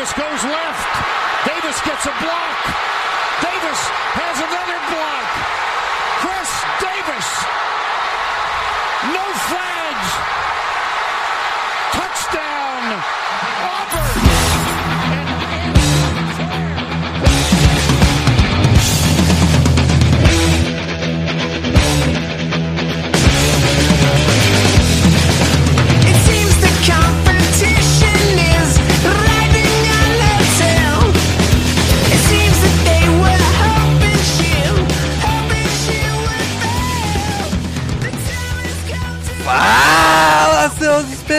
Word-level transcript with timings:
Davis 0.00 0.14
goes 0.14 0.44
left. 0.44 0.88
Davis 1.44 1.78
gets 1.84 2.06
a 2.06 2.14
block. 2.24 2.56
Davis 3.44 3.80
has 4.16 4.36
another 4.40 4.80
block. 4.88 5.29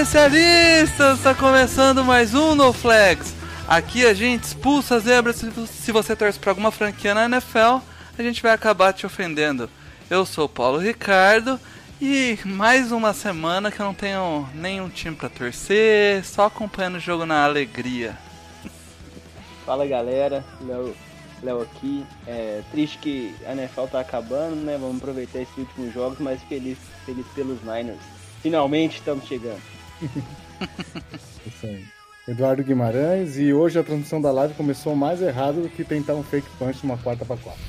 Especialistas! 0.01 1.19
Está 1.19 1.35
começando 1.35 2.03
mais 2.03 2.33
um 2.33 2.55
No 2.55 2.73
Flags. 2.73 3.35
Aqui 3.67 4.03
a 4.03 4.15
gente 4.15 4.45
expulsa 4.45 4.95
as 4.95 5.03
zebras. 5.03 5.35
Se 5.67 5.91
você 5.91 6.15
torce 6.15 6.39
para 6.39 6.49
alguma 6.49 6.71
franquia 6.71 7.13
na 7.13 7.25
NFL, 7.25 7.77
a 8.17 8.23
gente 8.23 8.41
vai 8.41 8.51
acabar 8.51 8.93
te 8.93 9.05
ofendendo. 9.05 9.69
Eu 10.09 10.25
sou 10.25 10.49
Paulo 10.49 10.79
Ricardo 10.79 11.59
e 12.01 12.39
mais 12.43 12.91
uma 12.91 13.13
semana 13.13 13.71
que 13.71 13.79
eu 13.79 13.85
não 13.85 13.93
tenho 13.93 14.49
nenhum 14.55 14.89
time 14.89 15.15
para 15.15 15.29
torcer, 15.29 16.25
só 16.25 16.47
acompanhando 16.47 16.95
o 16.95 16.99
jogo 16.99 17.23
na 17.23 17.45
alegria. 17.45 18.17
Fala 19.67 19.85
galera, 19.85 20.43
Léo, 20.61 20.95
Léo 21.43 21.61
aqui. 21.61 22.03
É 22.25 22.63
triste 22.71 22.97
que 22.97 23.35
a 23.45 23.51
NFL 23.51 23.85
tá 23.91 23.99
acabando, 23.99 24.55
né? 24.55 24.79
Vamos 24.81 24.97
aproveitar 24.97 25.39
esses 25.39 25.55
últimos 25.55 25.93
jogos, 25.93 26.17
mas 26.19 26.41
feliz, 26.49 26.79
feliz 27.05 27.25
pelos 27.35 27.61
Niners. 27.61 28.01
Finalmente 28.41 28.97
estamos 28.97 29.27
chegando. 29.27 29.61
Isso 31.45 31.65
aí. 31.65 31.85
Eduardo 32.27 32.63
Guimarães, 32.63 33.37
e 33.37 33.51
hoje 33.51 33.79
a 33.79 33.83
transmissão 33.83 34.21
da 34.21 34.31
live 34.31 34.53
começou 34.53 34.95
mais 34.95 35.21
errado 35.21 35.63
do 35.63 35.69
que 35.69 35.83
tentar 35.83 36.13
um 36.13 36.23
fake 36.23 36.47
punch 36.57 36.79
numa 36.83 36.97
quarta 36.97 37.25
para 37.25 37.37
quatro. 37.37 37.61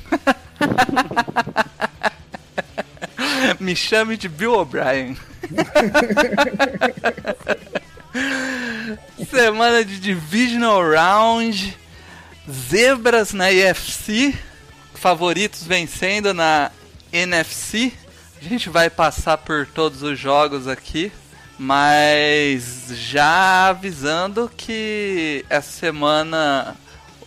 Me 3.59 3.75
chame 3.75 4.15
de 4.15 4.29
Bill 4.29 4.53
O'Brien. 4.53 5.17
Semana 9.29 9.83
de 9.83 9.99
Divisional 9.99 10.81
Round. 10.87 11.77
Zebras 12.49 13.33
na 13.33 13.51
IFC. 13.51 14.35
Favoritos 14.93 15.63
vencendo 15.63 16.33
na 16.33 16.71
NFC. 17.11 17.91
A 18.39 18.43
gente 18.43 18.69
vai 18.69 18.89
passar 18.89 19.37
por 19.37 19.65
todos 19.65 20.03
os 20.03 20.19
jogos 20.19 20.67
aqui. 20.67 21.11
Mas 21.57 22.87
já 22.91 23.67
avisando 23.69 24.49
que 24.55 25.45
essa 25.49 25.71
semana 25.71 26.75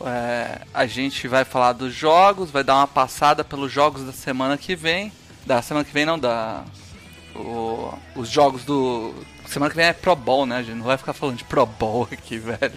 é, 0.05 0.61
a 0.75 0.87
gente 0.87 1.27
vai 1.29 1.45
falar 1.45 1.73
dos 1.73 1.95
jogos, 1.95 2.51
vai 2.51 2.65
dar 2.65 2.77
uma 2.77 2.89
passada 2.89 3.45
pelos 3.45 3.71
jogos 3.73 4.03
da 4.05 4.13
semana 4.13 4.59
que 4.59 4.75
vem. 4.77 5.13
Da 5.45 5.63
semana 5.63 5.85
que 5.85 5.93
vem 5.93 6.05
não, 6.05 6.19
da. 6.19 6.65
o- 7.35 7.95
os 8.17 8.29
jogos 8.29 8.65
do. 8.65 9.15
Semana 9.47 9.71
que 9.71 9.77
vem 9.77 9.87
é 9.87 9.93
Pro 9.93 10.17
Bowl, 10.17 10.45
né? 10.45 10.57
A 10.57 10.63
gente 10.63 10.75
não 10.77 10.85
vai 10.85 10.97
ficar 10.99 11.13
falando 11.13 11.37
de 11.37 11.45
Pro 11.45 11.65
Bowl 11.65 12.09
aqui, 12.11 12.37
velho. 12.39 12.73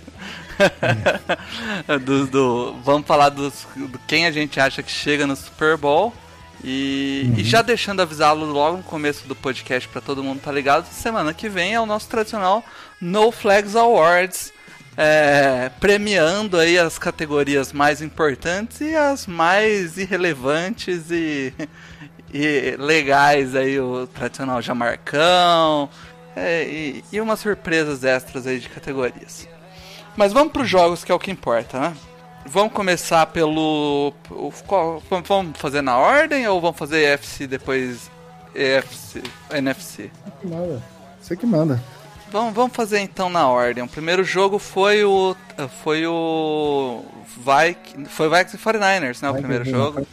do, 2.05 2.27
do- 2.27 2.73
vamos 2.83 3.07
falar 3.07 3.29
dos, 3.29 3.65
do 3.75 3.97
quem 4.07 4.27
a 4.27 4.31
gente 4.31 4.59
acha 4.59 4.83
que 4.83 4.91
chega 4.91 5.25
no 5.25 5.35
Super 5.35 5.77
Bowl. 5.77 6.13
E, 6.63 7.33
e 7.37 7.43
já 7.43 7.61
deixando 7.61 8.01
avisá-lo 8.01 8.45
logo 8.45 8.77
no 8.77 8.83
começo 8.83 9.27
do 9.27 9.35
podcast 9.35 9.87
para 9.87 10.01
todo 10.01 10.23
mundo 10.23 10.41
tá 10.41 10.51
ligado, 10.51 10.85
semana 10.85 11.33
que 11.33 11.47
vem 11.47 11.73
é 11.73 11.79
o 11.79 11.85
nosso 11.85 12.09
tradicional 12.09 12.63
No 12.99 13.31
Flags 13.31 13.75
Awards, 13.75 14.51
é, 14.97 15.71
premiando 15.79 16.57
aí 16.57 16.77
as 16.77 16.99
categorias 16.99 17.71
mais 17.71 18.01
importantes 18.01 18.81
e 18.81 18.93
as 18.93 19.25
mais 19.25 19.97
irrelevantes 19.97 21.09
e, 21.09 21.53
e 22.33 22.75
legais 22.77 23.55
aí, 23.55 23.79
o 23.79 24.05
tradicional 24.07 24.61
Jamarcão 24.61 25.89
é, 26.35 26.63
e, 26.65 27.03
e 27.11 27.21
umas 27.21 27.39
surpresas 27.39 28.03
extras 28.03 28.45
aí 28.45 28.59
de 28.59 28.67
categorias. 28.67 29.47
Mas 30.17 30.33
vamos 30.33 30.51
para 30.51 30.63
os 30.63 30.69
jogos 30.69 31.05
que 31.05 31.11
é 31.11 31.15
o 31.15 31.19
que 31.19 31.31
importa, 31.31 31.79
né? 31.79 31.93
Vamos 32.51 32.73
começar 32.73 33.25
pelo. 33.27 34.13
qual- 34.67 35.01
vamos 35.27 35.57
fazer 35.57 35.81
na 35.81 35.97
ordem 35.97 36.47
ou 36.47 36.59
vamos 36.59 36.77
fazer 36.77 37.03
EFC 37.13 37.47
depois 37.47 38.09
EFC, 38.55 39.21
NFC? 39.51 40.09
Que 40.41 40.47
manda. 40.47 40.81
Você 41.21 41.35
que 41.37 41.45
manda. 41.45 41.81
Vamos, 42.31 42.53
vamos 42.53 42.75
fazer 42.75 42.99
então 42.99 43.29
na 43.29 43.47
ordem. 43.47 43.83
O 43.83 43.87
primeiro 43.87 44.23
jogo 44.23 44.57
foi 44.59 45.03
o. 45.03 45.35
Foi 45.83 46.05
o. 46.07 47.03
Vikings, 47.37 48.09
foi 48.09 48.27
Vikings 48.29 48.55
e 48.55 48.59
49ers, 48.59 49.21
né? 49.21 49.29
O 49.29 49.35
primeiro 49.35 49.63
jogo. 49.65 50.05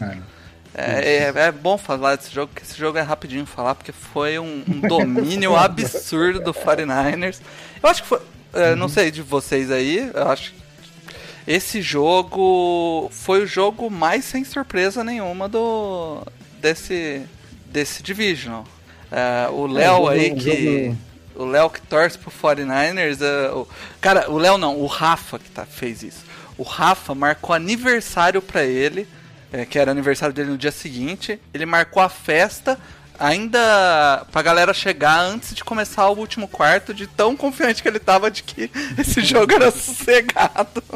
É, 0.78 1.32
é, 1.34 1.40
é 1.46 1.52
bom 1.52 1.78
falar 1.78 2.16
desse 2.16 2.30
jogo, 2.34 2.48
porque 2.52 2.62
esse 2.62 2.78
jogo 2.78 2.98
é 2.98 3.00
rapidinho 3.02 3.46
falar, 3.46 3.74
porque 3.74 3.92
foi 3.92 4.38
um, 4.38 4.62
um 4.68 4.80
domínio 4.86 5.56
absurdo 5.56 6.40
do 6.40 6.52
49ers. 6.52 7.40
Eu 7.82 7.88
acho 7.88 8.02
que 8.02 8.08
foi. 8.08 8.20
é, 8.52 8.74
Não 8.74 8.88
sei 8.88 9.10
de 9.10 9.22
vocês 9.22 9.70
aí, 9.70 10.10
eu 10.14 10.28
acho 10.28 10.52
que 10.52 10.65
esse 11.46 11.80
jogo 11.82 13.08
foi 13.12 13.42
o 13.42 13.46
jogo 13.46 13.90
mais 13.90 14.24
sem 14.24 14.44
surpresa 14.44 15.02
nenhuma 15.04 15.48
do. 15.48 16.22
desse. 16.60 17.22
desse 17.66 18.02
Divisional. 18.02 18.64
É, 19.10 19.48
o 19.50 19.66
Léo 19.66 19.96
jogo- 19.96 20.08
aí 20.08 20.32
um 20.32 20.36
que. 20.36 20.84
jogo- 20.86 20.98
O 21.38 21.44
Léo 21.44 21.68
que 21.70 21.82
torce 21.82 22.16
pro 22.18 22.30
49ers. 22.30 23.20
é, 23.20 23.50
o, 23.52 23.68
cara, 24.00 24.30
o 24.30 24.38
Léo 24.38 24.56
não, 24.56 24.78
o 24.80 24.86
Rafa 24.86 25.38
que 25.38 25.50
tá, 25.50 25.66
fez 25.66 26.02
isso. 26.02 26.24
O 26.56 26.62
Rafa 26.62 27.14
marcou 27.14 27.54
aniversário 27.54 28.40
pra 28.40 28.64
ele, 28.64 29.06
é, 29.52 29.66
que 29.66 29.78
era 29.78 29.90
aniversário 29.90 30.34
dele 30.34 30.50
no 30.50 30.56
dia 30.58 30.72
seguinte. 30.72 31.38
Ele 31.52 31.66
marcou 31.66 32.02
a 32.02 32.08
festa 32.08 32.78
ainda 33.18 34.24
pra 34.32 34.42
galera 34.42 34.72
chegar 34.74 35.20
antes 35.20 35.54
de 35.54 35.64
começar 35.64 36.08
o 36.08 36.18
último 36.18 36.48
quarto, 36.48 36.92
de 36.94 37.06
tão 37.06 37.36
confiante 37.36 37.82
que 37.82 37.88
ele 37.88 37.98
tava 37.98 38.30
de 38.30 38.42
que 38.42 38.70
esse 38.98 39.20
jogo 39.22 39.52
era 39.52 39.70
sossegado. 39.70 40.82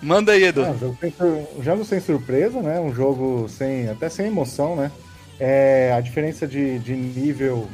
Manda 0.00 0.32
aí, 0.32 0.44
Edu. 0.44 0.64
Ah, 0.64 0.70
um 0.70 0.78
jogo 0.78 0.96
sem 1.00 1.10
sur- 1.10 1.48
um 1.58 1.62
jogo 1.62 1.84
sem 1.84 2.00
surpresa, 2.00 2.60
né? 2.62 2.80
Um 2.80 2.94
jogo 2.94 3.48
sem. 3.48 3.88
até 3.88 4.08
sem 4.08 4.26
emoção, 4.26 4.76
né? 4.76 4.90
É, 5.40 5.92
a 5.96 6.00
diferença 6.00 6.46
de, 6.46 6.78
de 6.78 6.94
nível 6.94 7.68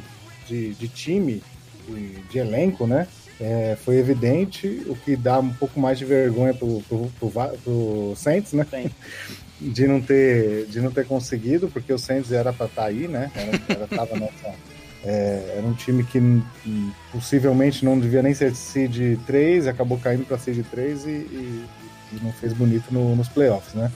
de, 0.47 0.73
de 0.73 0.87
time, 0.87 1.41
de, 1.87 2.07
de 2.31 2.37
elenco, 2.39 2.87
né? 2.87 3.07
É, 3.39 3.77
foi 3.83 3.97
evidente, 3.97 4.81
o 4.87 4.95
que 4.95 5.15
dá 5.15 5.39
um 5.39 5.53
pouco 5.53 5.79
mais 5.79 5.99
de 5.99 6.05
vergonha 6.05 6.53
pro, 6.53 6.81
pro, 6.87 7.11
pro, 7.19 7.31
pro 7.63 8.13
Saints, 8.15 8.53
né? 8.53 8.65
Saints. 8.69 8.93
De 9.59 9.87
não 9.87 10.01
ter, 10.01 10.65
de 10.65 10.81
não 10.81 10.91
ter 10.91 11.05
conseguido, 11.05 11.69
porque 11.69 11.91
o 11.93 11.97
Saints 11.97 12.31
era 12.31 12.51
para 12.51 12.65
estar 12.65 12.85
aí, 12.85 13.07
né? 13.07 13.31
Era, 13.35 13.61
era, 13.69 13.87
tava 13.87 14.15
nessa, 14.19 14.53
é, 15.03 15.55
era 15.57 15.65
um 15.65 15.73
time 15.73 16.03
que 16.03 16.19
possivelmente 17.11 17.85
não 17.85 17.97
devia 17.99 18.21
nem 18.21 18.33
ser 18.33 18.53
seed 18.55 19.17
3, 19.25 19.67
acabou 19.67 19.97
caindo 19.97 20.25
para 20.25 20.37
seed 20.37 20.65
3 20.69 21.05
e, 21.05 21.09
e- 21.09 21.65
e 22.13 22.19
não 22.21 22.31
fez 22.33 22.51
bonito 22.53 22.85
no- 22.91 23.15
nos 23.15 23.27
playoffs, 23.29 23.73
né? 23.73 23.91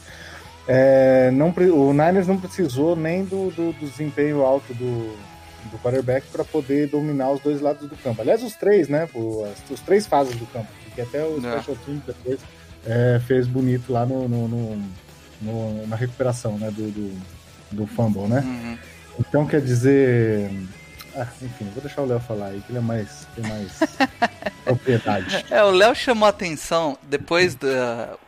É, 0.68 1.32
não, 1.32 1.50
o 1.50 1.92
Niners 1.94 2.28
não 2.28 2.38
precisou 2.40 2.96
nem 2.96 3.24
do, 3.26 3.50
do- 3.52 3.74
do 3.74 3.86
desempenho 3.90 4.42
alto 4.44 4.74
do, 4.74 5.16
do 5.72 5.78
quarterback 5.82 6.28
para 6.32 6.44
poder 6.46 6.88
dominar 6.88 7.32
os 7.32 7.42
dois 7.42 7.60
lados 7.60 7.90
do 7.90 7.96
campo. 7.98 8.22
Aliás, 8.22 8.42
os 8.44 8.54
três, 8.56 8.88
né? 8.88 9.10
o- 9.14 9.44
as, 9.46 9.70
os 9.72 9.80
três 9.82 10.06
fases 10.06 10.36
do 10.36 10.46
campo, 10.48 10.68
porque 10.86 11.02
até 11.02 11.24
o 11.24 11.38
É. 11.46 11.60
Special 11.60 11.78
Teams 11.86 12.04
depois 12.06 12.40
é, 12.86 13.20
fez 13.28 13.46
bonito 13.48 13.92
lá 13.92 14.06
no, 14.06 14.28
no- 14.30 14.48
no- 14.48 14.84
no- 15.42 15.86
na 15.88 15.96
recuperação 15.96 16.58
né, 16.58 16.70
do, 16.72 16.90
do, 16.92 17.22
do 17.72 17.88
fumble, 17.88 18.28
né? 18.28 18.42
Uhum. 18.42 18.78
Então 19.20 19.46
quer 19.46 19.62
dizer. 19.62 20.50
Ah, 21.16 21.28
enfim, 21.42 21.66
vou 21.74 21.82
deixar 21.82 22.02
o 22.04 22.06
Léo 22.06 22.20
falar 22.20 22.48
aí, 22.48 22.62
que 22.62 22.72
ele 22.72 22.78
é 22.78 22.82
mais. 22.82 23.28
tem 23.36 23.44
mais 23.48 23.80
propriedade. 24.64 25.44
É, 25.50 25.64
o 25.64 25.72
Léo 25.72 25.96
chamou 25.96 26.26
a 26.28 26.30
atenção 26.30 26.98
depois 27.04 27.56
do, 27.56 27.68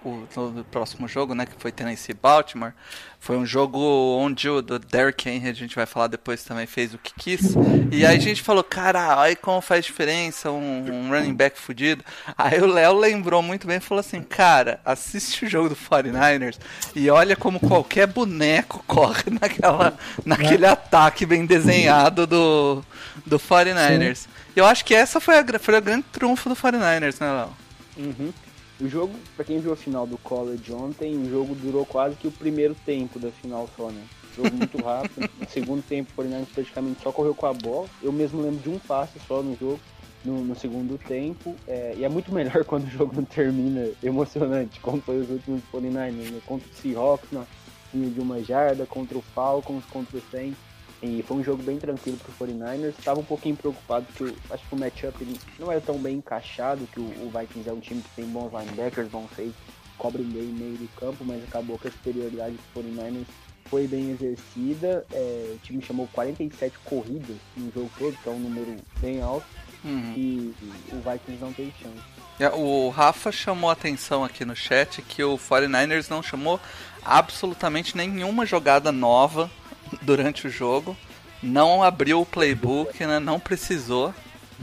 o- 0.03 0.25
do 0.51 0.63
próximo 0.65 1.07
jogo, 1.07 1.33
né? 1.35 1.45
Que 1.45 1.53
foi 1.57 1.71
Tennessee 1.71 2.15
Baltimore. 2.15 2.73
Foi 3.21 3.37
um 3.37 3.45
jogo 3.45 3.77
onde 4.17 4.49
o 4.49 4.63
do 4.63 4.79
Derrick 4.79 5.29
Henry, 5.29 5.49
a 5.49 5.53
gente 5.53 5.75
vai 5.75 5.85
falar 5.85 6.07
depois 6.07 6.43
também, 6.43 6.65
fez 6.65 6.91
o 6.95 6.97
que 6.97 7.13
quis. 7.13 7.53
E 7.91 8.03
aí 8.03 8.17
a 8.17 8.19
gente 8.19 8.41
falou, 8.41 8.63
cara, 8.63 9.21
aí 9.21 9.35
como 9.35 9.61
faz 9.61 9.85
diferença 9.85 10.49
um, 10.49 10.91
um 10.91 11.09
running 11.11 11.35
back 11.35 11.59
fudido. 11.59 12.03
Aí 12.35 12.59
o 12.59 12.65
Léo 12.65 12.97
lembrou 12.97 13.43
muito 13.43 13.67
bem 13.67 13.77
e 13.77 13.79
falou 13.79 13.99
assim, 13.99 14.23
cara, 14.23 14.79
assiste 14.83 15.45
o 15.45 15.47
jogo 15.47 15.69
do 15.69 15.75
49ers 15.75 16.57
e 16.95 17.11
olha 17.11 17.35
como 17.35 17.59
qualquer 17.59 18.07
boneco 18.07 18.83
corre 18.87 19.25
naquela, 19.39 19.95
naquele 20.25 20.65
ataque 20.65 21.23
bem 21.23 21.45
desenhado 21.45 22.25
do, 22.25 22.83
do 23.23 23.37
49ers. 23.37 24.25
E 24.55 24.59
eu 24.59 24.65
acho 24.65 24.83
que 24.83 24.95
essa 24.95 25.19
foi, 25.19 25.37
a, 25.37 25.59
foi 25.59 25.77
o 25.77 25.81
grande 25.81 26.05
trunfo 26.11 26.49
do 26.49 26.55
49ers, 26.55 27.21
né, 27.21 27.31
Léo? 27.31 27.49
Uhum. 27.97 28.33
O 28.81 28.89
jogo, 28.89 29.13
pra 29.35 29.45
quem 29.45 29.59
viu 29.59 29.71
a 29.71 29.75
final 29.75 30.07
do 30.07 30.17
college 30.17 30.73
ontem, 30.73 31.15
o 31.15 31.29
jogo 31.29 31.53
durou 31.53 31.85
quase 31.85 32.15
que 32.15 32.27
o 32.27 32.31
primeiro 32.31 32.73
tempo 32.83 33.19
da 33.19 33.29
final 33.29 33.69
só, 33.77 33.91
né? 33.91 34.03
Jogo 34.35 34.55
muito 34.55 34.75
rápido. 34.81 35.29
no 35.39 35.47
segundo 35.47 35.83
tempo, 35.83 36.09
o 36.17 36.23
49ers 36.23 36.47
praticamente 36.51 37.03
só 37.03 37.11
correu 37.11 37.35
com 37.35 37.45
a 37.45 37.53
bola. 37.53 37.87
Eu 38.01 38.11
mesmo 38.11 38.41
lembro 38.41 38.59
de 38.59 38.69
um 38.69 38.79
passe 38.79 39.19
só 39.27 39.43
no 39.43 39.55
jogo, 39.55 39.79
no, 40.25 40.43
no 40.43 40.55
segundo 40.55 40.97
tempo. 40.97 41.55
É, 41.67 41.93
e 41.95 42.03
é 42.03 42.09
muito 42.09 42.33
melhor 42.33 42.65
quando 42.65 42.85
o 42.85 42.89
jogo 42.89 43.15
não 43.15 43.23
termina 43.23 43.87
emocionante, 44.01 44.79
como 44.79 44.99
foi 44.99 45.19
os 45.19 45.29
últimos 45.29 45.61
49ers, 45.71 46.31
né? 46.31 46.41
Contra 46.47 46.67
o 46.67 46.73
Seahawks, 46.73 47.31
na 47.31 47.45
linha 47.93 48.09
de 48.09 48.19
uma 48.19 48.41
jarda, 48.41 48.87
contra 48.87 49.15
o 49.15 49.21
Falcons, 49.21 49.85
contra 49.91 50.17
o 50.17 50.21
Saints. 50.31 50.70
E 51.01 51.23
foi 51.27 51.37
um 51.37 51.43
jogo 51.43 51.63
bem 51.63 51.77
tranquilo 51.79 52.17
pro 52.17 52.47
49ers. 52.47 52.93
Estava 52.99 53.19
um 53.19 53.23
pouquinho 53.23 53.55
preocupado 53.55 54.05
que 54.15 54.21
eu 54.23 54.35
acho 54.51 54.63
que 54.67 54.75
o 54.75 54.77
matchup 54.77 55.17
ele 55.23 55.39
não 55.57 55.71
era 55.71 55.81
tão 55.81 55.97
bem 55.97 56.17
encaixado, 56.17 56.87
que 56.93 56.99
o, 56.99 57.03
o 57.03 57.31
Vikings 57.35 57.67
é 57.69 57.73
um 57.73 57.79
time 57.79 58.01
que 58.01 58.09
tem 58.15 58.25
bons 58.25 58.51
linebackers, 58.51 59.07
bons 59.09 59.27
safeties, 59.29 59.55
cobre 59.97 60.21
bem 60.23 60.43
o 60.43 60.53
meio 60.53 60.77
do 60.77 60.87
campo, 60.99 61.23
mas 61.25 61.43
acabou 61.43 61.79
que 61.79 61.87
a 61.87 61.91
superioridade 61.91 62.55
do 62.55 62.79
49ers 62.81 63.25
foi 63.65 63.87
bem 63.87 64.11
exercida. 64.11 65.03
É, 65.11 65.53
o 65.55 65.57
time 65.63 65.81
chamou 65.81 66.07
47 66.13 66.77
corridas 66.85 67.37
no 67.57 67.71
jogo 67.71 67.89
todo, 67.97 68.15
que 68.21 68.29
é 68.29 68.31
um 68.31 68.39
número 68.39 68.75
bem 68.99 69.21
alto, 69.21 69.45
Uhum. 69.83 70.13
e, 70.15 70.53
e 70.61 70.73
o 70.93 70.97
Vikings 70.97 71.41
não 71.43 71.51
teve 71.51 71.73
chance. 71.81 71.97
É, 72.39 72.47
O 72.49 72.89
Rafa 72.89 73.31
chamou 73.31 73.67
a 73.67 73.73
atenção 73.73 74.23
aqui 74.23 74.45
no 74.45 74.55
chat 74.55 75.01
que 75.01 75.23
o 75.23 75.35
49ers 75.39 76.07
não 76.07 76.21
chamou 76.21 76.59
absolutamente 77.03 77.97
nenhuma 77.97 78.45
jogada 78.45 78.91
nova 78.91 79.49
durante 80.01 80.47
o 80.47 80.49
jogo. 80.49 80.95
Não 81.41 81.81
abriu 81.81 82.21
o 82.21 82.25
playbook, 82.25 83.03
né? 83.05 83.19
não 83.19 83.39
precisou 83.39 84.13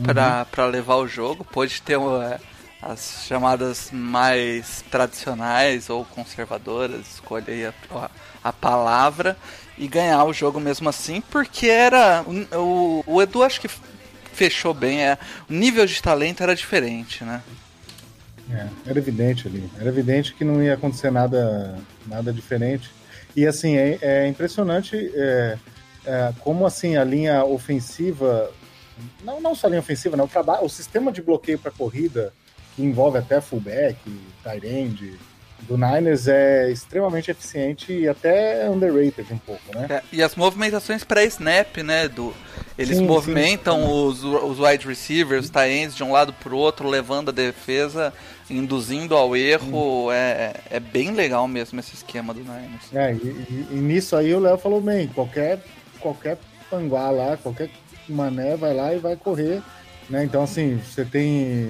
pra 0.03 0.45
para 0.45 0.67
levar 0.67 0.97
o 0.97 1.09
jogo. 1.09 1.45
Pôde 1.45 1.83
ter 1.83 1.99
é, 1.99 2.39
as 2.81 3.25
chamadas 3.27 3.91
mais 3.93 4.85
tradicionais 4.91 5.91
ou 5.91 6.05
conservadoras, 6.05 7.15
escolha 7.15 7.45
aí 7.49 7.67
a, 7.67 7.75
a, 7.91 8.11
a 8.45 8.53
palavra, 8.53 9.37
e 9.77 9.89
ganhar 9.89 10.25
o 10.25 10.33
jogo 10.33 10.61
mesmo 10.61 10.89
assim, 10.89 11.21
porque 11.21 11.67
era. 11.67 12.25
O, 12.57 13.03
o 13.07 13.23
Edu 13.23 13.43
acho 13.43 13.61
que 13.61 13.69
fechou 14.33 14.73
bem, 14.73 15.03
é, 15.03 15.19
o 15.51 15.53
nível 15.53 15.85
de 15.85 16.01
talento 16.01 16.43
era 16.43 16.55
diferente, 16.55 17.25
né? 17.25 17.43
É, 18.51 18.67
era 18.87 18.99
evidente 18.99 19.47
ali. 19.47 19.69
Era 19.79 19.89
evidente 19.89 20.33
que 20.33 20.45
não 20.45 20.63
ia 20.63 20.75
acontecer 20.75 21.11
nada, 21.11 21.77
nada 22.07 22.33
diferente. 22.33 22.91
E 23.39 23.47
assim, 23.47 23.77
é, 23.77 23.97
é 24.03 24.27
impressionante 24.27 25.13
é, 25.15 25.57
é, 26.05 26.33
como 26.41 26.67
assim 26.67 26.97
a 26.97 27.05
linha 27.05 27.45
ofensiva, 27.45 28.51
não, 29.23 29.41
não 29.41 29.55
só 29.55 29.69
a 29.69 29.71
linha 29.71 29.81
ofensiva, 29.81 30.17
né, 30.17 30.25
o, 30.25 30.27
trabalho, 30.27 30.65
o 30.65 30.69
sistema 30.69 31.13
de 31.13 31.23
bloqueio 31.23 31.57
para 31.57 31.71
corrida, 31.71 32.35
que 32.75 32.83
envolve 32.83 33.17
até 33.17 33.41
fullback, 33.41 33.97
tight 34.43 34.67
end, 34.67 35.17
do 35.63 35.77
Niners 35.77 36.29
é 36.29 36.71
extremamente 36.71 37.31
eficiente 37.31 37.93
e 37.93 38.09
até 38.09 38.69
underrated 38.71 39.33
um 39.33 39.39
pouco, 39.39 39.63
né? 39.75 39.87
É, 39.91 40.03
e 40.13 40.23
as 40.23 40.35
movimentações 40.37 41.05
pré-snap, 41.05 41.77
né, 41.79 42.09
do 42.09 42.33
eles 42.79 42.99
Sim, 42.99 43.07
movimentam 43.07 43.77
sim. 43.85 43.93
os, 44.07 44.23
os 44.25 44.59
wide 44.61 44.87
receivers, 44.87 45.47
os 45.47 45.51
tight 45.51 45.71
ends 45.73 45.97
de 45.97 46.05
um 46.05 46.13
lado 46.13 46.33
pro 46.33 46.57
outro, 46.57 46.89
levando 46.89 47.31
a 47.31 47.33
defesa, 47.33 48.13
induzindo 48.49 49.17
ao 49.17 49.37
erro. 49.37 50.13
É, 50.13 50.55
é 50.71 50.79
bem 50.81 51.11
legal 51.13 51.49
mesmo 51.49 51.81
esse 51.81 51.95
esquema 51.95 52.33
do 52.33 52.41
Niners. 52.41 52.93
É, 52.95 53.13
e, 53.13 53.17
e- 53.17 53.67
e 53.73 53.75
nisso 53.75 54.15
aí 54.17 54.33
o 54.33 54.39
Léo 54.39 54.57
falou 54.59 54.81
bem, 54.81 55.09
qualquer, 55.09 55.59
qualquer 55.99 56.39
panguá 56.71 57.11
lá, 57.11 57.37
qualquer 57.37 57.69
mané 58.09 58.57
vai 58.57 58.73
lá 58.75 58.95
e 58.95 58.99
vai 58.99 59.17
correr, 59.17 59.61
né? 60.09 60.23
Então 60.25 60.43
assim, 60.45 60.79
você 60.79 61.05
tem. 61.05 61.69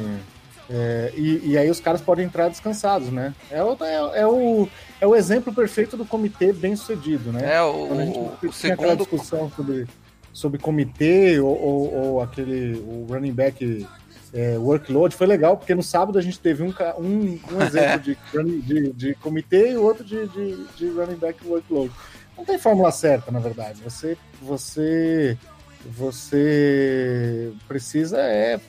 É, 0.70 1.12
e, 1.16 1.50
e 1.52 1.58
aí 1.58 1.70
os 1.70 1.80
caras 1.80 2.00
podem 2.00 2.26
entrar 2.26 2.48
descansados, 2.48 3.08
né? 3.10 3.34
É 3.50 3.62
o, 3.64 3.76
é, 3.80 4.20
é 4.20 4.26
o, 4.26 4.68
é 5.00 5.06
o 5.06 5.16
exemplo 5.16 5.52
perfeito 5.52 5.96
do 5.96 6.04
comitê 6.04 6.52
bem 6.52 6.76
sucedido, 6.76 7.32
né? 7.32 7.54
É, 7.56 7.62
o, 7.62 7.86
Quando 7.86 8.00
a 8.00 8.04
gente 8.04 8.18
o, 8.18 8.22
o 8.42 8.48
tinha 8.50 8.74
aquela 8.74 8.92
segundo. 8.92 8.98
discussão 9.08 9.50
sobre, 9.56 9.86
sobre 10.32 10.58
comitê 10.60 11.40
ou, 11.40 11.58
ou, 11.58 11.94
ou 11.94 12.20
aquele 12.22 12.78
o 12.80 13.06
running 13.08 13.32
back 13.32 13.86
é, 14.34 14.58
workload 14.58 15.14
foi 15.16 15.26
legal, 15.26 15.56
porque 15.56 15.74
no 15.74 15.82
sábado 15.82 16.18
a 16.18 16.22
gente 16.22 16.38
teve 16.38 16.62
um, 16.62 16.74
um, 16.98 17.38
um 17.50 17.62
exemplo 17.64 18.00
de, 18.00 18.18
running- 18.34 18.60
de, 18.60 18.92
de 18.92 19.14
comitê 19.14 19.72
e 19.72 19.76
o 19.78 19.82
outro 19.82 20.04
de, 20.04 20.26
de, 20.28 20.64
de 20.76 20.88
running 20.90 21.16
back 21.16 21.38
workload. 21.46 21.90
Não 22.36 22.44
tem 22.44 22.58
fórmula 22.58 22.90
certa, 22.92 23.32
na 23.32 23.38
verdade. 23.40 23.80
Você, 23.82 24.16
você, 24.42 25.36
você 25.84 27.52
precisa 27.66 28.18
é 28.18 28.60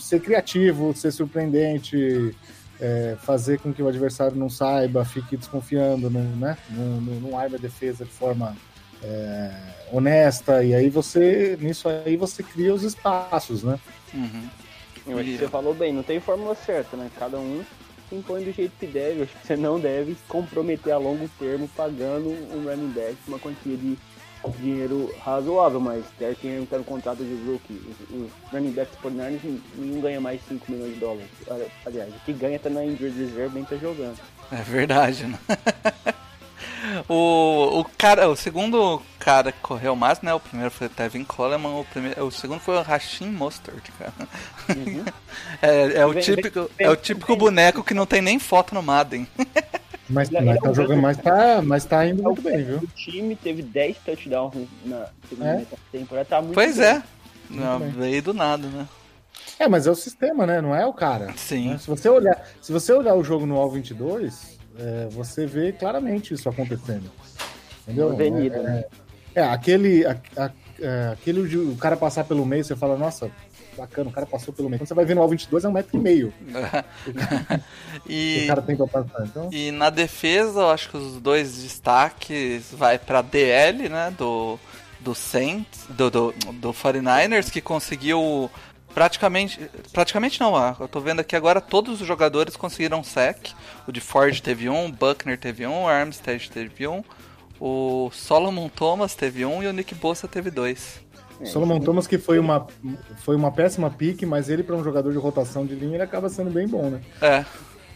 ser 0.00 0.20
criativo, 0.20 0.94
ser 0.94 1.10
surpreendente, 1.10 2.34
é, 2.80 3.16
fazer 3.20 3.58
com 3.58 3.72
que 3.72 3.82
o 3.82 3.88
adversário 3.88 4.36
não 4.36 4.48
saiba, 4.48 5.04
fique 5.04 5.36
desconfiando, 5.36 6.10
não, 6.10 6.22
né? 6.36 6.56
não, 6.70 7.00
não, 7.00 7.14
não 7.20 7.38
arme 7.38 7.56
a 7.56 7.58
defesa 7.58 8.04
de 8.04 8.10
forma 8.10 8.56
é, 9.02 9.50
honesta, 9.92 10.62
e 10.64 10.74
aí 10.74 10.88
você, 10.88 11.56
nisso 11.60 11.88
aí 11.88 12.16
você 12.16 12.42
cria 12.42 12.74
os 12.74 12.82
espaços, 12.82 13.62
né? 13.62 13.78
Uhum. 14.12 14.48
Eu 15.06 15.18
acho 15.18 15.30
que 15.30 15.38
você 15.38 15.48
falou 15.48 15.72
bem, 15.72 15.92
não 15.92 16.02
tem 16.02 16.18
fórmula 16.18 16.54
certa, 16.54 16.96
né? 16.96 17.08
Cada 17.18 17.38
um 17.38 17.64
se 18.08 18.14
impõe 18.16 18.42
do 18.42 18.52
jeito 18.52 18.72
que 18.78 18.86
deve. 18.86 19.20
Eu 19.20 19.22
acho 19.24 19.36
que 19.36 19.46
você 19.46 19.56
não 19.56 19.78
deve 19.78 20.12
se 20.12 20.22
comprometer 20.28 20.92
a 20.92 20.98
longo 20.98 21.28
termo 21.38 21.68
pagando 21.76 22.28
um 22.28 22.64
running 22.64 22.90
back 22.90 23.16
uma 23.28 23.38
quantia 23.38 23.76
de 23.76 23.96
dinheiro 24.50 25.14
razoável, 25.24 25.80
mas 25.80 26.04
deve 26.18 26.36
quem 26.36 26.66
tá 26.66 26.78
no 26.78 26.84
contrato 26.84 27.24
de 27.24 27.34
rookie. 27.46 27.74
Os, 27.74 28.16
os 28.16 28.30
running 28.52 28.72
backs 28.72 28.96
por 29.00 29.10
Niners, 29.10 29.42
nenhum 29.76 30.00
ganha 30.00 30.20
mais 30.20 30.40
5 30.48 30.70
milhões 30.70 30.94
de 30.94 31.00
dólares. 31.00 31.28
Aliás, 31.84 32.14
o 32.14 32.18
que 32.24 32.32
ganha 32.32 32.58
tá 32.58 32.70
na 32.70 32.84
injured 32.84 33.18
reserve 33.18 33.54
nem 33.54 33.64
tá 33.64 33.76
jogando. 33.76 34.18
É 34.50 34.62
verdade, 34.62 35.26
né? 35.26 35.38
o, 37.08 37.80
o 37.80 37.84
cara, 37.96 38.28
o 38.28 38.36
segundo 38.36 39.02
cara 39.18 39.50
que 39.50 39.58
correu 39.60 39.96
mais, 39.96 40.20
né? 40.20 40.32
O 40.32 40.40
primeiro 40.40 40.70
foi 40.70 40.86
o 40.86 40.90
Tevin 40.90 41.24
Coleman, 41.24 41.80
o, 41.80 41.84
primeiro, 41.84 42.24
o 42.24 42.30
segundo 42.30 42.60
foi 42.60 42.76
o 42.76 42.82
Rashim 42.82 43.28
Mostert, 43.28 43.90
cara. 43.98 44.12
Uhum. 44.68 45.04
É, 45.62 46.00
é 46.00 46.06
o 46.06 46.14
típico, 46.14 46.70
é 46.78 46.90
o 46.90 46.96
típico 46.96 47.36
boneco 47.36 47.82
que 47.82 47.94
não 47.94 48.04
tem 48.04 48.20
nem 48.20 48.38
foto 48.38 48.74
no 48.74 48.82
Madden. 48.82 49.26
Mas, 50.08 50.28
Ele- 50.30 50.38
mas 50.40 50.48
ele 50.48 50.58
é 50.58 50.60
tá 50.62 50.70
um 50.70 50.74
jogando, 50.74 51.02
mas 51.02 51.16
tá, 51.16 51.62
mas 51.62 51.84
tá 51.84 52.06
indo 52.06 52.22
muito 52.22 52.40
bem, 52.42 52.64
viu? 52.64 52.78
O 52.78 52.86
time 52.88 53.34
teve 53.34 53.62
10 53.62 53.96
touchdowns 53.98 54.68
na 54.84 55.08
segunda 55.28 55.48
É? 55.50 55.66
temporada, 55.90 56.28
tá 56.28 56.40
muito 56.40 56.54
Pois 56.54 56.76
bem. 56.76 56.86
é. 56.86 57.02
Não, 57.50 57.78
veio 57.90 58.22
do 58.22 58.32
nada, 58.34 58.66
né? 58.68 58.86
É, 59.58 59.68
mas 59.68 59.86
é 59.86 59.90
o 59.90 59.94
sistema, 59.94 60.46
né? 60.46 60.60
Não 60.60 60.74
é 60.74 60.84
o 60.86 60.92
cara. 60.92 61.32
Sim. 61.36 61.70
né? 61.70 61.78
Se 61.78 61.86
você 61.88 62.08
olhar, 62.08 62.40
se 62.60 62.72
você 62.72 62.92
olhar 62.92 63.14
o 63.14 63.24
jogo 63.24 63.46
no 63.46 63.56
All 63.56 63.70
22, 63.70 64.58
é, 64.78 65.08
você 65.10 65.46
vê 65.46 65.72
claramente 65.72 66.34
isso 66.34 66.48
acontecendo. 66.48 67.10
Entendeu? 67.82 68.10
Avenida, 68.12 68.56
é, 68.56 68.62
né? 68.62 68.84
é, 69.34 69.42
aquele, 69.44 70.04
a- 70.06 70.16
a- 70.36 70.50
é, 70.80 71.08
aquele 71.12 71.48
de 71.48 71.56
o 71.56 71.76
cara 71.76 71.96
passar 71.96 72.24
pelo 72.24 72.44
meio, 72.44 72.64
você 72.64 72.76
fala, 72.76 72.96
nossa, 72.98 73.30
bacana, 73.76 74.10
o 74.10 74.12
cara 74.12 74.26
passou 74.26 74.52
pelo 74.52 74.68
meio. 74.68 74.80
Quando 74.80 74.88
você 74.88 74.94
vai 74.94 75.04
ver 75.04 75.14
no 75.14 75.22
All 75.22 75.28
22, 75.28 75.64
é 75.64 75.68
um 75.68 75.72
metro 75.72 75.96
e 75.96 76.00
meio 76.00 76.32
que 76.34 77.10
o 78.08 78.12
e, 78.12 78.46
cara 78.46 78.62
tem 78.62 78.76
pra 78.76 78.86
passar. 78.86 79.24
Então, 79.24 79.50
e 79.52 79.70
na 79.70 79.90
defesa, 79.90 80.60
eu 80.60 80.70
acho 80.70 80.90
que 80.90 80.96
os 80.96 81.20
dois 81.20 81.62
destaques 81.62 82.72
vai 82.72 82.98
pra 82.98 83.22
DL, 83.22 83.88
né? 83.88 84.12
Do, 84.16 84.58
do 85.00 85.14
Saints, 85.14 85.86
do, 85.88 86.10
do, 86.10 86.32
do 86.54 86.72
49ers, 86.72 87.50
que 87.50 87.60
conseguiu 87.60 88.50
praticamente. 88.94 89.70
Praticamente 89.92 90.40
não, 90.40 90.56
ah, 90.56 90.74
eu 90.80 90.88
tô 90.88 91.00
vendo 91.00 91.20
aqui 91.20 91.36
agora 91.36 91.60
todos 91.60 92.00
os 92.00 92.06
jogadores 92.06 92.56
conseguiram 92.56 93.04
sec. 93.04 93.50
O 93.86 93.92
de 93.92 94.00
Ford 94.00 94.40
teve 94.40 94.68
um, 94.68 94.86
o 94.86 94.92
Buckner 94.92 95.38
teve 95.38 95.66
um, 95.66 95.84
o 95.84 95.88
Armstead 95.88 96.50
teve 96.50 96.88
um, 96.88 97.04
o 97.60 98.10
Solomon 98.12 98.68
Thomas 98.68 99.14
teve 99.14 99.44
um 99.44 99.62
e 99.62 99.66
o 99.66 99.72
Nick 99.72 99.94
Bossa 99.94 100.26
teve 100.26 100.50
dois. 100.50 101.00
Solomon 101.44 101.80
Thomas 101.80 102.06
que 102.06 102.18
foi 102.18 102.38
uma, 102.38 102.66
foi 103.18 103.36
uma 103.36 103.50
péssima 103.52 103.90
pique, 103.90 104.24
mas 104.24 104.48
ele, 104.48 104.62
pra 104.62 104.74
um 104.76 104.82
jogador 104.82 105.12
de 105.12 105.18
rotação 105.18 105.66
de 105.66 105.74
linha, 105.74 105.94
ele 105.96 106.02
acaba 106.02 106.28
sendo 106.28 106.50
bem 106.50 106.66
bom, 106.66 106.88
né? 106.90 107.00
É, 107.20 107.44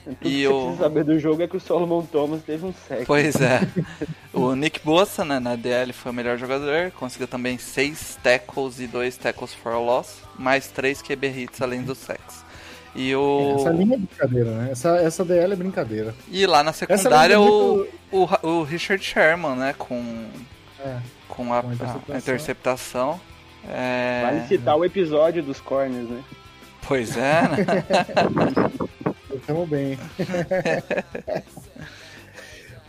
Tudo 0.05 0.17
E 0.23 0.29
que 0.29 0.43
você 0.43 0.47
o- 0.49 0.61
precisa 0.63 0.83
saber 0.83 1.05
do 1.05 1.19
jogo 1.19 1.43
é 1.43 1.49
que 1.49 1.57
o 1.57 1.61
Solomon 1.61 2.03
Thomas 2.03 2.43
teve 2.43 2.65
um 2.67 2.73
sec. 2.87 3.05
Pois 3.07 3.35
é. 3.41 3.61
O 4.33 4.55
Nick 4.55 4.81
Bossa, 4.85 5.25
né, 5.25 5.41
na 5.41 5.57
DL 5.57 5.93
foi 5.93 6.13
o 6.13 6.15
melhor 6.15 6.39
jogador, 6.39 6.93
conseguiu 6.93 7.27
também 7.27 7.59
6 7.59 8.17
tackles 8.23 8.79
e 8.79 8.87
2 8.87 9.17
tackles 9.17 9.53
for 9.53 9.75
loss, 9.79 10.19
mais 10.39 10.69
3 10.69 11.03
QB 11.03 11.27
hits 11.43 11.61
além 11.61 11.83
do 11.83 11.95
sex. 11.97 12.45
E 12.95 13.15
o 13.15 13.57
Essa 13.59 13.71
linha 13.71 13.95
é 13.95 13.99
brincadeira, 13.99 14.51
né? 14.53 14.69
Essa, 14.71 14.97
essa 14.99 15.25
DL 15.25 15.53
é 15.53 15.57
brincadeira. 15.57 16.15
e 16.31 16.47
lá 16.47 16.63
na 16.63 16.73
secundária 16.73 17.35
é 17.35 17.39
o, 17.39 17.85
muito- 18.13 18.39
o, 18.45 18.49
o 18.49 18.63
Richard 18.63 19.03
Sherman, 19.05 19.57
né, 19.57 19.75
com 19.77 20.01
É. 20.85 20.97
com 21.29 21.53
a, 21.53 21.63
Com 21.63 21.69
a 21.71 21.73
interceptação. 21.75 22.15
a 22.15 22.19
interceptação. 22.19 23.21
É, 23.69 24.23
Vale 24.25 24.49
citar 24.49 24.77
o 24.77 24.85
episódio 24.85 25.43
dos 25.43 25.61
corners, 25.61 26.09
né? 26.09 26.23
Pois 26.87 27.17
é, 27.17 27.43
né? 27.43 27.57
Estamos 29.35 29.69
bem. 29.69 29.99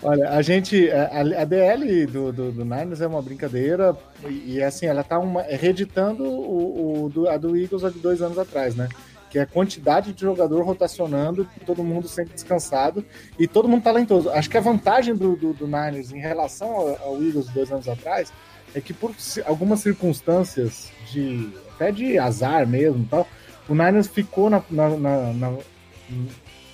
Olha, 0.04 0.30
a 0.32 0.42
gente. 0.42 0.90
A, 0.90 1.42
a 1.42 1.46
DL 1.46 2.08
do, 2.08 2.32
do, 2.32 2.52
do 2.52 2.66
Niners 2.66 3.02
é 3.02 3.08
uma 3.08 3.22
brincadeira 3.22 3.96
e, 4.28 4.56
e, 4.56 4.64
assim, 4.64 4.88
ela 4.88 5.04
tá 5.04 5.20
uma, 5.20 5.44
reeditando 5.44 6.24
o, 6.24 7.04
o, 7.06 7.10
do, 7.10 7.30
a 7.30 7.38
do 7.38 7.56
Eagles 7.56 7.84
há 7.84 7.90
de 7.90 8.00
dois 8.00 8.22
anos 8.22 8.40
atrás, 8.40 8.76
né? 8.76 8.90
Que 9.30 9.38
é 9.38 9.44
a 9.44 9.46
quantidade 9.46 10.12
de 10.12 10.22
jogador 10.22 10.64
rotacionando, 10.64 11.48
todo 11.66 11.84
mundo 11.84 12.08
sempre 12.08 12.34
descansado 12.34 13.06
e 13.38 13.48
todo 13.48 13.70
mundo 13.70 13.84
talentoso. 13.84 14.30
Acho 14.32 14.50
que 14.50 14.58
a 14.58 14.62
vantagem 14.62 15.16
do, 15.16 15.36
do, 15.36 15.54
do 15.54 15.68
Niners 15.68 16.12
em 16.12 16.20
relação 16.20 16.72
ao, 16.72 16.88
ao 17.04 17.24
Eagles 17.24 17.48
dois 17.48 17.72
anos 17.72 17.88
atrás 17.88 18.34
é 18.74 18.82
que 18.82 18.94
por 18.94 19.14
algumas 19.46 19.80
circunstâncias 19.82 20.92
de 21.12 21.50
até 21.76 21.92
de 21.92 22.18
azar 22.18 22.68
mesmo 22.68 23.08
tal, 23.10 23.28
o 23.68 23.74
Niners 23.74 24.08
ficou 24.08 24.50
na, 24.50 24.64
na, 24.70 24.90
na, 24.90 25.34
na 25.34 25.58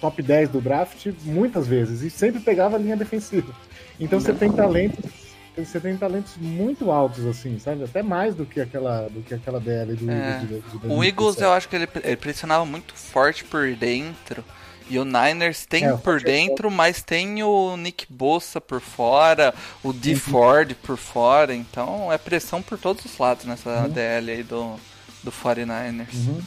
top 0.01 0.21
10 0.21 0.49
do 0.49 0.61
draft 0.61 1.07
muitas 1.23 1.67
vezes 1.67 2.01
e 2.01 2.09
sempre 2.09 2.41
pegava 2.41 2.75
a 2.75 2.79
linha 2.79 2.97
defensiva. 2.97 3.53
Então 3.99 4.19
você 4.19 4.33
tem 4.33 4.51
talentos 4.51 5.27
você 5.65 5.79
tem 5.79 5.97
talentos 5.97 6.37
muito 6.37 6.91
altos, 6.91 7.25
assim, 7.25 7.57
sabe? 7.57 7.83
Até 7.83 8.03
mais 8.03 8.35
do 8.35 8.45
que 8.45 8.61
aquela, 8.61 9.07
do 9.07 9.21
que 9.21 9.33
aquela 9.33 9.59
DL 9.59 9.95
do 9.95 10.11
É. 10.11 10.41
O 10.87 11.03
Eagles, 11.03 11.39
eu 11.39 11.51
acho 11.51 11.67
que 11.67 11.75
ele, 11.75 11.87
ele 12.03 12.15
pressionava 12.15 12.63
muito 12.65 12.93
forte 12.93 13.43
por 13.43 13.75
dentro. 13.75 14.43
E 14.89 14.97
o 14.99 15.05
Niners 15.05 15.65
tem 15.65 15.85
É, 15.85 15.93
por 15.97 16.17
é 16.19 16.23
dentro, 16.23 16.71
mas 16.71 17.01
tem 17.01 17.43
o 17.43 17.75
Nick 17.77 18.05
Bossa 18.09 18.61
por 18.61 18.79
fora, 18.81 19.53
o 19.83 19.91
D 19.93 20.13
Uhum. 20.13 20.19
Ford 20.19 20.73
por 20.75 20.97
fora. 20.97 21.53
Então 21.53 22.11
é 22.11 22.17
pressão 22.17 22.61
por 22.61 22.77
todos 22.77 23.03
os 23.05 23.17
lados 23.17 23.45
nessa 23.45 23.69
Uhum. 23.81 23.89
DL 23.89 24.31
aí 24.31 24.43
do, 24.43 24.75
do 25.23 25.31
49ers. 25.31 26.13
Uhum. 26.13 26.41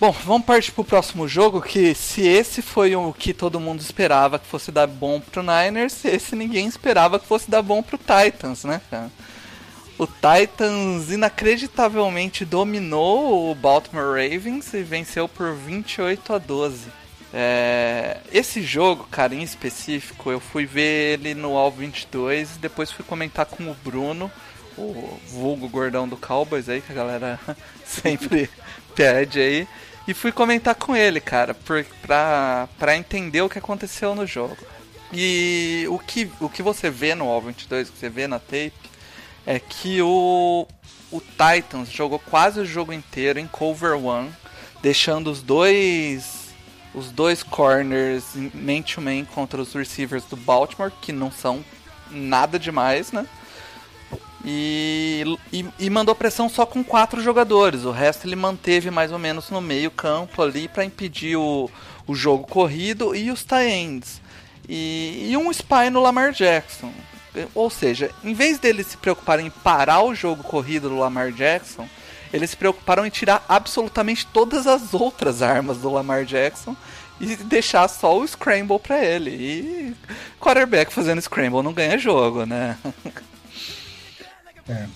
Bom, 0.00 0.12
vamos 0.24 0.46
partir 0.46 0.70
pro 0.70 0.84
próximo 0.84 1.26
jogo, 1.26 1.60
que 1.60 1.92
se 1.92 2.22
esse 2.24 2.62
foi 2.62 2.94
o 2.94 3.12
que 3.12 3.34
todo 3.34 3.58
mundo 3.58 3.80
esperava 3.80 4.38
que 4.38 4.46
fosse 4.46 4.70
dar 4.70 4.86
bom 4.86 5.20
pro 5.20 5.42
Niners, 5.42 6.04
esse 6.04 6.36
ninguém 6.36 6.68
esperava 6.68 7.18
que 7.18 7.26
fosse 7.26 7.50
dar 7.50 7.62
bom 7.62 7.82
pro 7.82 7.98
Titans, 7.98 8.62
né, 8.62 8.80
cara? 8.88 9.10
O 9.98 10.06
Titans 10.06 11.10
inacreditavelmente 11.10 12.44
dominou 12.44 13.50
o 13.50 13.54
Baltimore 13.56 14.12
Ravens 14.14 14.72
e 14.72 14.84
venceu 14.84 15.26
por 15.28 15.52
28 15.52 16.32
a 16.32 16.38
12. 16.38 16.82
É, 17.32 18.18
esse 18.32 18.62
jogo, 18.62 19.06
cara, 19.10 19.34
em 19.34 19.42
específico, 19.42 20.30
eu 20.30 20.40
fui 20.40 20.64
ver 20.64 21.14
ele 21.14 21.34
no 21.34 21.56
All 21.56 21.70
22 21.70 22.56
e 22.56 22.58
depois 22.58 22.90
fui 22.90 23.04
comentar 23.04 23.44
com 23.46 23.70
o 23.70 23.76
Bruno, 23.84 24.30
o 24.76 25.18
vulgo 25.28 25.68
gordão 25.68 26.08
do 26.08 26.16
Cowboys 26.16 26.68
aí, 26.68 26.80
que 26.80 26.92
a 26.92 26.94
galera 26.94 27.40
sempre 27.84 28.48
pede 28.94 29.40
aí. 29.40 29.68
E 30.06 30.14
fui 30.14 30.32
comentar 30.32 30.74
com 30.74 30.96
ele, 30.96 31.20
cara, 31.20 31.54
pra, 31.54 32.66
pra 32.78 32.96
entender 32.96 33.42
o 33.42 33.48
que 33.48 33.58
aconteceu 33.58 34.14
no 34.14 34.26
jogo. 34.26 34.56
E 35.12 35.86
o 35.90 35.98
que, 35.98 36.30
o 36.40 36.48
que 36.48 36.62
você 36.62 36.88
vê 36.88 37.14
no 37.14 37.28
All 37.28 37.42
22, 37.42 37.90
que 37.90 37.98
você 37.98 38.08
vê 38.08 38.26
na 38.26 38.38
tape, 38.38 38.72
é 39.46 39.58
que 39.58 40.00
o, 40.00 40.66
o 41.10 41.20
Titans 41.20 41.90
jogou 41.90 42.18
quase 42.18 42.60
o 42.60 42.64
jogo 42.64 42.92
inteiro 42.92 43.38
em 43.38 43.46
cover 43.46 44.02
one, 44.02 44.30
deixando 44.80 45.30
os 45.30 45.42
dois 45.42 46.37
os 46.98 47.10
dois 47.10 47.42
corners 47.42 48.24
man 48.52 48.82
to 48.82 49.00
man 49.00 49.24
contra 49.24 49.60
os 49.60 49.72
receivers 49.72 50.24
do 50.24 50.36
Baltimore, 50.36 50.92
que 51.00 51.12
não 51.12 51.30
são 51.30 51.64
nada 52.10 52.58
demais, 52.58 53.12
né? 53.12 53.26
E, 54.44 55.24
e, 55.52 55.66
e 55.78 55.90
mandou 55.90 56.14
pressão 56.14 56.48
só 56.48 56.64
com 56.64 56.82
quatro 56.82 57.20
jogadores. 57.20 57.84
O 57.84 57.90
resto 57.90 58.26
ele 58.26 58.36
manteve 58.36 58.90
mais 58.90 59.12
ou 59.12 59.18
menos 59.18 59.50
no 59.50 59.60
meio 59.60 59.90
campo 59.90 60.42
ali 60.42 60.68
para 60.68 60.84
impedir 60.84 61.36
o, 61.36 61.70
o 62.06 62.14
jogo 62.14 62.46
corrido 62.46 63.14
e 63.14 63.30
os 63.30 63.44
tie 63.44 63.68
ends. 63.68 64.20
E, 64.68 65.28
e 65.30 65.36
um 65.36 65.50
spy 65.50 65.90
no 65.90 66.00
Lamar 66.00 66.32
Jackson. 66.32 66.92
Ou 67.54 67.68
seja, 67.70 68.10
em 68.24 68.34
vez 68.34 68.58
deles 68.58 68.86
se 68.88 68.96
preocuparem 68.96 69.46
em 69.46 69.50
parar 69.50 70.02
o 70.02 70.14
jogo 70.14 70.42
corrido 70.42 70.88
do 70.88 70.98
Lamar 70.98 71.30
Jackson, 71.32 71.88
eles 72.32 72.50
se 72.50 72.56
preocuparam 72.56 73.06
em 73.06 73.10
tirar 73.10 73.44
absolutamente 73.48 74.26
todas 74.26 74.66
as 74.66 74.94
outras 74.94 75.42
armas 75.42 75.78
do 75.78 75.90
Lamar 75.90 76.24
Jackson 76.24 76.76
e 77.20 77.36
deixar 77.36 77.88
só 77.88 78.18
o 78.18 78.26
scramble 78.26 78.78
para 78.78 79.04
ele. 79.04 79.30
E 79.30 79.96
quarterback 80.40 80.92
fazendo 80.92 81.20
scramble 81.20 81.62
não 81.62 81.72
ganha 81.72 81.98
jogo, 81.98 82.44
né? 82.44 82.76
É. 84.68 84.86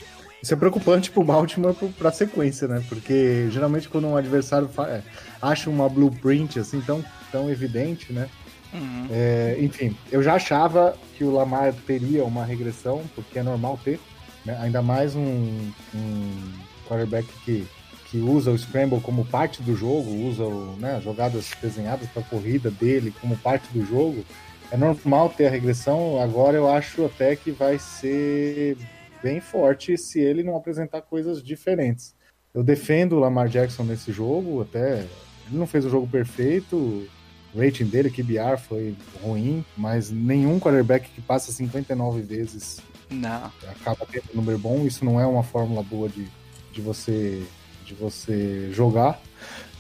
Isso 0.43 0.53
é 0.53 0.57
preocupante 0.57 1.11
pro 1.11 1.23
Baltimore 1.23 1.75
pra 1.97 2.11
sequência, 2.11 2.67
né? 2.67 2.85
Porque 2.89 3.49
geralmente 3.51 3.89
quando 3.89 4.09
um 4.09 4.17
adversário 4.17 4.69
é, 4.89 5.01
acha 5.41 5.71
uma 5.71 5.89
blueprint 5.89 6.59
assim 6.59 6.81
tão, 6.81 7.05
tão 7.31 7.49
evidente, 7.49 8.12
né? 8.12 8.29
Uhum. 8.75 9.07
É, 9.11 9.57
enfim, 9.61 9.97
eu 10.11 10.23
já 10.23 10.35
achava 10.35 10.97
que 11.17 11.23
o 11.23 11.33
Lamar 11.33 11.73
teria 11.87 12.25
uma 12.25 12.45
regressão, 12.45 13.03
porque 13.15 13.39
é 13.39 13.43
normal 13.43 13.79
ter, 13.85 14.01
né? 14.45 14.59
ainda 14.61 14.83
mais 14.83 15.15
um, 15.15 15.71
um 15.95 16.53
quarterback 16.83 17.27
que, 17.45 17.67
que 18.11 18.19
usa 18.19 18.51
o 18.51 18.59
Scramble 18.59 19.01
como 19.01 19.25
parte 19.25 19.62
do 19.62 19.75
jogo, 19.75 20.11
usa 20.11 20.45
o, 20.45 20.77
né, 20.79 20.97
as 20.97 21.05
jogadas 21.05 21.51
desenhadas 21.61 22.09
para 22.09 22.23
corrida 22.23 22.71
dele 22.71 23.15
como 23.21 23.37
parte 23.37 23.67
do 23.73 23.85
jogo. 23.85 24.25
É 24.71 24.77
normal 24.77 25.31
ter 25.31 25.47
a 25.47 25.51
regressão, 25.51 26.21
agora 26.21 26.57
eu 26.57 26.69
acho 26.69 27.05
até 27.05 27.37
que 27.37 27.51
vai 27.51 27.79
ser 27.79 28.77
bem 29.23 29.41
forte 29.41 29.97
se 29.99 30.19
ele 30.21 30.43
não 30.43 30.57
apresentar 30.57 31.03
coisas 31.03 31.43
diferentes. 31.43 32.15
Eu 32.55 32.62
defendo 32.62 33.17
o 33.17 33.19
Lamar 33.19 33.49
Jackson 33.49 33.85
nesse 33.85 34.12
jogo, 34.12 34.62
até 34.62 35.07
ele 35.47 35.59
não 35.59 35.67
fez 35.67 35.85
o 35.85 35.91
jogo 35.91 36.07
perfeito, 36.07 37.07
o 37.55 37.59
rating 37.59 37.85
dele, 37.85 38.11
QBR, 38.11 38.59
foi 38.59 38.97
ruim, 39.23 39.65
mas 39.77 40.11
nenhum 40.11 40.59
quarterback 40.59 41.09
que 41.11 41.21
passa 41.21 41.53
59 41.53 42.23
vezes 42.23 42.81
Não. 43.11 43.53
acaba 43.69 44.07
tendo 44.11 44.25
um 44.33 44.37
número 44.37 44.59
bom. 44.59 44.87
Isso 44.87 45.05
não 45.05 45.21
é 45.21 45.27
uma 45.27 45.43
fórmula 45.43 45.83
boa 45.83 46.09
de, 46.09 46.27
de, 46.73 46.81
você, 46.81 47.43
de 47.85 47.95
você 47.95 48.71
jogar. 48.73 49.21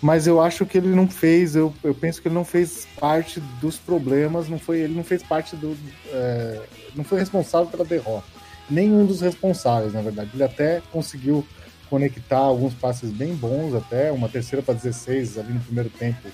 Mas 0.00 0.26
eu 0.26 0.40
acho 0.40 0.66
que 0.66 0.76
ele 0.76 0.88
não 0.88 1.08
fez, 1.08 1.54
eu, 1.54 1.72
eu 1.84 1.94
penso 1.94 2.20
que 2.20 2.26
ele 2.26 2.34
não 2.34 2.44
fez 2.44 2.88
parte 2.98 3.38
dos 3.60 3.76
problemas, 3.78 4.48
não 4.48 4.58
foi, 4.58 4.80
ele 4.80 4.94
não 4.94 5.04
fez 5.04 5.22
parte 5.22 5.54
do. 5.54 5.76
é, 6.08 6.60
não 6.94 7.04
foi 7.04 7.20
responsável 7.20 7.68
pela 7.68 7.84
derrota. 7.84 8.24
Nenhum 8.68 9.06
dos 9.06 9.20
responsáveis, 9.20 9.92
na 9.92 10.02
verdade. 10.02 10.30
Ele 10.34 10.42
até 10.42 10.82
conseguiu 10.90 11.46
conectar 11.88 12.38
alguns 12.38 12.74
passes 12.74 13.10
bem 13.10 13.34
bons, 13.34 13.74
até 13.74 14.10
uma 14.10 14.28
terceira 14.28 14.62
para 14.62 14.74
16 14.74 15.38
ali 15.38 15.52
no 15.52 15.60
primeiro 15.60 15.90
tempo, 15.90 16.26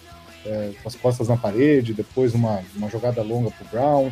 é, 0.47 0.71
com 0.83 0.89
as 0.89 0.95
costas 0.95 1.29
na 1.29 1.37
parede, 1.37 1.93
depois 1.93 2.33
uma, 2.35 2.63
uma 2.77 2.89
jogada 2.89 3.23
longa 3.23 3.51
pro 3.51 3.67
Brown. 3.67 4.11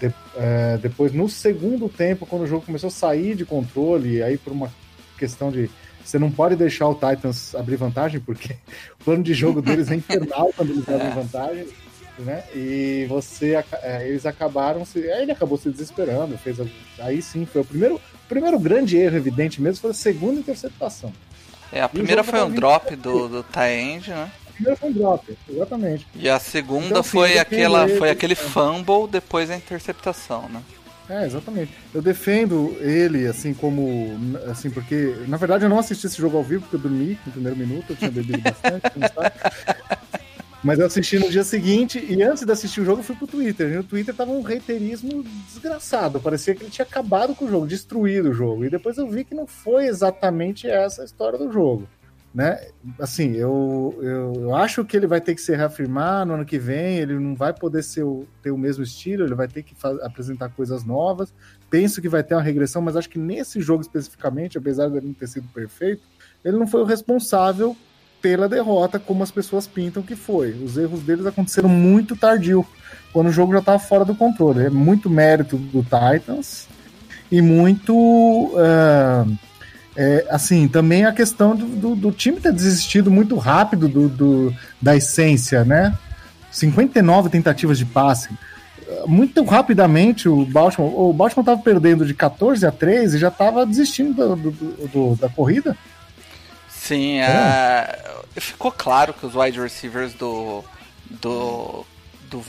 De- 0.00 0.12
é, 0.36 0.78
depois, 0.78 1.12
no 1.12 1.28
segundo 1.28 1.88
tempo, 1.88 2.26
quando 2.26 2.42
o 2.42 2.46
jogo 2.46 2.66
começou 2.66 2.88
a 2.88 2.90
sair 2.90 3.36
de 3.36 3.44
controle, 3.44 4.22
aí 4.22 4.36
por 4.36 4.52
uma 4.52 4.72
questão 5.18 5.50
de. 5.50 5.70
Você 6.04 6.18
não 6.18 6.30
pode 6.30 6.56
deixar 6.56 6.88
o 6.88 6.94
Titans 6.94 7.54
abrir 7.54 7.76
vantagem, 7.76 8.20
porque 8.20 8.54
o 9.00 9.04
plano 9.04 9.22
de 9.22 9.34
jogo 9.34 9.60
deles 9.60 9.90
é 9.90 9.96
infernal 9.96 10.50
quando 10.56 10.70
eles 10.70 10.88
abrem 10.88 11.10
vantagem. 11.10 11.68
Né? 12.18 12.42
E 12.52 13.06
você, 13.08 13.62
é, 13.82 14.08
eles 14.08 14.26
acabaram 14.26 14.84
se. 14.84 14.98
Ele 14.98 15.30
acabou 15.30 15.56
se 15.56 15.70
desesperando. 15.70 16.36
Fez 16.38 16.58
aí 16.98 17.22
sim, 17.22 17.46
foi 17.46 17.60
o 17.60 17.64
primeiro, 17.64 17.96
o 17.96 18.28
primeiro 18.28 18.58
grande 18.58 18.96
erro, 18.96 19.16
evidente 19.16 19.62
mesmo, 19.62 19.80
foi 19.80 19.90
a 19.90 19.94
segunda 19.94 20.40
interceptação. 20.40 21.12
É, 21.70 21.80
a 21.80 21.88
primeira 21.88 22.24
foi 22.24 22.42
um 22.42 22.50
drop 22.50 22.96
do, 22.96 23.28
do 23.28 23.42
tie-end, 23.42 24.10
né? 24.10 24.30
A 24.48 24.52
primeira 24.52 24.76
foi 24.76 24.88
um 24.88 24.92
drop, 24.92 25.38
exatamente. 25.48 26.06
E 26.14 26.28
a 26.28 26.38
segunda 26.40 26.86
Então, 26.86 27.00
assim, 27.00 27.10
foi 27.10 27.38
aquela, 27.38 27.88
foi 27.88 28.10
aquele 28.10 28.32
é. 28.32 28.36
fumble 28.36 29.06
depois 29.08 29.48
da 29.48 29.56
interceptação, 29.56 30.48
né? 30.48 30.60
É, 31.08 31.24
exatamente. 31.24 31.72
Eu 31.94 32.02
defendo 32.02 32.76
ele, 32.80 33.26
assim, 33.26 33.54
como. 33.54 34.36
Assim, 34.50 34.70
porque. 34.70 35.14
Na 35.26 35.36
verdade, 35.36 35.64
eu 35.64 35.68
não 35.68 35.78
assisti 35.78 36.06
esse 36.06 36.18
jogo 36.18 36.36
ao 36.36 36.44
vivo, 36.44 36.62
porque 36.62 36.76
eu 36.76 36.80
dormi 36.80 37.18
no 37.24 37.32
primeiro 37.32 37.56
minuto, 37.56 37.86
eu 37.90 37.96
tinha 37.96 38.10
bebido 38.10 38.40
bastante, 38.40 38.90
como 38.90 39.06
sabe. 39.08 39.34
Mas 40.62 40.80
eu 40.80 40.86
assisti 40.86 41.18
no 41.18 41.30
dia 41.30 41.44
seguinte, 41.44 42.04
e 42.08 42.20
antes 42.20 42.44
de 42.44 42.50
assistir 42.50 42.80
o 42.80 42.84
jogo, 42.84 43.00
eu 43.00 43.04
fui 43.04 43.14
pro 43.14 43.28
Twitter. 43.28 43.70
E 43.70 43.76
no 43.76 43.84
Twitter 43.84 44.14
tava 44.14 44.32
um 44.32 44.42
reiterismo 44.42 45.24
desgraçado. 45.46 46.20
Parecia 46.20 46.54
que 46.54 46.64
ele 46.64 46.70
tinha 46.70 46.84
acabado 46.84 47.34
com 47.34 47.44
o 47.44 47.48
jogo, 47.48 47.66
destruído 47.66 48.30
o 48.30 48.34
jogo. 48.34 48.64
E 48.64 48.70
depois 48.70 48.98
eu 48.98 49.08
vi 49.08 49.24
que 49.24 49.34
não 49.34 49.46
foi 49.46 49.86
exatamente 49.86 50.68
essa 50.68 51.02
a 51.02 51.04
história 51.04 51.38
do 51.38 51.50
jogo. 51.52 51.88
Né? 52.34 52.60
Assim, 53.00 53.32
eu, 53.32 53.98
eu, 54.02 54.32
eu 54.42 54.54
acho 54.54 54.84
que 54.84 54.96
ele 54.96 55.06
vai 55.06 55.20
ter 55.20 55.34
que 55.34 55.40
se 55.40 55.56
reafirmar 55.56 56.26
no 56.26 56.34
ano 56.34 56.44
que 56.44 56.58
vem, 56.58 56.98
ele 56.98 57.18
não 57.18 57.34
vai 57.34 57.52
poder 57.54 57.82
ser 57.82 58.02
o- 58.04 58.26
ter 58.42 58.50
o 58.50 58.58
mesmo 58.58 58.84
estilo, 58.84 59.24
ele 59.24 59.34
vai 59.34 59.48
ter 59.48 59.62
que 59.62 59.74
apresentar 60.02 60.50
coisas 60.50 60.84
novas. 60.84 61.32
Penso 61.70 62.00
que 62.02 62.08
vai 62.08 62.22
ter 62.22 62.34
uma 62.34 62.42
regressão, 62.42 62.82
mas 62.82 62.96
acho 62.96 63.08
que 63.08 63.18
nesse 63.18 63.60
jogo 63.60 63.80
especificamente, 63.80 64.58
apesar 64.58 64.88
dele 64.88 65.06
não 65.06 65.14
ter 65.14 65.26
sido 65.26 65.48
perfeito, 65.48 66.02
ele 66.44 66.58
não 66.58 66.66
foi 66.66 66.82
o 66.82 66.84
responsável 66.84 67.76
pela 68.20 68.48
derrota, 68.48 68.98
como 68.98 69.22
as 69.22 69.30
pessoas 69.30 69.66
pintam 69.66 70.02
que 70.02 70.14
foi. 70.14 70.50
Os 70.52 70.76
erros 70.76 71.00
deles 71.00 71.24
aconteceram 71.24 71.68
muito 71.68 72.14
tardio, 72.16 72.64
quando 73.12 73.28
o 73.28 73.32
jogo 73.32 73.52
já 73.52 73.60
estava 73.60 73.78
fora 73.78 74.04
do 74.04 74.14
controle. 74.14 74.66
É 74.66 74.70
muito 74.70 75.08
mérito 75.08 75.56
do 75.56 75.82
Titans 75.82 76.68
e 77.32 77.40
muito. 77.40 78.52
ah, 78.58 79.24
é, 80.00 80.26
assim, 80.30 80.68
também 80.68 81.04
a 81.04 81.12
questão 81.12 81.56
do, 81.56 81.66
do- 81.66 81.96
do 81.96 82.12
time 82.12 82.40
ter 82.40 82.52
desistido 82.52 83.10
muito 83.10 83.36
rápido 83.36 83.88
do, 83.88 84.08
do- 84.08 84.54
da 84.80 84.94
essência, 84.94 85.64
né? 85.64 85.92
59 86.52 87.28
tentativas 87.28 87.76
de 87.76 87.84
passe. 87.84 88.28
muito 89.06 89.44
rapidamente 89.44 90.28
o 90.28 90.46
Baltimore, 90.46 90.92
o 90.94 91.12
Baltimore 91.12 91.44
tava 91.44 91.60
perdendo 91.60 92.06
de 92.06 92.14
14 92.14 92.64
a 92.64 92.70
3 92.70 93.14
e 93.14 93.18
já 93.18 93.30
tava 93.30 93.66
desistindo 93.66 94.34
do- 94.36 95.16
da 95.20 95.28
corrida. 95.28 95.76
Sim, 96.70 97.18
é, 97.20 97.98
ficou 98.36 98.70
claro 98.72 99.12
que 99.12 99.26
os 99.26 99.34
wide 99.34 99.60
receivers 99.60 100.14
do, 100.14 100.64
do, 101.20 101.84
do 102.30 102.42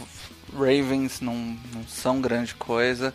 Ravens 0.53 1.19
não, 1.19 1.35
não 1.73 1.83
são 1.87 2.21
grande 2.21 2.53
coisa. 2.55 3.13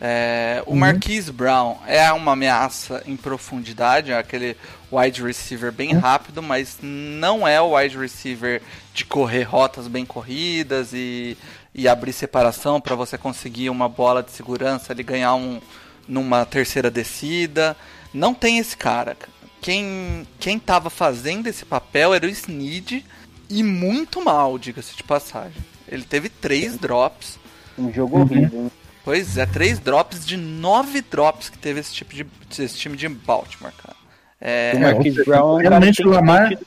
É, 0.00 0.62
o 0.66 0.74
Marquise 0.74 1.30
Brown 1.32 1.76
é 1.86 2.12
uma 2.12 2.32
ameaça 2.32 3.02
em 3.06 3.16
profundidade, 3.16 4.10
é 4.10 4.18
aquele 4.18 4.56
wide 4.92 5.22
receiver 5.22 5.72
bem 5.72 5.92
rápido, 5.92 6.42
mas 6.42 6.78
não 6.82 7.46
é 7.46 7.60
o 7.60 7.76
wide 7.76 7.96
receiver 7.96 8.60
de 8.92 9.04
correr 9.04 9.44
rotas 9.44 9.88
bem 9.88 10.04
corridas 10.04 10.92
e, 10.92 11.36
e 11.74 11.88
abrir 11.88 12.12
separação 12.12 12.80
para 12.80 12.94
você 12.94 13.16
conseguir 13.16 13.70
uma 13.70 13.88
bola 13.88 14.22
de 14.22 14.32
segurança 14.32 14.94
e 14.96 15.02
ganhar 15.02 15.34
um 15.34 15.60
numa 16.06 16.44
terceira 16.44 16.90
descida. 16.90 17.76
Não 18.12 18.34
tem 18.34 18.58
esse 18.58 18.76
cara. 18.76 19.16
Quem, 19.60 20.26
quem 20.38 20.58
tava 20.58 20.90
fazendo 20.90 21.46
esse 21.46 21.64
papel 21.64 22.12
era 22.12 22.26
o 22.26 22.28
Snead 22.28 23.04
e 23.48 23.62
muito 23.62 24.22
mal, 24.22 24.58
diga-se 24.58 24.94
de 24.96 25.02
passagem. 25.02 25.62
Ele 25.88 26.04
teve 26.04 26.28
três 26.28 26.76
drops. 26.76 27.38
Um 27.78 27.92
jogo 27.92 28.20
horrível. 28.20 28.70
Pois 29.04 29.36
é, 29.36 29.44
três 29.44 29.78
drops 29.78 30.24
de 30.26 30.36
nove 30.36 31.02
drops 31.02 31.48
que 31.50 31.58
teve 31.58 31.80
esse 31.80 31.92
tipo 31.92 32.14
de 32.14 32.26
esse 32.62 32.76
time 32.78 32.96
de 32.96 33.08
Baltimore, 33.08 33.72
cara. 33.76 33.94
É, 34.40 34.72
O 34.74 34.80
Marquise 34.80 35.24
Brown 35.24 35.38
é 35.38 35.42
um 35.42 35.46
cara 35.48 35.62
que 35.62 35.68
realmente 35.68 36.02
o 36.06 36.10
Lamar- 36.10 36.58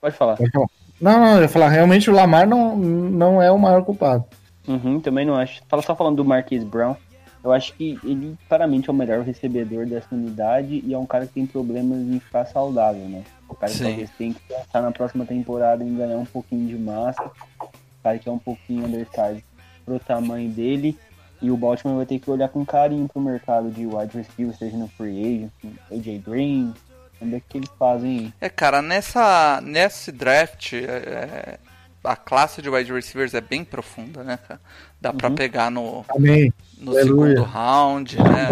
Pode 0.00 0.16
falar. 0.16 0.36
Pode 0.36 0.50
falar. 0.50 0.66
Não, 1.00 1.20
não, 1.20 1.36
eu 1.36 1.42
ia 1.42 1.48
falar, 1.48 1.68
realmente 1.68 2.10
o 2.10 2.14
Lamar 2.14 2.46
não, 2.46 2.76
não 2.76 3.40
é 3.42 3.50
o 3.50 3.58
maior 3.58 3.84
culpado. 3.84 4.24
Uhum, 4.66 5.00
também 5.00 5.24
não 5.26 5.34
acho. 5.34 5.60
Fala 5.68 5.82
só 5.82 5.94
falando 5.94 6.16
do 6.16 6.24
Marquise 6.24 6.64
Brown. 6.64 6.96
Eu 7.42 7.52
acho 7.52 7.74
que 7.74 7.98
ele 8.02 8.36
claramente 8.48 8.88
é 8.88 8.92
o 8.92 8.96
melhor 8.96 9.20
recebedor 9.20 9.84
dessa 9.86 10.06
unidade 10.14 10.82
e 10.84 10.94
é 10.94 10.98
um 10.98 11.04
cara 11.04 11.26
que 11.26 11.34
tem 11.34 11.46
problemas 11.46 11.98
em 11.98 12.18
ficar 12.18 12.46
saudável, 12.46 13.06
né? 13.06 13.22
O 13.48 13.54
cara 13.54 13.70
que 13.70 13.78
talvez 13.78 14.10
tem 14.16 14.32
que 14.32 14.40
pensar 14.48 14.80
na 14.80 14.90
próxima 14.90 15.26
temporada 15.26 15.84
em 15.84 15.94
ganhar 15.94 16.16
um 16.16 16.24
pouquinho 16.24 16.66
de 16.66 16.76
massa. 16.78 17.22
O 17.60 17.68
cara 18.02 18.18
que 18.18 18.28
é 18.28 18.32
um 18.32 18.38
pouquinho 18.38 18.86
undersized 18.86 19.44
pro 19.84 19.98
tamanho 20.00 20.48
dele. 20.48 20.96
E 21.44 21.50
o 21.50 21.58
Baltimore 21.58 21.98
vai 21.98 22.06
ter 22.06 22.18
que 22.18 22.30
olhar 22.30 22.48
com 22.48 22.64
carinho 22.64 23.06
pro 23.06 23.20
mercado 23.20 23.70
de 23.70 23.84
wide 23.84 24.16
receiver, 24.16 24.56
seja 24.56 24.78
no 24.78 24.88
free 24.88 25.20
agent, 25.20 25.76
AJ 25.92 26.22
Green. 26.24 26.72
Vamos 27.20 27.34
ver 27.34 27.36
o 27.36 27.42
que 27.46 27.58
eles 27.58 27.70
fazem 27.78 28.18
aí. 28.18 28.32
É, 28.40 28.48
cara, 28.48 28.80
nessa, 28.80 29.60
nesse 29.62 30.10
draft, 30.10 30.72
é, 30.72 31.58
a 32.02 32.16
classe 32.16 32.62
de 32.62 32.70
wide 32.70 32.90
receivers 32.90 33.34
é 33.34 33.42
bem 33.42 33.62
profunda, 33.62 34.24
né, 34.24 34.38
cara? 34.38 34.58
Dá 34.98 35.12
pra 35.12 35.30
pegar 35.30 35.70
no, 35.70 36.02
Amém. 36.08 36.50
no 36.78 36.92
Aleluia. 36.92 37.36
segundo 37.36 37.42
round, 37.46 38.16
né? 38.16 38.48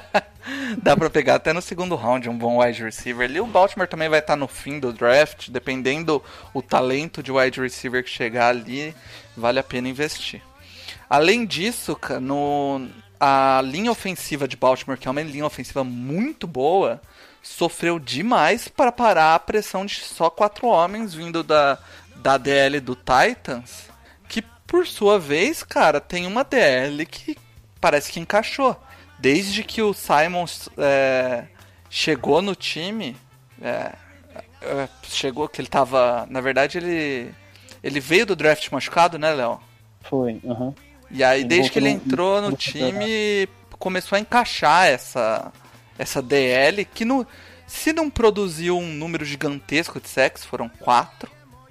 Dá 0.82 0.96
pra 0.96 1.10
pegar 1.10 1.34
até 1.34 1.52
no 1.52 1.60
segundo 1.60 1.94
round 1.96 2.30
um 2.30 2.38
bom 2.38 2.62
wide 2.64 2.82
receiver 2.82 3.28
ali. 3.28 3.40
O 3.40 3.46
Baltimore 3.46 3.86
também 3.86 4.08
vai 4.08 4.20
estar 4.20 4.36
no 4.36 4.48
fim 4.48 4.80
do 4.80 4.90
draft, 4.90 5.50
dependendo 5.50 6.22
o 6.54 6.62
talento 6.62 7.22
de 7.22 7.30
wide 7.30 7.60
receiver 7.60 8.02
que 8.02 8.08
chegar 8.08 8.48
ali, 8.48 8.94
vale 9.36 9.58
a 9.58 9.62
pena 9.62 9.86
investir. 9.86 10.40
Além 11.08 11.46
disso, 11.46 11.96
no, 12.20 12.88
a 13.20 13.60
linha 13.64 13.90
ofensiva 13.90 14.46
de 14.48 14.56
Baltimore, 14.56 14.98
que 14.98 15.08
é 15.08 15.10
uma 15.10 15.22
linha 15.22 15.46
ofensiva 15.46 15.84
muito 15.84 16.46
boa, 16.46 17.00
sofreu 17.42 17.98
demais 17.98 18.68
para 18.68 18.90
parar 18.90 19.34
a 19.34 19.38
pressão 19.38 19.86
de 19.86 19.96
só 19.96 20.28
quatro 20.28 20.66
homens 20.66 21.14
vindo 21.14 21.42
da, 21.42 21.78
da 22.16 22.36
DL 22.36 22.80
do 22.80 22.96
Titans, 22.96 23.88
que 24.28 24.42
por 24.66 24.86
sua 24.86 25.18
vez, 25.18 25.62
cara, 25.62 26.00
tem 26.00 26.26
uma 26.26 26.42
DL 26.42 27.06
que 27.06 27.36
parece 27.80 28.10
que 28.10 28.20
encaixou. 28.20 28.76
Desde 29.18 29.62
que 29.62 29.80
o 29.80 29.94
Simons 29.94 30.68
é, 30.76 31.44
chegou 31.88 32.42
no 32.42 32.54
time, 32.54 33.16
é, 33.62 33.92
é, 34.60 34.88
chegou 35.04 35.48
que 35.48 35.60
ele 35.60 35.68
tava, 35.68 36.26
na 36.28 36.40
verdade 36.40 36.78
ele 36.78 37.34
ele 37.82 38.00
veio 38.00 38.26
do 38.26 38.34
draft 38.34 38.68
machucado, 38.72 39.16
né, 39.16 39.32
Léo? 39.32 39.60
Foi, 40.02 40.40
aham. 40.44 40.74
E 41.10 41.22
aí, 41.22 41.40
Ele 41.40 41.48
desde 41.48 41.70
que 41.70 41.78
ele 41.78 41.90
entrou 41.90 42.42
no 42.42 42.56
time, 42.56 43.48
começou 43.78 44.16
a 44.16 44.20
encaixar 44.20 44.86
essa, 44.86 45.52
essa 45.98 46.20
DL, 46.20 46.84
que 46.84 47.04
no, 47.04 47.26
se 47.66 47.92
não 47.92 48.10
produziu 48.10 48.78
um 48.78 48.92
número 48.92 49.24
gigantesco 49.24 50.00
de 50.00 50.08
sacks, 50.08 50.44
foram 50.44 50.68
quatro, 50.68 51.30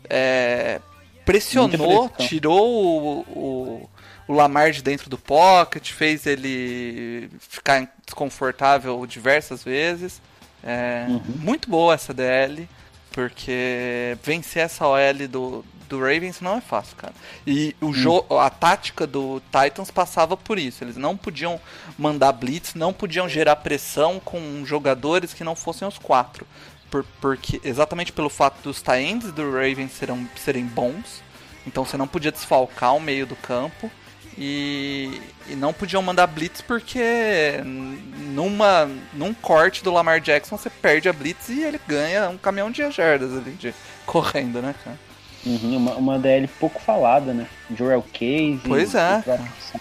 é, 0.10 0.80
pressionou, 1.26 2.10
tirou 2.10 2.68
o, 2.68 3.20
o, 3.22 3.90
o 4.28 4.34
Lamar 4.34 4.72
de 4.72 4.82
dentro 4.82 5.10
do 5.10 5.18
pocket, 5.18 5.92
fez 5.92 6.26
ele 6.26 7.30
ficar 7.40 7.92
desconfortável 8.06 9.06
diversas 9.06 9.64
vezes. 9.64 10.22
É, 10.64 11.06
Uhum. 11.08 11.22
Muito 11.38 11.70
boa 11.70 11.94
essa 11.94 12.14
DL, 12.14 12.68
porque 13.12 14.18
vencer 14.24 14.64
essa 14.64 14.88
OL 14.88 15.28
do, 15.30 15.66
do 15.86 16.00
Ravens 16.00 16.42
não 16.42 16.58
é 16.58 16.62
fácil, 16.62 16.96
cara. 16.96 17.14
E 17.46 17.76
o 17.82 17.94
jogo, 17.94 18.38
a 18.40 18.50
tática 18.50 19.06
do 19.08 19.42
Titans 19.52 19.92
passava 19.92 20.36
por 20.36 20.58
isso. 20.60 20.84
Eles 20.84 20.98
não 20.98 21.16
podiam 21.16 21.60
mandar 21.98 22.32
blitz, 22.32 22.74
não 22.74 22.92
podiam 22.92 23.28
gerar 23.30 23.56
pressão 23.58 24.20
com 24.20 24.64
jogadores 24.66 25.34
que 25.34 25.44
não 25.44 25.56
fossem 25.56 25.88
os 25.88 25.98
quatro. 25.98 26.46
Por- 26.92 27.06
porque 27.20 27.60
exatamente 27.64 28.12
pelo 28.12 28.30
fato 28.30 28.62
dos 28.62 28.82
tie-ends 28.82 29.32
do 29.32 29.52
Ravens 29.52 29.92
serão, 29.94 30.28
serem 30.36 30.66
bons. 30.66 31.24
Então 31.66 31.84
você 31.86 31.98
não 31.98 32.08
podia 32.08 32.32
desfalcar 32.32 32.96
o 32.96 33.00
meio 33.00 33.26
do 33.26 33.36
campo. 33.36 33.92
E, 34.38 35.22
e 35.48 35.56
não 35.56 35.72
podiam 35.72 36.02
mandar 36.02 36.28
blitz 36.28 36.60
porque 36.60 37.54
numa, 37.64 38.86
num 39.14 39.34
corte 39.34 39.82
do 39.82 39.94
Lamar 39.94 40.20
Jackson 40.20 40.58
você 40.58 40.70
perde 40.70 41.08
a 41.08 41.14
blitz 41.14 41.48
e 41.48 41.64
ele 41.64 41.80
ganha 41.88 42.28
um 42.30 42.38
caminhão 42.38 42.70
de 42.70 42.90
jardas 42.92 43.32
ali 43.32 43.52
de, 43.52 43.74
correndo, 44.06 44.62
né, 44.62 44.76
cara? 44.84 45.00
Uhum, 45.46 45.78
uma, 45.78 45.96
uma 45.96 46.20
DL 46.20 46.48
pouco 46.60 46.82
falada, 46.82 47.34
né? 47.34 47.48
Joel 47.76 48.04
Case, 48.14 48.62
Pois 48.66 48.96
é. 48.96 49.24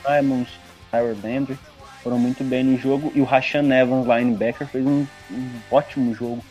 Simons, 0.06 0.48
Tyler 0.90 1.16
Landry 1.22 1.58
foram 2.02 2.18
muito 2.18 2.44
bem 2.44 2.62
no 2.62 2.78
jogo. 2.78 3.10
E 3.14 3.20
o 3.20 3.24
Rashan 3.24 3.72
Evans, 3.74 4.06
linebacker, 4.06 4.66
fez 4.66 4.84
um, 4.86 5.06
um 5.30 5.50
ótimo 5.70 6.14
jogo. 6.14 6.44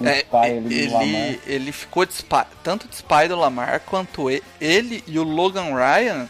Um 0.00 0.06
É, 0.06 0.22
do 0.22 0.46
ele, 0.72 0.88
Lamar. 0.88 1.38
ele 1.46 1.72
ficou 1.72 2.06
de 2.06 2.12
spy, 2.14 2.44
tanto 2.62 2.88
de 2.88 2.94
spy 2.94 3.28
do 3.28 3.36
Lamar 3.36 3.80
quanto 3.80 4.30
e- 4.30 4.42
ele 4.60 5.02
e 5.06 5.18
o 5.18 5.22
Logan 5.24 5.74
Ryan, 5.74 6.26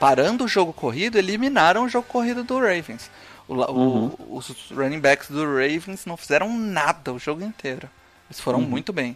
parando 0.00 0.44
o 0.44 0.48
jogo 0.48 0.72
corrido, 0.72 1.18
eliminaram 1.18 1.84
o 1.84 1.88
jogo 1.88 2.06
corrido 2.08 2.42
do 2.44 2.54
Ravens. 2.58 3.10
O 3.48 3.54
la- 3.54 3.70
o- 3.70 3.74
Uhum. 3.76 4.12
os 4.30 4.70
running 4.70 5.00
backs 5.00 5.28
do 5.28 5.44
Ravens 5.44 6.06
não 6.06 6.16
fizeram 6.16 6.56
nada 6.56 7.12
o 7.12 7.18
jogo 7.18 7.44
inteiro. 7.44 7.90
Eles 8.30 8.40
foram 8.40 8.60
Uhum. 8.60 8.66
muito 8.66 8.92
bem. 8.94 9.14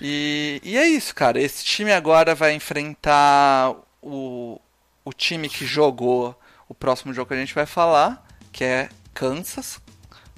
E, 0.00 0.60
e 0.62 0.76
é 0.76 0.86
isso, 0.86 1.14
cara. 1.14 1.40
Esse 1.40 1.64
time 1.64 1.92
agora 1.92 2.34
vai 2.34 2.54
enfrentar 2.54 3.74
o, 4.02 4.60
o 5.04 5.12
time 5.12 5.48
que 5.48 5.64
jogou 5.66 6.38
o 6.68 6.74
próximo 6.74 7.12
jogo 7.14 7.28
que 7.28 7.34
a 7.34 7.38
gente 7.38 7.54
vai 7.54 7.66
falar, 7.66 8.26
que 8.52 8.64
é 8.64 8.88
Kansas 9.14 9.80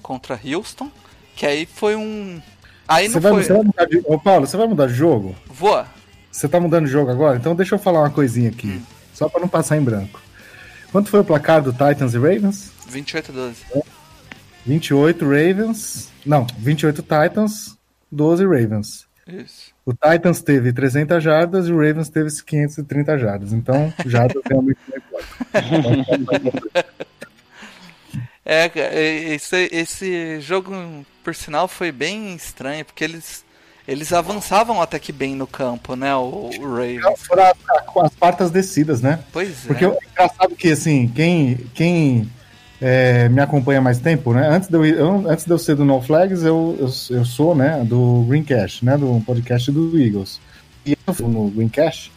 contra 0.03 0.41
Houston. 0.45 0.91
Que 1.35 1.47
aí 1.47 1.67
foi 1.67 1.97
um. 1.97 2.41
Aí 2.87 3.09
Você 3.09 3.15
não 3.15 3.21
vai, 3.21 3.33
foi. 3.33 3.43
você 3.43 3.53
vai 3.53 3.63
mudar 3.63 3.85
de. 3.87 4.03
Ô, 4.05 4.19
Paulo, 4.19 4.47
você 4.47 4.57
vai 4.57 4.67
mudar 4.67 4.87
de 4.87 4.95
jogo? 4.95 5.37
Voa. 5.47 5.87
Você 6.31 6.49
tá 6.49 6.61
mudando 6.61 6.87
de 6.87 6.93
jogo 6.93 7.11
agora? 7.11 7.37
Então 7.37 7.55
deixa 7.55 7.75
eu 7.75 7.79
falar 7.79 8.01
uma 8.01 8.11
coisinha 8.11 8.51
aqui. 8.51 8.81
Só 9.15 9.29
pra 9.29 9.41
não 9.41 9.49
passar 9.49 9.77
em 9.77 9.83
branco. 9.83 10.21
Quanto 10.93 11.11
foi 11.11 11.21
o 11.21 11.25
placar 11.25 11.63
do 11.63 11.73
Titans 11.73 12.15
e 12.15 12.19
Ravens? 12.19 12.73
28 12.89 13.31
a 13.33 13.35
12. 13.35 13.57
28 14.65 15.25
Ravens. 15.25 16.11
Não, 16.25 16.47
28 16.59 17.03
Titans, 17.03 17.77
12 18.11 18.45
Ravens. 18.45 19.08
Isso. 19.29 19.73
O 19.85 19.93
Titans 19.93 20.41
teve 20.41 20.73
300 20.73 21.23
jardas 21.23 21.69
e 21.69 21.73
o 21.73 21.77
Ravens 21.77 22.09
teve 22.09 22.31
530 22.31 23.19
jardas. 23.19 23.53
Então, 23.53 23.93
jardas 24.07 24.43
realmente 24.49 24.79
não 24.89 24.97
importa. 24.97 26.87
É, 28.51 29.35
esse, 29.35 29.69
esse 29.71 30.41
jogo, 30.41 30.73
por 31.23 31.35
sinal, 31.35 31.69
foi 31.69 31.93
bem 31.93 32.35
estranho, 32.35 32.83
porque 32.83 33.05
eles, 33.05 33.45
eles 33.87 34.11
avançavam 34.11 34.81
até 34.81 34.99
que 34.99 35.13
bem 35.13 35.37
no 35.37 35.47
campo, 35.47 35.95
né, 35.95 36.15
o, 36.17 36.49
o 36.59 36.75
Ravens. 36.75 37.21
Foram 37.27 37.43
as, 37.43 38.07
as 38.07 38.15
quartas 38.15 38.51
descidas, 38.51 39.03
né? 39.03 39.23
Pois 39.35 39.67
Porque 39.67 39.85
é. 39.85 39.89
é 39.89 39.99
engraçado 40.11 40.57
que, 40.57 40.73
assim, 40.73 41.09
quem, 41.09 41.57
quem 41.75 42.31
é, 42.81 43.29
me 43.29 43.41
acompanha 43.41 43.81
mais 43.81 43.99
tempo, 43.99 44.33
né? 44.33 44.49
Antes 44.49 44.69
de 44.69 44.77
eu, 44.77 44.85
eu- 44.85 45.31
antes 45.31 45.45
de 45.45 45.51
eu 45.51 45.59
ser 45.59 45.75
do 45.75 45.85
No 45.85 46.01
Flags, 46.01 46.43
eu, 46.45 46.77
eu, 46.79 47.17
eu 47.17 47.25
sou, 47.25 47.55
né, 47.55 47.83
do 47.85 48.25
Greencast, 48.29 48.85
né? 48.85 48.97
Do 48.97 49.21
podcast 49.27 49.71
do 49.73 49.99
Eagles. 50.01 50.41
E 50.87 50.97
eu 51.07 51.13
fui 51.15 51.27
no 51.27 51.51
Greencast, 51.51 52.13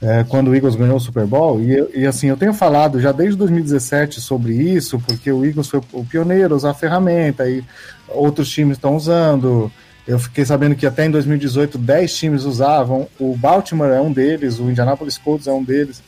é, 0.00 0.24
quando 0.28 0.48
o 0.48 0.54
Eagles 0.54 0.76
ganhou 0.76 0.96
o 0.96 1.00
Super 1.00 1.26
Bowl, 1.26 1.60
e, 1.60 2.00
e 2.02 2.06
assim, 2.06 2.28
eu 2.28 2.36
tenho 2.36 2.52
falado 2.52 3.00
já 3.00 3.10
desde 3.12 3.36
2017 3.36 4.20
sobre 4.20 4.52
isso, 4.54 5.00
porque 5.00 5.32
o 5.32 5.44
Eagles 5.44 5.68
foi 5.68 5.80
o 5.92 6.04
pioneiro 6.04 6.54
a 6.54 6.56
usar 6.56 6.70
a 6.70 6.74
ferramenta, 6.74 7.48
e 7.48 7.64
outros 8.08 8.48
times 8.50 8.76
estão 8.76 8.94
usando. 8.94 9.72
Eu 10.06 10.18
fiquei 10.18 10.44
sabendo 10.44 10.74
que 10.74 10.86
até 10.86 11.04
em 11.04 11.10
2018 11.10 11.76
10 11.76 12.16
times 12.16 12.44
usavam, 12.44 13.08
o 13.18 13.36
Baltimore 13.36 13.90
é 13.90 14.00
um 14.00 14.12
deles, 14.12 14.58
o 14.58 14.70
Indianapolis 14.70 15.18
Colts 15.18 15.46
é 15.46 15.52
um 15.52 15.62
deles. 15.64 16.02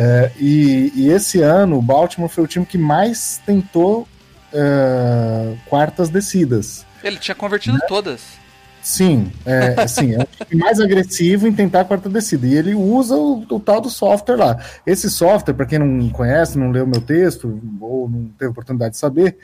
É, 0.00 0.30
e, 0.38 0.92
e 0.94 1.08
esse 1.08 1.42
ano 1.42 1.76
o 1.76 1.82
Baltimore 1.82 2.30
foi 2.30 2.44
o 2.44 2.46
time 2.46 2.64
que 2.64 2.78
mais 2.78 3.42
tentou 3.44 4.06
é, 4.52 5.56
quartas 5.66 6.08
descidas. 6.08 6.86
Ele 7.02 7.16
tinha 7.16 7.34
convertido 7.34 7.76
todas. 7.88 8.38
Sim, 8.80 9.32
é, 9.44 9.74
assim, 9.82 10.14
é 10.14 10.20
um 10.20 10.24
time 10.24 10.62
mais 10.62 10.78
agressivo 10.78 11.48
em 11.48 11.52
tentar 11.52 11.80
a 11.80 11.84
quarta 11.84 12.08
descida. 12.08 12.46
E 12.46 12.54
ele 12.54 12.76
usa 12.76 13.16
o, 13.16 13.44
o 13.50 13.58
tal 13.58 13.80
do 13.80 13.90
software 13.90 14.36
lá. 14.36 14.64
Esse 14.86 15.10
software, 15.10 15.54
para 15.54 15.66
quem 15.66 15.80
não 15.80 16.08
conhece, 16.10 16.56
não 16.56 16.70
leu 16.70 16.86
meu 16.86 17.00
texto, 17.00 17.60
ou 17.80 18.08
não 18.08 18.26
teve 18.38 18.52
oportunidade 18.52 18.92
de 18.92 18.98
saber, 18.98 19.36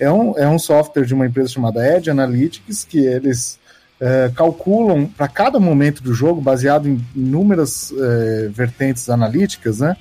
é 0.00 0.10
um, 0.10 0.36
é 0.36 0.48
um 0.48 0.58
software 0.58 1.04
de 1.04 1.14
uma 1.14 1.26
empresa 1.26 1.50
chamada 1.50 1.86
Edge 1.86 2.10
Analytics, 2.10 2.82
que 2.82 2.98
eles 2.98 3.59
é, 4.00 4.30
calculam 4.34 5.06
para 5.06 5.28
cada 5.28 5.60
momento 5.60 6.02
do 6.02 6.14
jogo, 6.14 6.40
baseado 6.40 6.88
em 6.88 7.04
inúmeras 7.14 7.92
é, 7.92 8.48
vertentes 8.48 9.08
analíticas, 9.10 9.80
né? 9.80 9.96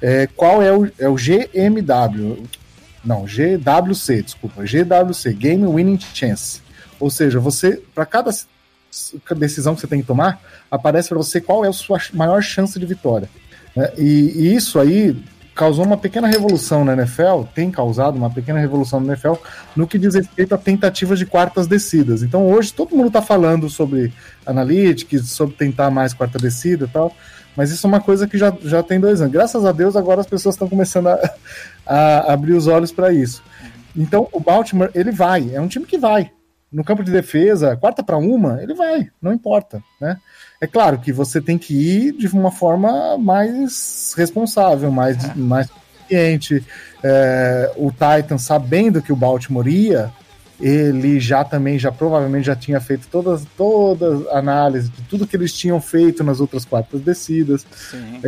é, 0.00 0.26
qual 0.26 0.62
é 0.62 0.72
o, 0.72 0.90
é 0.98 1.08
o 1.08 1.14
GMW. 1.14 2.44
Não, 3.04 3.24
GWC, 3.24 4.22
desculpa, 4.22 4.64
GWC, 4.64 5.32
Game 5.34 5.66
Winning 5.66 5.98
Chance. 6.12 6.60
Ou 6.98 7.10
seja, 7.10 7.38
você, 7.38 7.80
para 7.94 8.04
cada 8.04 8.30
decisão 9.36 9.74
que 9.74 9.80
você 9.80 9.86
tem 9.86 10.00
que 10.00 10.06
tomar, 10.06 10.40
aparece 10.70 11.08
para 11.08 11.18
você 11.18 11.40
qual 11.40 11.64
é 11.64 11.68
a 11.68 11.72
sua 11.72 12.00
maior 12.12 12.42
chance 12.42 12.78
de 12.78 12.86
vitória. 12.86 13.28
né? 13.74 13.92
E, 13.96 14.32
e 14.34 14.54
isso 14.54 14.78
aí 14.80 15.16
causou 15.56 15.86
uma 15.86 15.96
pequena 15.96 16.28
revolução 16.28 16.84
na 16.84 16.92
NFL, 16.92 17.44
tem 17.54 17.70
causado 17.70 18.16
uma 18.16 18.28
pequena 18.30 18.60
revolução 18.60 19.00
na 19.00 19.14
NFL 19.14 19.32
no 19.74 19.86
que 19.86 19.98
diz 19.98 20.14
respeito 20.14 20.54
a 20.54 20.58
tentativas 20.58 21.18
de 21.18 21.24
quartas 21.24 21.66
descidas. 21.66 22.22
Então 22.22 22.46
hoje 22.46 22.72
todo 22.74 22.94
mundo 22.94 23.08
está 23.08 23.22
falando 23.22 23.68
sobre 23.70 24.12
analytics, 24.44 25.30
sobre 25.30 25.56
tentar 25.56 25.90
mais 25.90 26.12
quarta 26.12 26.38
descida 26.38 26.84
e 26.84 26.88
tal, 26.88 27.16
mas 27.56 27.70
isso 27.70 27.86
é 27.86 27.88
uma 27.88 28.00
coisa 28.00 28.28
que 28.28 28.36
já, 28.36 28.54
já 28.62 28.82
tem 28.82 29.00
dois 29.00 29.22
anos. 29.22 29.32
Graças 29.32 29.64
a 29.64 29.72
Deus 29.72 29.96
agora 29.96 30.20
as 30.20 30.26
pessoas 30.26 30.54
estão 30.54 30.68
começando 30.68 31.06
a, 31.06 31.34
a 31.86 32.32
abrir 32.34 32.52
os 32.52 32.66
olhos 32.66 32.92
para 32.92 33.10
isso. 33.10 33.42
Então 33.96 34.28
o 34.30 34.38
Baltimore 34.38 34.90
ele 34.94 35.10
vai, 35.10 35.50
é 35.54 35.60
um 35.60 35.68
time 35.68 35.86
que 35.86 35.96
vai 35.96 36.30
no 36.76 36.84
campo 36.84 37.02
de 37.02 37.10
defesa, 37.10 37.74
quarta 37.74 38.02
para 38.02 38.18
uma, 38.18 38.62
ele 38.62 38.74
vai, 38.74 39.08
não 39.20 39.32
importa, 39.32 39.82
né? 39.98 40.18
É 40.60 40.66
claro 40.66 40.98
que 40.98 41.10
você 41.10 41.40
tem 41.40 41.56
que 41.56 41.72
ir 41.72 42.12
de 42.12 42.26
uma 42.26 42.52
forma 42.52 43.16
mais 43.16 44.12
responsável, 44.14 44.92
mais, 44.92 45.34
mais 45.34 45.70
consciente. 45.70 46.62
É, 47.02 47.72
o 47.76 47.90
Titan, 47.90 48.36
sabendo 48.36 49.00
que 49.00 49.10
o 49.10 49.16
Baltimore 49.16 49.66
ia, 49.66 50.12
ele 50.60 51.18
já 51.18 51.44
também, 51.44 51.78
já 51.78 51.90
provavelmente 51.90 52.44
já 52.44 52.54
tinha 52.54 52.78
feito 52.78 53.08
todas, 53.10 53.46
todas 53.56 54.26
a 54.28 54.38
análise 54.38 54.90
de 54.90 55.00
tudo 55.04 55.26
que 55.26 55.34
eles 55.34 55.54
tinham 55.54 55.80
feito 55.80 56.22
nas 56.22 56.40
outras 56.40 56.66
quartas 56.66 57.00
descidas 57.00 57.66
Sim. 57.90 58.20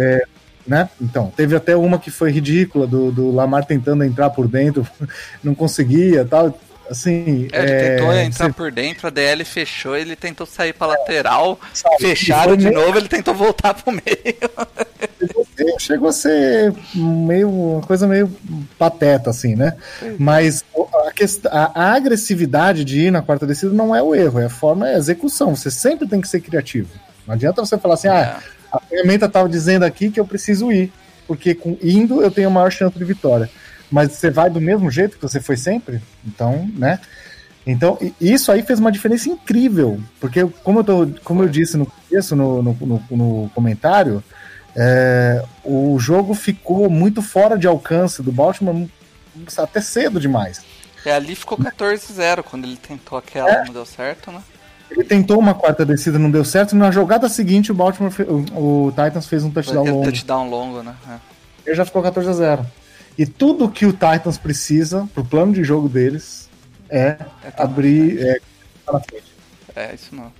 né? 0.66 0.88
Então, 0.98 1.30
teve 1.36 1.54
até 1.54 1.76
uma 1.76 1.98
que 1.98 2.10
foi 2.10 2.30
ridícula, 2.30 2.86
do, 2.86 3.12
do 3.12 3.30
Lamar 3.30 3.66
tentando 3.66 4.04
entrar 4.04 4.30
por 4.30 4.48
dentro, 4.48 4.86
não 5.44 5.54
conseguia 5.54 6.24
tal. 6.24 6.58
Assim. 6.90 7.48
É, 7.52 7.62
ele 7.62 7.72
é, 7.72 7.96
tentou 7.96 8.12
entrar 8.14 8.46
você- 8.46 8.52
por 8.52 8.72
dentro, 8.72 9.06
a 9.06 9.10
DL 9.10 9.44
fechou, 9.44 9.94
ele 9.96 10.16
tentou 10.16 10.46
sair 10.46 10.72
pra 10.72 10.86
lateral, 10.86 11.58
sabe, 11.74 11.96
fecharam 11.98 12.56
de 12.56 12.66
meio- 12.68 12.80
novo, 12.80 12.98
ele 12.98 13.08
tentou 13.08 13.34
voltar 13.34 13.74
pro 13.74 13.92
meio. 13.92 14.08
Chegou 15.78 16.08
a 16.08 16.12
ser 16.12 16.72
meio 16.94 17.48
uma 17.50 17.82
coisa 17.82 18.06
meio 18.06 18.30
pateta, 18.78 19.30
assim, 19.30 19.54
né? 19.54 19.74
Mas 20.18 20.64
o- 20.74 20.86
a, 20.92 21.10
a- 21.50 21.72
a 21.74 21.92
agressividade 21.94 22.84
de 22.84 23.06
ir 23.06 23.10
na 23.10 23.22
quarta 23.22 23.46
descida 23.46 23.72
não 23.72 23.94
é 23.94 24.02
o 24.02 24.14
erro, 24.14 24.40
é 24.40 24.46
a 24.46 24.50
forma, 24.50 24.88
é 24.88 24.94
a 24.94 24.98
execução. 24.98 25.54
Você 25.54 25.70
sempre 25.70 26.06
tem 26.08 26.20
que 26.20 26.28
ser 26.28 26.40
criativo. 26.40 26.88
Não 27.26 27.34
adianta 27.34 27.64
você 27.64 27.76
falar 27.76 27.94
assim, 27.94 28.08
ah, 28.08 28.38
a 28.72 28.80
ferramenta 28.80 29.26
estava 29.26 29.48
dizendo 29.48 29.84
aqui 29.84 30.10
que 30.10 30.18
eu 30.20 30.24
preciso 30.26 30.70
ir, 30.72 30.92
porque 31.26 31.54
com 31.54 31.76
indo 31.82 32.22
eu 32.22 32.30
tenho 32.30 32.50
maior 32.50 32.70
chance 32.70 32.96
de 32.98 33.04
vitória. 33.04 33.50
Mas 33.90 34.12
você 34.12 34.30
vai 34.30 34.50
do 34.50 34.60
mesmo 34.60 34.90
jeito 34.90 35.16
que 35.16 35.22
você 35.22 35.40
foi 35.40 35.56
sempre? 35.56 36.00
Então, 36.26 36.68
né? 36.74 36.98
Então, 37.66 37.98
isso 38.20 38.50
aí 38.50 38.62
fez 38.62 38.78
uma 38.78 38.90
diferença 38.92 39.28
incrível, 39.28 40.00
porque 40.20 40.44
como 40.64 40.78
eu, 40.80 40.84
tô, 40.84 41.06
como 41.22 41.42
eu 41.42 41.48
disse 41.48 41.76
no 41.76 41.84
começo, 41.86 42.34
no, 42.34 42.62
no, 42.62 43.02
no- 43.10 43.50
comentário, 43.54 44.22
é, 44.74 45.44
o 45.64 45.98
jogo 45.98 46.32
ficou 46.34 46.88
muito 46.88 47.20
fora 47.20 47.58
de 47.58 47.66
alcance 47.66 48.22
do 48.22 48.32
Baltimore 48.32 48.88
até 49.58 49.80
cedo 49.82 50.18
demais. 50.18 50.62
É, 51.04 51.12
ali 51.12 51.34
ficou 51.34 51.58
14-0 51.58 52.42
quando 52.42 52.64
ele 52.64 52.76
tentou 52.76 53.18
aquela, 53.18 53.50
É. 53.50 53.64
não 53.64 53.72
deu 53.72 53.84
certo, 53.86 54.30
né? 54.32 54.40
Ele 54.90 55.04
tentou 55.04 55.38
uma 55.38 55.52
quarta 55.54 55.84
descida, 55.84 56.18
não 56.18 56.30
deu 56.30 56.44
certo. 56.46 56.74
Na 56.74 56.90
jogada 56.90 57.28
seguinte, 57.28 57.70
o 57.70 57.74
Baltimore, 57.74 58.10
o, 58.54 58.86
o 58.86 58.90
Titans 58.92 59.26
fez 59.26 59.44
um 59.44 59.50
touchdown 59.50 59.84
longo. 59.84 60.04
touchdown 60.04 60.48
longo, 60.48 60.82
né? 60.82 60.94
É. 61.10 61.16
Ele 61.66 61.76
já 61.76 61.84
ficou 61.84 62.02
14 62.02 62.28
a 62.30 62.32
0. 62.32 62.66
E 63.18 63.26
tudo 63.26 63.68
que 63.68 63.84
o 63.84 63.92
Titans 63.92 64.38
precisa 64.38 65.08
pro 65.12 65.24
plano 65.24 65.52
de 65.52 65.64
jogo 65.64 65.88
deles 65.88 66.48
é 66.88 67.18
É, 67.42 67.50
tá 67.50 67.64
abrir 67.64 68.18
é, 68.24 68.40
tá 68.86 68.92
na 68.92 69.00
frente. 69.00 69.26
É, 69.74 69.94
isso 69.94 70.14
não. 70.14 70.32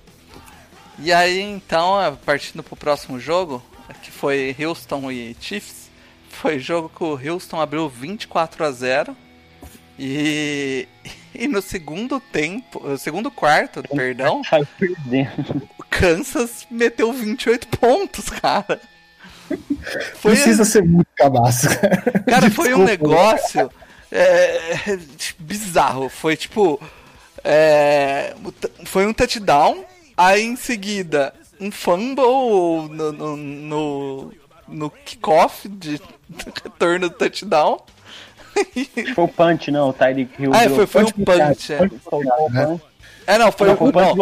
E 0.97 1.11
aí, 1.11 1.41
então, 1.41 2.01
é, 2.01 2.11
partindo 2.11 2.63
pro 2.63 2.75
próximo 2.75 3.19
jogo, 3.19 3.63
que 4.01 4.09
foi 4.11 4.55
Houston 4.59 5.11
e 5.11 5.35
Chiefs, 5.39 5.89
foi 6.29 6.59
jogo 6.59 6.89
que 6.89 7.03
o 7.03 7.19
Houston 7.33 7.59
abriu 7.59 7.89
24 7.89 8.63
a 8.65 8.71
0 8.71 9.15
e, 9.97 10.87
e 11.35 11.47
no 11.47 11.61
segundo 11.61 12.19
tempo, 12.19 12.97
segundo 12.97 13.29
quarto, 13.29 13.83
perdão, 13.93 14.41
perdendo. 14.79 15.69
o 15.77 15.83
Kansas 15.89 16.65
meteu 16.71 17.11
28 17.11 17.67
pontos, 17.77 18.29
cara. 18.41 18.79
Foi, 20.15 20.33
Precisa 20.33 20.65
ser 20.65 20.83
muito 20.83 21.07
cabaço. 21.15 21.67
Cara, 22.27 22.51
foi 22.51 22.73
um 22.73 22.85
Desculpa, 22.85 22.91
negócio 22.91 23.71
é, 24.11 24.99
bizarro. 25.39 26.09
Foi 26.09 26.35
tipo. 26.35 26.79
é, 27.43 28.35
o 28.43 28.53
foi 28.85 29.05
um 29.05 29.13
touchdown, 29.13 29.83
aí 30.15 30.43
em 30.43 30.55
seguida 30.55 31.33
um 31.59 31.71
fumble 31.71 32.89
no, 32.89 33.11
no, 33.11 33.37
no, 33.37 34.33
no 34.67 34.89
kickoff 34.89 35.67
de 35.67 35.99
do 36.29 36.45
retorno 36.63 37.09
do 37.09 37.15
touchdown. 37.15 37.79
Foi 39.15 39.23
o 39.23 39.27
punch, 39.27 39.71
não. 39.71 39.89
O 39.89 39.93
Tyreek 39.93 40.41
Hill. 40.41 40.51
Ah, 40.53 40.69
foi, 40.69 40.85
foi 40.85 41.03
um 41.03 41.11
punch 41.11 41.25
punch. 41.25 41.73
É. 41.73 41.77
Foi 41.77 41.87
o 41.87 41.99
punch. 41.99 42.81
É, 43.29 43.37
não, 43.37 43.51
foi 43.51 43.67
Não, 43.67 43.73
o. 43.75 43.77
punch 43.77 44.17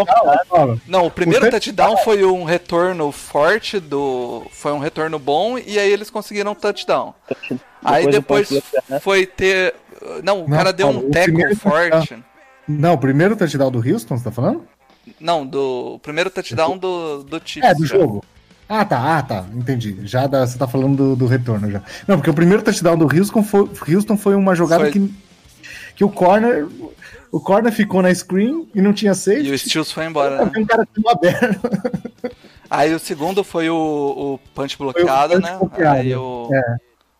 Não, 0.51 0.81
não, 0.85 1.05
o 1.05 1.11
primeiro 1.11 1.47
O 1.47 1.49
touchdown 1.49 1.95
foi 1.97 2.25
um 2.25 2.43
retorno 2.43 3.09
forte 3.11 3.79
do. 3.79 4.45
Foi 4.51 4.73
um 4.73 4.79
retorno 4.79 5.17
bom 5.17 5.57
e 5.57 5.79
aí 5.79 5.89
eles 5.89 6.09
conseguiram 6.09 6.51
um 6.51 6.55
touchdown. 6.55 7.13
Aí 7.81 8.05
o 8.05 8.11
depois 8.11 8.49
bloqueado. 8.49 9.01
foi 9.01 9.25
ter. 9.25 9.73
Não, 10.23 10.43
o 10.43 10.49
Não, 10.49 10.57
cara 10.57 10.73
deu 10.73 10.89
um 10.89 11.09
tackle 11.09 11.23
primeiro 11.33 11.55
forte. 11.55 12.17
Não, 12.67 12.95
o 12.95 12.97
primeiro 12.97 13.33
touchdown 13.37 13.71
do 13.71 13.79
Houston, 13.79 14.17
você 14.17 14.25
tá 14.25 14.31
falando? 14.31 14.63
Não, 15.21 15.45
do 15.45 15.93
o 15.95 15.99
primeiro 15.99 16.29
touchdown 16.29 16.77
do, 16.77 17.23
do 17.23 17.41
Chiefs. 17.45 17.69
É, 17.69 17.73
do 17.73 17.85
já. 17.85 17.97
jogo. 17.97 18.25
Ah, 18.67 18.83
tá, 18.83 19.17
ah, 19.17 19.23
tá, 19.23 19.45
entendi. 19.55 19.97
Já 20.03 20.27
da- 20.27 20.45
você 20.45 20.57
tá 20.57 20.67
falando 20.67 20.97
do, 20.97 21.15
do 21.15 21.27
retorno 21.27 21.71
já. 21.71 21.81
Não, 22.05 22.17
porque 22.17 22.29
o 22.29 22.33
primeiro 22.33 22.61
touchdown 22.61 22.97
do 22.97 23.05
Houston 23.05 23.41
foi, 23.41 23.69
Houston 23.87 24.17
foi 24.17 24.35
uma 24.35 24.53
jogada 24.53 24.83
Foi. 24.83 24.91
que, 24.91 25.13
que 25.95 26.03
o 26.03 26.09
corner. 26.09 26.67
O 27.31 27.39
corner 27.39 27.71
ficou 27.71 28.01
na 28.01 28.13
screen 28.13 28.69
e 28.73 28.81
não 28.81 28.93
tinha 28.93 29.11
E 29.11 29.15
safety. 29.15 29.51
o 29.51 29.57
Stills 29.57 29.91
foi 29.93 30.05
embora, 30.05 30.45
né? 30.45 30.51
Um 30.57 30.65
cara 30.65 30.87
ficou 30.93 31.11
aberto. 31.11 31.59
Aí 32.69 32.93
o 32.93 32.99
segundo 32.99 33.43
foi 33.43 33.69
o, 33.69 33.75
o 33.75 34.39
punch 34.53 34.77
bloqueado, 34.77 35.33
punch 35.35 35.45
né? 35.51 35.57
bloqueado, 35.57 35.97
Aí 35.99 36.15
o, 36.15 36.49
é, 36.53 36.75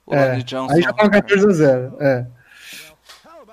o 0.06 0.14
É, 0.16 0.26
Lonnie 0.30 0.44
Johnson. 0.44 0.74
aí 0.76 0.82
já 0.82 0.92
tava 0.94 1.10
14 1.10 1.46
a 1.46 1.50
0. 1.52 1.94
É. 2.02 2.26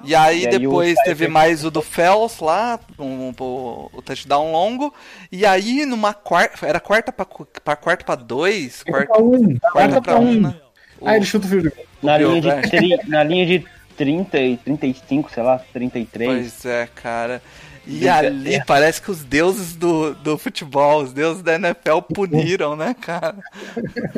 E 0.05 0.15
aí 0.15 0.43
E 0.43 0.47
aí 0.49 0.59
depois 0.59 0.99
o- 0.99 1.03
teve 1.05 1.29
mais 1.29 1.65
o 1.65 1.71
do 1.71 1.81
Fells 1.81 2.43
lá, 2.45 2.79
um, 2.99 3.33
o, 3.39 3.91
o 3.93 4.03
touchdown 4.03 4.53
longo. 4.53 4.93
E 5.33 5.47
aí 5.47 5.87
numa 5.87 6.13
quarta. 6.13 6.67
Era 6.67 6.79
quarta 6.81 7.11
pra, 7.13 7.25
pra 7.65 7.77
quarta 7.77 8.05
pra 8.05 8.15
dois? 8.17 8.83
Quarta 8.83 9.07
Quarta, 9.07 9.15
pra 9.15 9.23
um. 9.25 9.59
quarta 9.73 10.03
pra 10.03 10.13
pra 10.15 10.19
um, 10.21 10.29
um. 10.31 10.41
né? 10.41 10.55
O- 11.01 11.09
Ah, 11.09 11.17
ele 11.17 11.25
chuta 11.25 11.47
o 11.47 11.49
field 11.49 11.71
goal. 11.71 11.87
Na 12.03 12.19
linha, 12.19 12.41
de 12.41 13.09
na 13.09 13.23
linha 13.23 13.47
de 13.47 13.67
30 13.97 14.39
e 14.39 14.57
35, 14.59 15.31
sei 15.33 15.43
lá, 15.43 15.61
33. 15.73 16.29
Pois 16.31 16.65
é, 16.67 16.89
cara. 16.95 17.43
E 17.87 17.99
Deixa- 17.99 18.17
ali 18.19 18.55
é. 18.55 18.65
parece 18.65 19.01
que 19.03 19.11
os 19.11 19.23
deuses 19.23 19.77
do, 19.77 20.15
do 20.15 20.39
futebol, 20.39 21.03
os 21.03 21.13
deuses 21.13 21.43
da 21.43 21.55
NFL 21.57 22.01
puniram, 22.15 22.75
né, 22.75 22.95
cara? 22.99 23.37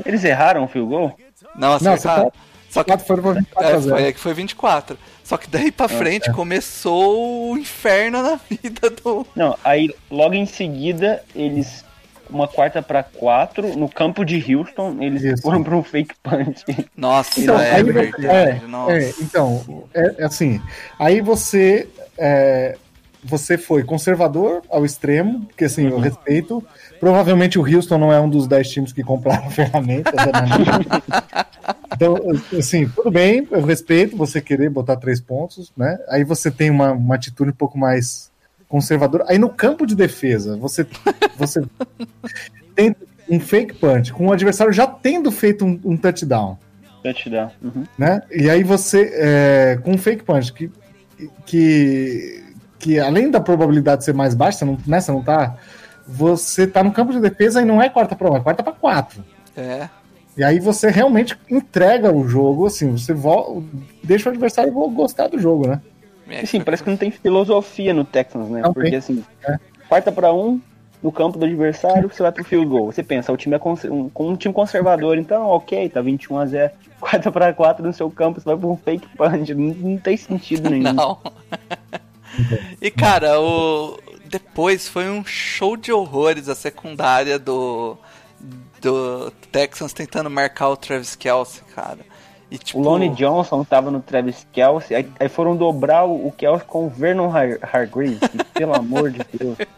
Eles 0.05 0.23
erraram 0.23 0.65
o 0.65 0.69
field 0.69 0.89
goal? 0.89 1.17
Não, 1.57 1.69
Não, 1.81 1.93
acertaram. 1.93 2.33
Só 2.71 2.85
que 2.85 2.91
Quatro 2.91 3.07
foram 3.07 3.23
pra 3.23 3.33
24 3.33 3.69
a 3.69 3.71
É, 3.77 3.81
0. 3.81 3.95
foi, 3.97 4.05
é 4.09 4.13
que 4.13 4.21
foi 4.21 4.35
24. 4.35 4.99
Só 5.25 5.37
que 5.37 5.49
daí 5.49 5.73
pra 5.73 5.89
frente 5.89 6.31
começou 6.33 7.51
o 7.53 7.59
inferno 7.59 8.23
na 8.23 8.39
vida 8.51 8.91
do. 8.91 9.27
Não, 9.35 9.57
aí 9.65 9.93
logo 10.11 10.35
em 10.35 10.47
seguida 10.47 11.23
eles. 11.35 11.85
Uma 12.29 12.49
quarta 12.49 12.83
pra 12.83 13.03
quatro, 13.03 13.77
no 13.77 13.89
campo 13.89 14.25
de 14.25 14.55
Houston, 14.55 14.97
eles 15.01 15.23
Isso. 15.23 15.43
foram 15.43 15.63
pra 15.63 15.77
um 15.77 15.83
fake 15.83 16.15
punch. 16.23 16.65
Nossa, 16.97 17.41
Então, 17.41 17.61
é 17.61 17.83
verdade. 17.83 18.27
é, 18.27 18.61
nossa. 18.67 18.93
é, 18.93 19.13
então, 19.21 19.85
é, 19.95 20.15
é 20.19 20.25
assim, 20.25 20.61
aí 20.99 21.21
você 21.21 21.89
é, 22.19 22.77
você 23.27 23.59
foi 23.59 23.83
conservador 23.83 24.63
ao 24.71 24.85
extremo, 24.85 25.47
porque 25.47 25.65
assim, 25.65 25.89
eu 25.89 25.99
respeito. 25.99 26.63
Provavelmente 27.01 27.59
o 27.59 27.63
Houston 27.63 27.99
não 27.99 28.13
é 28.13 28.21
um 28.21 28.29
dos 28.29 28.47
10 28.47 28.71
times 28.71 28.93
que 28.93 29.03
compraram 29.03 29.51
ferramentas. 29.51 30.15
né? 30.15 31.45
então, 31.93 32.17
assim, 32.57 32.89
tudo 32.89 33.11
bem, 33.11 33.47
eu 33.51 33.63
respeito 33.63 34.17
você 34.17 34.41
querer 34.41 34.71
botar 34.71 34.97
três 34.97 35.21
pontos, 35.21 35.73
né? 35.77 35.99
Aí 36.09 36.25
você 36.25 36.51
tem 36.51 36.71
uma, 36.71 36.93
uma 36.93 37.17
atitude 37.17 37.51
um 37.51 37.55
pouco 37.55 37.77
mais 37.77 38.31
conservadora. 38.69 39.25
Aí 39.29 39.39
no 39.39 39.49
campo 39.49 39.87
de 39.87 39.95
defesa, 39.95 40.57
você, 40.57 40.87
você 41.37 41.63
tem 42.75 42.95
um 43.29 43.41
fake 43.41 43.75
punch 43.75 44.13
com 44.13 44.27
o 44.29 44.33
adversário 44.33 44.73
já 44.73 44.87
tendo 44.87 45.31
feito 45.33 45.65
um, 45.65 45.81
um 45.85 45.97
touchdown 45.97 46.59
Touchdown. 47.03 47.51
Uhum. 47.63 47.85
né? 47.97 48.21
E 48.31 48.51
aí 48.51 48.63
você, 48.65 49.13
é, 49.15 49.79
com 49.83 49.93
um 49.93 49.99
fake 49.99 50.25
punch, 50.25 50.53
que, 50.53 50.71
que, 51.45 52.45
que 52.79 52.99
além 52.99 53.31
da 53.31 53.41
probabilidade 53.41 54.05
ser 54.05 54.15
mais 54.15 54.35
baixa, 54.35 54.59
você 54.59 54.65
não, 54.65 54.79
né, 54.87 55.01
você 55.01 55.13
não 55.13 55.23
tá. 55.23 55.57
Você 56.09 56.67
tá 56.67 56.83
no 56.85 56.93
campo 56.93 57.13
de 57.13 57.21
defesa 57.21 57.61
e 57.61 57.65
não 57.65 57.83
é 57.83 57.89
quarta 57.89 58.15
para 58.15 58.29
uma, 58.29 58.39
é 58.39 58.41
quarta 58.41 58.63
para 58.63 58.73
quatro. 58.73 59.25
É. 59.57 59.89
E 60.37 60.45
aí 60.45 60.61
você 60.61 60.91
realmente 60.91 61.37
entrega 61.51 62.13
o 62.13 62.29
jogo, 62.29 62.67
assim, 62.67 62.93
você 62.93 63.13
vo- 63.15 63.65
deixa 64.05 64.29
o 64.29 64.33
adversário 64.33 64.73
go- 64.73 64.89
gostar 64.91 65.29
do 65.29 65.39
jogo, 65.39 65.67
né? 65.67 65.81
É, 66.29 66.41
Assim, 66.41 66.61
parece 66.61 66.83
que 66.83 66.91
não 66.91 66.97
tem 66.97 67.11
filosofia 67.11 67.95
no 67.95 68.05
Texans, 68.05 68.49
né? 68.49 68.63
Não 68.63 68.73
Porque 68.73 68.91
tem. 68.91 68.99
assim, 68.99 69.25
É. 69.47 69.59
quarta 69.89 70.11
pra 70.11 70.33
um, 70.33 70.61
no 71.03 71.13
campo 71.13 71.39
do 71.39 71.45
adversário, 71.45 72.09
você 72.13 72.23
vai 72.23 72.33
pro 72.33 72.45
field 72.45 72.67
goal. 72.67 72.87
Você 72.87 73.03
pensa, 73.03 73.33
o 73.33 73.37
time 73.37 73.57
é 73.57 73.61
um, 73.91 74.11
um 74.19 74.37
time 74.37 74.53
conservador, 74.53 75.19
então 75.19 75.47
ok, 75.47 75.89
tá 75.89 76.01
21 76.01 76.39
a 76.39 76.47
0 76.47 76.73
Quarta 76.99 77.31
pra 77.31 77.53
quatro 77.53 77.87
no 77.87 77.93
seu 77.93 78.11
campo, 78.11 78.41
você 78.41 78.47
vai 78.47 78.55
um 78.57 78.77
fake 78.77 79.07
punch. 79.17 79.55
Não, 79.55 79.75
não 79.75 79.99
tem 79.99 80.17
sentido 80.17 80.71
nenhum. 80.71 80.93
Não. 80.95 81.19
e 82.81 82.91
cara, 82.91 83.39
o 83.41 83.99
depois 84.25 84.89
foi 84.89 85.09
um 85.09 85.25
show 85.25 85.77
de 85.77 85.93
horrores 85.93 86.49
a 86.49 86.55
secundária 86.55 87.39
do 87.39 87.97
do 88.81 89.31
Texans 89.53 89.93
tentando 89.93 90.31
marcar 90.31 90.69
o 90.69 90.77
Travis 90.77 91.17
Kelce, 91.17 91.63
cara. 91.75 91.99
E 92.51 92.59
tipo, 92.59 92.79
O 92.79 92.83
Lonnie 92.83 93.09
Johnson 93.11 93.65
tava 93.65 93.91
no 93.91 94.01
Travis 94.01 94.47
Kelsey, 94.53 94.97
aí, 94.97 95.09
aí 95.19 95.29
foram 95.29 95.57
dobrar 95.57 96.05
o, 96.05 96.29
o 96.29 96.33
Kelsey 96.33 96.67
com 96.67 96.87
o 96.87 96.89
Vernon 96.91 97.29
Har 97.31 97.59
Hargreaves, 97.61 98.21
que, 98.21 98.45
pelo 98.55 98.75
amor 98.75 99.11
de 99.11 99.21
Deus. 99.39 99.57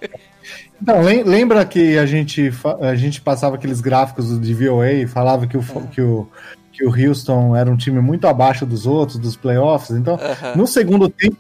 Então, 0.81 1.03
lem- 1.03 1.25
lembra 1.25 1.65
que 1.67 1.99
a 1.99 2.07
gente, 2.07 2.51
a 2.81 2.95
gente 2.95 3.21
passava 3.21 3.57
aqueles 3.57 3.81
gráficos 3.81 4.41
de 4.41 4.55
VOA 4.55 4.93
e 4.93 5.07
falava 5.07 5.47
que 5.47 5.57
o, 5.57 5.63
fo- 5.63 5.83
que, 5.89 6.01
o, 6.01 6.27
que 6.73 6.87
o 6.87 6.91
Houston 6.91 7.55
era 7.55 7.69
um 7.71 7.77
time 7.77 8.01
muito 8.01 8.27
abaixo 8.27 8.65
dos 8.65 8.87
outros, 8.87 9.19
dos 9.19 9.37
playoffs? 9.37 9.91
Então, 9.91 10.19
no 10.55 10.67
segundo 10.67 11.09
tempo, 11.09 11.37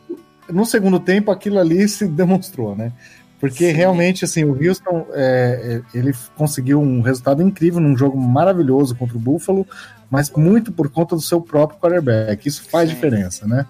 no 0.50 0.66
segundo 0.66 0.98
tempo 0.98 1.30
aquilo 1.30 1.58
ali 1.58 1.88
se 1.88 2.06
demonstrou, 2.06 2.74
né? 2.74 2.92
Porque 3.40 3.68
Sim. 3.68 3.72
realmente, 3.72 4.24
assim, 4.24 4.42
o 4.42 4.52
Houston, 4.60 5.06
é, 5.12 5.80
é, 5.94 5.96
ele 5.98 6.12
conseguiu 6.36 6.80
um 6.80 7.00
resultado 7.00 7.40
incrível 7.40 7.80
num 7.80 7.96
jogo 7.96 8.20
maravilhoso 8.20 8.96
contra 8.96 9.16
o 9.16 9.20
Buffalo, 9.20 9.64
mas 10.10 10.30
muito 10.30 10.72
por 10.72 10.88
conta 10.90 11.14
do 11.14 11.22
seu 11.22 11.40
próprio 11.40 11.78
quarterback. 11.78 12.46
Isso 12.46 12.62
faz 12.68 12.88
Sim. 12.88 12.94
diferença, 12.94 13.46
né? 13.46 13.66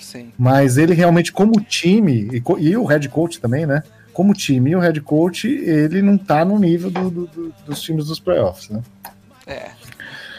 sim. 0.00 0.32
Mas 0.38 0.78
ele 0.78 0.94
realmente, 0.94 1.32
como 1.32 1.60
time, 1.60 2.28
e, 2.32 2.42
e 2.68 2.76
o 2.76 2.84
head 2.84 3.08
coach 3.08 3.40
também, 3.40 3.66
né? 3.66 3.82
Como 4.12 4.32
time 4.32 4.70
e 4.70 4.76
o 4.76 4.78
head 4.80 5.00
coach, 5.00 5.46
ele 5.48 6.00
não 6.00 6.16
tá 6.16 6.44
no 6.44 6.58
nível 6.58 6.90
do- 6.90 7.10
do- 7.10 7.26
do- 7.26 7.54
dos 7.66 7.82
times 7.82 8.06
dos 8.06 8.18
playoffs, 8.20 8.70
né? 8.70 8.82
É. 9.46 9.70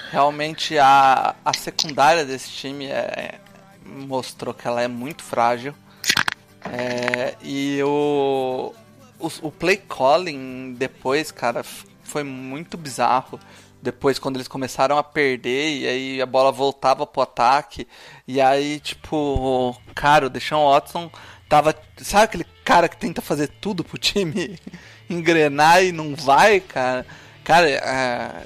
Realmente 0.09 0.77
a, 0.79 1.35
a 1.43 1.53
secundária 1.53 2.25
desse 2.25 2.49
time 2.49 2.85
é, 2.87 3.35
mostrou 3.85 4.53
que 4.53 4.67
ela 4.67 4.81
é 4.81 4.87
muito 4.87 5.21
frágil. 5.21 5.75
É, 6.65 7.35
e 7.43 7.81
o, 7.83 8.73
o, 9.19 9.31
o 9.43 9.51
play 9.51 9.77
calling 9.77 10.75
depois, 10.77 11.29
cara, 11.31 11.63
foi 12.03 12.23
muito 12.23 12.77
bizarro. 12.77 13.39
Depois, 13.81 14.17
quando 14.19 14.37
eles 14.37 14.47
começaram 14.47 14.97
a 14.97 15.03
perder, 15.03 15.77
e 15.79 15.87
aí 15.87 16.21
a 16.21 16.25
bola 16.25 16.51
voltava 16.51 17.05
pro 17.05 17.21
ataque, 17.21 17.87
e 18.27 18.41
aí, 18.41 18.79
tipo, 18.79 19.75
cara, 19.93 20.25
o 20.25 20.29
Deshaun 20.29 20.69
Watson 20.71 21.11
tava. 21.47 21.75
Sabe 21.97 22.23
aquele 22.25 22.45
cara 22.63 22.89
que 22.89 22.97
tenta 22.97 23.21
fazer 23.21 23.47
tudo 23.61 23.83
pro 23.83 23.97
time 23.97 24.57
engrenar 25.09 25.83
e 25.83 25.91
não 25.91 26.15
vai, 26.15 26.59
cara? 26.59 27.05
Cara, 27.43 27.69
é, 27.69 28.43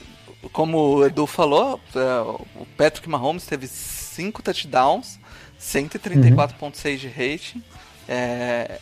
como 0.52 0.78
o 0.78 1.06
Edu 1.06 1.26
falou, 1.26 1.80
é, 1.96 2.22
o 2.56 2.65
Patrick 2.78 3.08
Mahomes 3.10 3.46
teve 3.46 3.67
5 3.67 4.44
touchdowns, 4.44 5.20
134.6 5.60 6.98
de 6.98 7.08
rating, 7.08 7.63
é, 8.08 8.80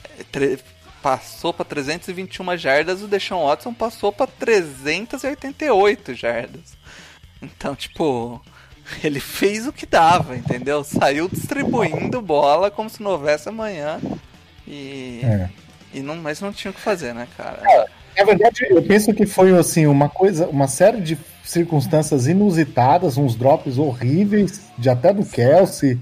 passou 1.02 1.54
para 1.54 1.66
321 1.66 2.58
jardas, 2.58 3.02
o 3.02 3.08
Deshaun 3.08 3.46
Watson 3.46 3.74
passou 3.74 4.12
para 4.12 4.28
388 4.28 6.14
jardas. 6.14 6.78
Então, 7.42 7.76
tipo, 7.76 8.42
ele 9.04 9.20
fez 9.20 9.68
o 9.68 9.74
que 9.74 9.86
dava, 9.86 10.36
entendeu? 10.36 10.84
Saiu 10.84 11.28
distribuindo 11.30 12.22
bola 12.22 12.70
como 12.72 12.90
se 12.90 13.02
não 13.02 13.12
houvesse 13.12 13.50
amanhã. 13.50 14.00
E, 14.68 15.22
É. 15.24 15.50
e 15.94 16.02
não, 16.02 16.16
mas 16.16 16.42
não 16.42 16.52
tinha 16.54 16.72
o 16.72 16.74
que 16.74 16.82
fazer, 16.82 17.14
né, 17.14 17.28
cara? 17.36 17.88
Na 18.18 18.24
verdade, 18.24 18.66
eu 18.70 18.82
penso 18.84 19.14
que 19.14 19.26
foi 19.26 19.58
assim 19.58 19.86
uma 19.86 20.10
coisa, 20.10 20.48
uma 20.48 20.68
série 20.68 21.00
de 21.02 21.18
circunstâncias 21.44 22.28
inusitadas, 22.28 23.18
uns 23.18 23.36
drops 23.36 23.78
horríveis, 23.78 24.62
de 24.78 24.90
até 24.90 25.14
do 25.14 25.26
Kelsey, 25.26 25.98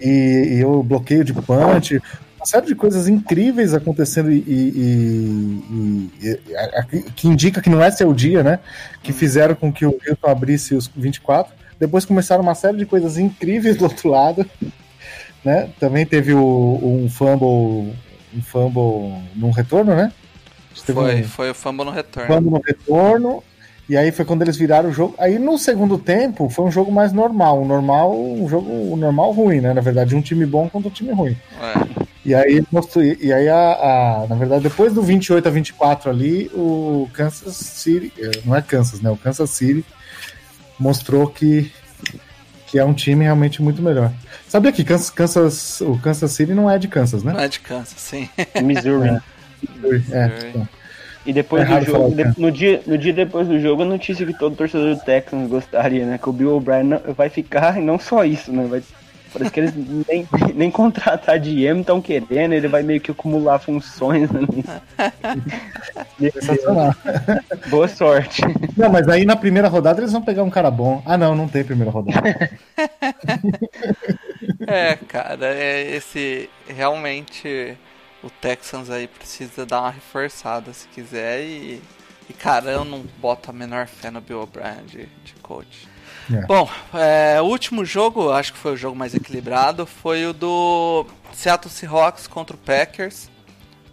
e, 0.00 0.58
e 0.58 0.64
o 0.64 0.82
bloqueio 0.82 1.24
de 1.24 1.32
punch, 1.32 2.00
uma 2.38 2.46
série 2.46 2.66
de 2.66 2.74
coisas 2.74 3.08
incríveis 3.08 3.74
acontecendo 3.74 4.30
e, 4.30 4.38
e- 4.46 6.10
e- 6.22 6.40
e- 6.50 6.56
a- 6.56 6.80
a- 6.80 6.82
que 6.84 7.26
indica 7.28 7.60
que 7.60 7.68
não 7.70 7.82
é 7.82 7.90
seu 7.90 8.12
dia, 8.14 8.42
né? 8.42 8.60
Que 9.02 9.12
fizeram 9.12 9.54
com 9.54 9.72
que 9.72 9.84
o 9.84 9.98
Hilton 10.06 10.30
abrisse 10.30 10.74
os 10.74 10.88
24. 10.96 11.52
Depois 11.78 12.04
começaram 12.04 12.42
uma 12.42 12.54
série 12.54 12.76
de 12.78 12.86
coisas 12.86 13.18
incríveis 13.18 13.76
do 13.76 13.84
outro 13.84 14.08
lado, 14.08 14.46
né? 15.44 15.68
Também 15.78 16.04
teve 16.06 16.32
o, 16.34 16.80
um 16.82 17.08
fumble, 17.08 17.92
um 18.36 18.42
fumble 18.42 19.20
num 19.34 19.50
retorno, 19.50 19.94
né? 19.94 20.12
Foi, 21.02 21.14
um- 21.24 21.24
foi 21.28 21.50
o 21.50 21.54
fumble 21.54 21.84
no 21.86 21.90
retorno. 21.90 22.26
quando 22.28 22.50
no 22.50 22.60
retorno. 22.64 23.42
E 23.88 23.96
aí 23.96 24.12
foi 24.12 24.24
quando 24.26 24.42
eles 24.42 24.56
viraram 24.56 24.90
o 24.90 24.92
jogo. 24.92 25.14
Aí 25.18 25.38
no 25.38 25.56
segundo 25.56 25.96
tempo 25.98 26.50
foi 26.50 26.66
um 26.66 26.70
jogo 26.70 26.92
mais 26.92 27.10
normal, 27.12 27.62
um 27.62 27.64
normal, 27.66 28.14
um 28.14 28.46
jogo 28.46 28.70
um 28.70 28.96
normal 28.96 29.32
ruim, 29.32 29.60
né? 29.62 29.72
Na 29.72 29.80
verdade, 29.80 30.14
um 30.14 30.20
time 30.20 30.44
bom 30.44 30.68
contra 30.68 30.88
um 30.88 30.92
time 30.92 31.10
ruim. 31.10 31.34
É. 31.60 32.08
E 32.28 32.34
aí 32.34 32.62
mostrou, 32.70 33.02
e 33.02 33.32
aí 33.32 33.48
a, 33.48 33.56
a- 33.56 34.26
na 34.28 34.34
verdade, 34.36 34.64
depois 34.64 34.92
do 34.92 35.00
28 35.00 35.48
a 35.48 35.50
24 35.50 36.10
ali, 36.10 36.50
o 36.52 37.08
Kansas 37.14 37.56
City, 37.56 38.12
eh, 38.18 38.40
não 38.44 38.54
é 38.54 38.60
Kansas, 38.60 39.00
né? 39.00 39.08
O 39.10 39.16
Kansas 39.16 39.48
City 39.48 39.82
mostrou 40.78 41.26
que 41.26 41.72
que 42.66 42.78
é 42.78 42.84
um 42.84 42.92
time 42.92 43.24
realmente 43.24 43.62
muito 43.62 43.80
melhor. 43.80 44.12
Sabia 44.46 44.70
que 44.70 44.84
Kansas, 44.84 45.08
Kansas, 45.08 45.80
o 45.80 45.96
Kansas 45.98 46.30
City 46.32 46.52
não 46.52 46.70
é 46.70 46.78
de 46.78 46.86
Kansas, 46.86 47.22
né? 47.24 47.32
Não 47.32 47.40
é 47.40 47.48
de 47.48 47.60
Kansas, 47.60 47.98
sim. 47.98 48.28
Missouri. 48.62 49.08
É, 49.08 49.20
Missouri. 49.64 50.04
então. 50.50 50.68
E 51.24 51.32
depois 51.32 51.62
É 51.70 51.80
do 51.80 51.86
jogo, 51.86 52.14
falar, 52.14 52.30
de- 52.32 52.40
no, 52.40 52.52
dia, 52.52 52.82
no 52.86 52.98
dia 52.98 53.14
depois 53.14 53.48
do 53.48 53.58
jogo, 53.58 53.82
a 53.82 53.86
notícia 53.86 54.26
que 54.26 54.34
todo 54.38 54.54
torcedor 54.54 54.94
do 54.96 55.00
Texans 55.02 55.48
gostaria, 55.48 56.04
né? 56.04 56.18
Que 56.18 56.28
o 56.28 56.32
Bill 56.32 56.56
O'Brien 56.56 56.90
vai 57.16 57.30
ficar, 57.30 57.78
e 57.78 57.82
não 57.82 57.98
só 57.98 58.22
isso, 58.22 58.52
né? 58.52 58.66
Vai, 58.68 58.82
parece 59.32 59.50
que 59.50 59.60
eles 59.60 59.74
nem, 60.06 60.28
nem 60.54 60.70
contratar 60.70 61.38
GM 61.38 61.80
estão 61.80 62.00
querendo, 62.00 62.52
ele 62.52 62.68
vai 62.68 62.82
meio 62.82 63.00
que 63.00 63.10
acumular 63.10 63.58
funções. 63.58 64.30
Né? 64.30 64.40
Sensacional. 66.32 66.94
Boa 67.68 67.88
sorte. 67.88 68.42
Não, 68.76 68.90
mas 68.90 69.08
aí 69.08 69.24
na 69.24 69.36
primeira 69.36 69.68
rodada 69.68 70.00
eles 70.00 70.12
vão 70.12 70.22
pegar 70.22 70.42
um 70.42 70.50
cara 70.50 70.70
bom. 70.70 71.02
Ah, 71.04 71.16
não, 71.16 71.34
não 71.34 71.48
tem 71.48 71.64
primeira 71.64 71.90
rodada. 71.90 72.20
É, 74.66 74.96
cara, 74.96 75.46
é 75.46 75.96
esse 75.96 76.48
realmente 76.66 77.76
o 78.22 78.28
Texans 78.28 78.90
aí 78.90 79.06
precisa 79.06 79.64
dar 79.64 79.80
uma 79.80 79.90
reforçada 79.90 80.72
se 80.72 80.86
quiser 80.88 81.42
e, 81.42 81.82
e 82.28 82.32
cara, 82.32 82.70
eu 82.70 82.84
não 82.84 83.02
boto 83.18 83.50
a 83.50 83.52
menor 83.52 83.86
fé 83.86 84.10
no 84.10 84.20
Bill 84.20 84.42
O'Brien 84.42 84.84
de, 84.86 85.06
de 85.24 85.34
coach. 85.42 85.88
É. 86.32 86.42
Bom, 86.46 86.68
é, 86.94 87.40
o 87.40 87.44
último 87.44 87.84
jogo, 87.84 88.30
acho 88.30 88.52
que 88.52 88.58
foi 88.58 88.72
o 88.72 88.76
jogo 88.76 88.96
mais 88.96 89.14
equilibrado, 89.14 89.86
foi 89.86 90.26
o 90.26 90.32
do 90.32 91.06
Seattle 91.32 91.72
Seahawks 91.72 92.26
contra 92.26 92.54
o 92.54 92.58
Packers. 92.58 93.30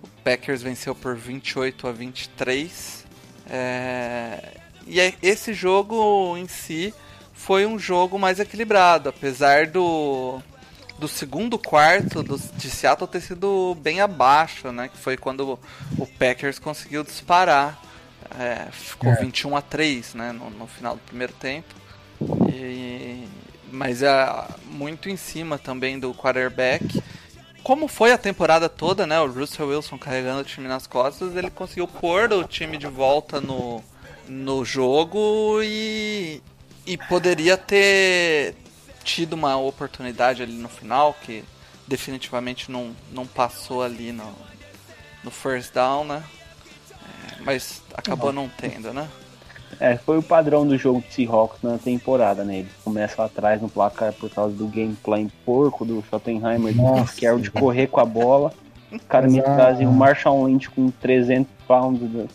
O 0.03 0.07
Packers 0.23 0.61
venceu 0.61 0.93
por 0.93 1.15
28 1.15 1.87
a 1.87 1.91
23. 1.91 3.05
É, 3.49 4.57
e 4.87 4.99
esse 5.21 5.53
jogo 5.53 6.35
em 6.37 6.47
si 6.47 6.93
foi 7.33 7.65
um 7.65 7.77
jogo 7.77 8.17
mais 8.17 8.39
equilibrado, 8.39 9.09
apesar 9.09 9.67
do, 9.67 10.41
do 10.99 11.07
segundo 11.07 11.57
quarto 11.57 12.23
do, 12.23 12.37
de 12.37 12.69
Seattle 12.69 13.07
ter 13.07 13.21
sido 13.21 13.77
bem 13.81 14.01
abaixo, 14.01 14.71
né? 14.71 14.87
Que 14.87 14.97
foi 14.97 15.15
quando 15.15 15.59
o 15.97 16.07
Packers 16.07 16.59
conseguiu 16.59 17.03
disparar. 17.03 17.81
É, 18.39 18.67
ficou 18.71 19.11
É. 19.11 19.15
21 19.15 19.55
a 19.55 19.61
3 19.61 20.15
né, 20.15 20.31
no, 20.31 20.49
no 20.49 20.67
final 20.67 20.95
do 20.95 21.01
primeiro 21.01 21.33
tempo. 21.33 21.84
E- 22.49 23.27
mas 23.71 24.01
é 24.01 24.47
muito 24.65 25.09
em 25.09 25.17
cima 25.17 25.57
também 25.57 25.99
do 25.99 26.13
quarterback. 26.13 27.01
como 27.63 27.87
foi 27.87 28.11
a 28.11 28.17
temporada 28.17 28.69
toda, 28.69 29.07
né? 29.07 29.19
O 29.19 29.27
Russell 29.31 29.67
Wilson 29.69 29.97
carregando 29.97 30.41
o 30.41 30.43
time 30.45 30.67
nas 30.67 30.85
costas, 30.87 31.35
ele 31.35 31.49
conseguiu 31.49 31.87
pôr 31.87 32.31
o 32.31 32.43
time 32.43 32.77
de 32.77 32.85
volta 32.87 33.41
no, 33.41 33.83
no 34.27 34.63
jogo 34.63 35.59
e, 35.63 36.41
e 36.85 36.95
poderia 36.97 37.57
ter 37.57 38.55
tido 39.03 39.33
uma 39.33 39.57
oportunidade 39.57 40.41
ali 40.43 40.53
no 40.53 40.69
final, 40.69 41.15
que 41.23 41.43
definitivamente 41.87 42.71
não, 42.71 42.95
não 43.11 43.25
passou 43.27 43.83
ali 43.83 44.11
no, 44.11 44.33
no 45.23 45.31
first 45.31 45.73
down, 45.73 46.05
né? 46.05 46.23
É, 46.91 47.41
mas 47.41 47.81
acabou 47.95 48.31
não 48.31 48.47
tendo, 48.47 48.93
né? 48.93 49.09
É, 49.79 49.97
foi 49.97 50.17
o 50.17 50.23
padrão 50.23 50.65
do 50.65 50.77
jogo 50.77 51.01
de 51.07 51.13
Seahawks 51.13 51.59
na 51.61 51.77
temporada, 51.77 52.43
né? 52.43 52.59
Eles 52.59 52.71
começam 52.83 53.23
atrás 53.25 53.61
no 53.61 53.67
placar 53.69 54.13
por 54.13 54.29
causa 54.29 54.55
do 54.55 54.67
gameplay 54.67 55.27
porco 55.45 55.83
do 55.83 56.03
Schottenheimer, 56.09 56.73
do 56.73 56.81
Carroll 57.19 57.39
de 57.39 57.51
correr 57.51 57.87
com 57.87 57.99
a 57.99 58.05
bola. 58.05 58.53
Os 58.91 59.01
caras 59.09 59.31
me 59.31 59.41
trazem 59.41 59.85
o 59.87 59.91
Marshall 59.91 60.45
Lynch 60.45 60.69
com 60.69 60.89
300 60.89 61.47
pounds 61.67 61.99
do, 62.01 62.27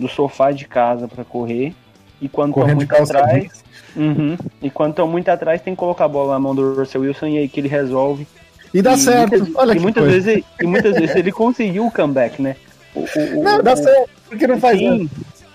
do 0.00 0.08
sofá 0.08 0.50
de 0.50 0.64
casa 0.66 1.06
pra 1.06 1.24
correr. 1.24 1.72
E 2.20 2.28
quando 2.28 2.50
estão 2.58 2.74
muito 2.74 2.92
atrás. 2.96 3.62
Uhum. 3.94 4.36
E 4.60 4.68
quando 4.70 4.90
estão 4.90 5.06
muito 5.06 5.28
atrás, 5.28 5.62
tem 5.62 5.74
que 5.74 5.78
colocar 5.78 6.06
a 6.06 6.08
bola 6.08 6.32
na 6.32 6.40
mão 6.40 6.54
do 6.54 6.74
Russell 6.74 7.02
Wilson 7.02 7.26
e 7.26 7.38
aí 7.38 7.48
que 7.48 7.60
ele 7.60 7.68
resolve. 7.68 8.26
E 8.74 8.82
dá 8.82 8.94
e 8.94 8.98
certo. 8.98 9.30
Muitas, 9.38 9.54
Olha 9.54 9.72
e 9.76 9.78
muitas 9.80 10.02
coisa. 10.04 10.20
vezes, 10.20 10.44
e 10.60 10.66
muitas 10.66 10.94
vezes 10.96 11.14
ele 11.14 11.30
conseguiu 11.30 11.86
o 11.86 11.90
comeback, 11.92 12.42
né? 12.42 12.56
O, 12.94 13.00
o- 13.00 13.40
o- 13.40 13.44
Não, 13.44 13.62
dá 13.62 13.74
o- 13.74 13.76
certo. 13.76 14.10
Por 14.28 14.36
que 14.36 14.46
não 14.46 14.58
faz? 14.60 14.78
Sim. 14.78 15.08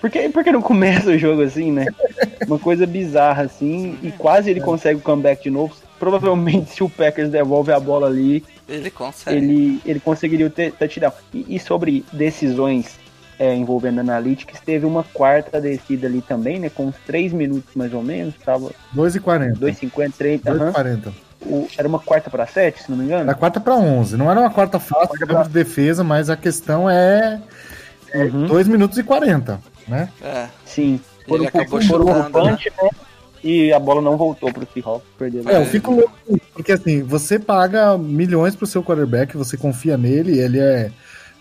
Por 0.04 0.10
que, 0.10 0.28
por 0.28 0.44
que 0.44 0.52
não 0.52 0.60
começa 0.60 1.08
o 1.08 1.16
jogo 1.16 1.40
assim, 1.40 1.72
né? 1.72 1.86
Uma 2.46 2.58
coisa 2.58 2.86
bizarra 2.86 3.44
assim, 3.44 3.96
e 4.02 4.12
quase 4.12 4.50
ele 4.50 4.60
consegue 4.60 4.98
o 4.98 5.02
comeback 5.02 5.42
de 5.44 5.48
novo. 5.48 5.74
Provavelmente, 5.98 6.72
se 6.74 6.84
o 6.84 6.90
Packers 6.90 7.30
devolve 7.30 7.72
a 7.72 7.80
bola 7.80 8.06
ali, 8.06 8.44
Ele 8.68 8.90
consegue. 8.90 9.34
ele, 9.38 9.80
ele 9.82 9.98
conseguiria 10.00 10.46
o 10.46 10.50
touchdown. 10.50 11.10
E, 11.32 11.56
e 11.56 11.58
sobre 11.58 12.04
decisões 12.12 12.98
é, 13.38 13.54
envolvendo 13.54 14.00
analytics, 14.00 14.60
teve 14.60 14.84
uma 14.84 15.04
quarta 15.04 15.58
descida 15.58 16.06
ali 16.06 16.20
também, 16.20 16.60
né? 16.60 16.68
Com 16.68 16.84
uns 16.88 16.96
3 17.06 17.32
minutos 17.32 17.74
mais 17.74 17.94
ou 17.94 18.02
menos, 18.02 18.34
tava 18.44 18.72
2 18.92 19.14
e 19.16 19.20
40. 19.20 19.58
2,50, 19.58 20.12
30, 20.18 20.50
2 20.50 20.60
e 20.60 20.64
aham. 20.64 20.72
40. 20.74 21.12
O- 21.46 21.66
Era 21.78 21.88
uma 21.88 21.98
quarta 21.98 22.28
para 22.28 22.46
7, 22.46 22.82
se 22.82 22.90
não 22.90 22.98
me 22.98 23.04
engano? 23.04 23.22
Era 23.22 23.34
quarta 23.34 23.58
pra 23.58 23.74
11. 23.74 24.18
Não 24.18 24.30
era 24.30 24.38
uma 24.38 24.50
quarta 24.50 24.78
fácil 24.78 25.08
Quarta 25.16 25.26
campo 25.26 25.44
de 25.48 25.54
defesa, 25.54 26.04
mas 26.04 26.28
a 26.28 26.36
questão 26.36 26.90
é 26.90 27.40
Uhum. 28.14 28.46
2 28.46 28.68
minutos 28.68 28.96
e 28.98 29.02
40, 29.02 29.58
né? 29.88 30.08
É. 30.22 30.48
Sim. 30.64 31.00
Um 31.28 31.46
acabou 31.46 31.66
por 31.66 31.78
um 31.78 31.82
chutando, 31.82 32.30
punch, 32.30 32.72
né? 32.82 32.90
E 33.42 33.72
a 33.72 33.78
bola 33.78 34.00
não 34.00 34.16
voltou 34.16 34.50
pro 34.52 34.66
Seahawks, 34.72 35.06
perdeu. 35.18 35.48
É, 35.48 35.60
eu 35.60 35.66
fico 35.66 35.90
louco, 35.90 36.12
com 36.26 36.34
isso, 36.34 36.46
porque 36.54 36.72
assim, 36.72 37.02
você 37.02 37.38
paga 37.38 37.98
milhões 37.98 38.56
pro 38.56 38.66
seu 38.66 38.82
quarterback, 38.82 39.36
você 39.36 39.56
confia 39.56 39.98
nele, 39.98 40.38
ele 40.38 40.58
é 40.58 40.90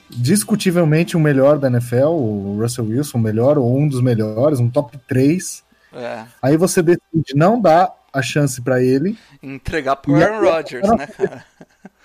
discutivelmente 0.09 1.15
o 1.15 1.19
melhor 1.19 1.57
da 1.57 1.69
NFL, 1.69 2.07
o 2.07 2.57
Russell 2.59 2.85
Wilson, 2.85 3.17
o 3.17 3.21
melhor 3.21 3.57
ou 3.57 3.77
um 3.77 3.87
dos 3.87 4.01
melhores, 4.01 4.59
um 4.59 4.69
top 4.69 4.97
3. 5.07 5.63
É. 5.93 6.23
Aí 6.41 6.57
você 6.57 6.81
decide 6.81 7.35
não 7.35 7.59
dar 7.59 7.89
a 8.11 8.21
chance 8.21 8.61
pra 8.61 8.81
ele 8.81 9.17
Entregar 9.41 9.95
pro 9.95 10.15
Aaron 10.15 10.41
Rodgers, 10.41 10.87
né, 10.89 11.07
cara? 11.07 11.45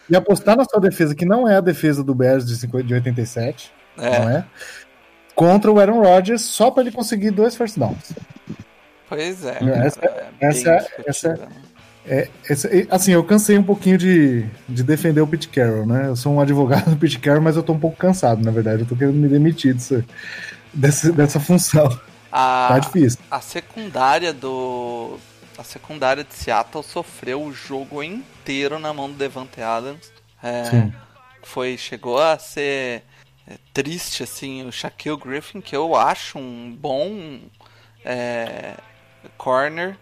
e 0.08 0.16
apostar 0.16 0.56
na 0.56 0.64
sua 0.64 0.80
defesa, 0.80 1.14
que 1.14 1.26
não 1.26 1.46
é 1.48 1.56
a 1.56 1.60
defesa 1.60 2.02
do 2.02 2.14
Bears 2.14 2.46
de, 2.46 2.56
50, 2.56 2.84
de 2.84 2.94
87, 2.94 3.72
não 3.96 4.04
É. 4.06 4.44
Contra 5.38 5.70
o 5.70 5.78
Aaron 5.78 6.00
Rodgers, 6.02 6.42
só 6.42 6.68
pra 6.70 6.82
ele 6.82 6.90
conseguir 6.90 7.30
dois 7.30 7.54
first 7.56 7.78
downs. 7.78 8.12
Pois 9.08 9.44
é. 9.44 9.58
Essa- 9.86 10.00
cara, 10.00 10.26
é 10.40 10.46
essa- 10.48 10.86
essa- 11.06 11.36
né? 11.36 11.48
É, 12.10 12.28
esse- 12.48 12.88
assim, 12.90 13.12
eu 13.12 13.22
cansei 13.22 13.56
um 13.58 13.62
pouquinho 13.62 13.96
de, 13.98 14.46
de 14.68 14.82
defender 14.82 15.20
o 15.20 15.26
Pete 15.26 15.46
Carroll, 15.48 15.86
né? 15.86 16.08
Eu 16.08 16.16
sou 16.16 16.32
um 16.34 16.40
advogado 16.42 16.90
do 16.90 16.96
Pete 16.96 17.18
Carroll, 17.18 17.42
mas 17.42 17.54
eu 17.56 17.62
tô 17.62 17.72
um 17.72 17.78
pouco 17.78 17.96
cansado, 17.96 18.42
na 18.44 18.50
verdade. 18.50 18.82
Eu 18.82 18.86
tô 18.88 18.96
querendo 18.96 19.14
me 19.16 19.28
demitir 19.28 19.74
disso, 19.74 20.02
desse- 20.74 21.12
dessa 21.12 21.38
função. 21.38 21.86
A, 22.32 22.66
Tá 22.70 22.78
difícil. 22.80 23.18
a 23.30 23.40
secundária 23.40 24.32
do. 24.32 25.18
A 25.56 25.64
secundária 25.64 26.22
de 26.24 26.34
Seattle 26.34 26.84
sofreu 26.84 27.42
o 27.42 27.52
jogo 27.52 28.02
inteiro 28.02 28.78
na 28.78 28.92
mão 28.92 29.08
do 29.10 29.16
Devante 29.16 29.60
Adams. 29.60 30.10
É, 30.42 30.64
Sim. 30.64 30.92
foi 31.42 31.76
chegou 31.76 32.18
a 32.20 32.38
ser 32.38 33.02
é, 33.48 33.56
triste 33.72 34.22
assim 34.22 34.66
o 34.66 34.72
Shaquille 34.72 35.16
Griffin 35.16 35.60
que 35.60 35.74
eu 35.74 35.96
acho 35.96 36.38
um 36.38 36.74
bom 36.78 37.40
é, 38.04 38.74
corner 39.36 39.96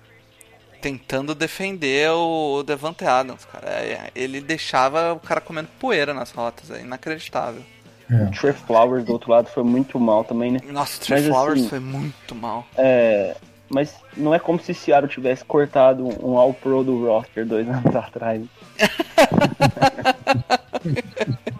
tentando 0.81 1.35
defender 1.35 2.11
o 2.11 2.63
Devante 2.63 3.05
Adams 3.05 3.45
cara 3.45 3.69
É, 3.69 4.11
ele 4.15 4.41
deixava 4.41 5.15
o 5.15 5.21
cara 5.21 5.41
comendo 5.41 5.69
poeira 5.81 6.13
nas 6.13 6.31
rotas 6.31 6.71
é 6.71 6.81
inacreditável 6.81 7.63
É. 8.11 8.25
O 8.25 8.31
Trey 8.31 8.53
Flowers 8.53 9.05
do 9.05 9.13
outro 9.13 9.31
lado 9.31 9.49
foi 9.49 9.65
muito 9.65 9.99
mal 9.99 10.25
também, 10.25 10.53
né? 10.53 10.61
nossa 10.71 10.99
o 10.99 11.07
Trey 11.07 11.21
Mas, 11.21 11.29
Flowers 11.29 11.61
assim, 11.61 11.69
foi 11.69 11.81
muito 11.81 12.35
mal 12.35 12.67
É, 12.77 13.37
mas 13.69 13.95
não 14.17 14.33
é 14.35 14.39
como 14.39 14.61
se 14.61 14.73
Seattle 14.73 15.11
tivesse 15.11 15.45
cortado 15.45 16.07
um 16.25 16.39
All-Pro 16.39 16.85
do 16.85 17.07
roster 17.07 17.45
dois 17.45 17.67
anos 17.69 17.97
atrás. 17.97 18.43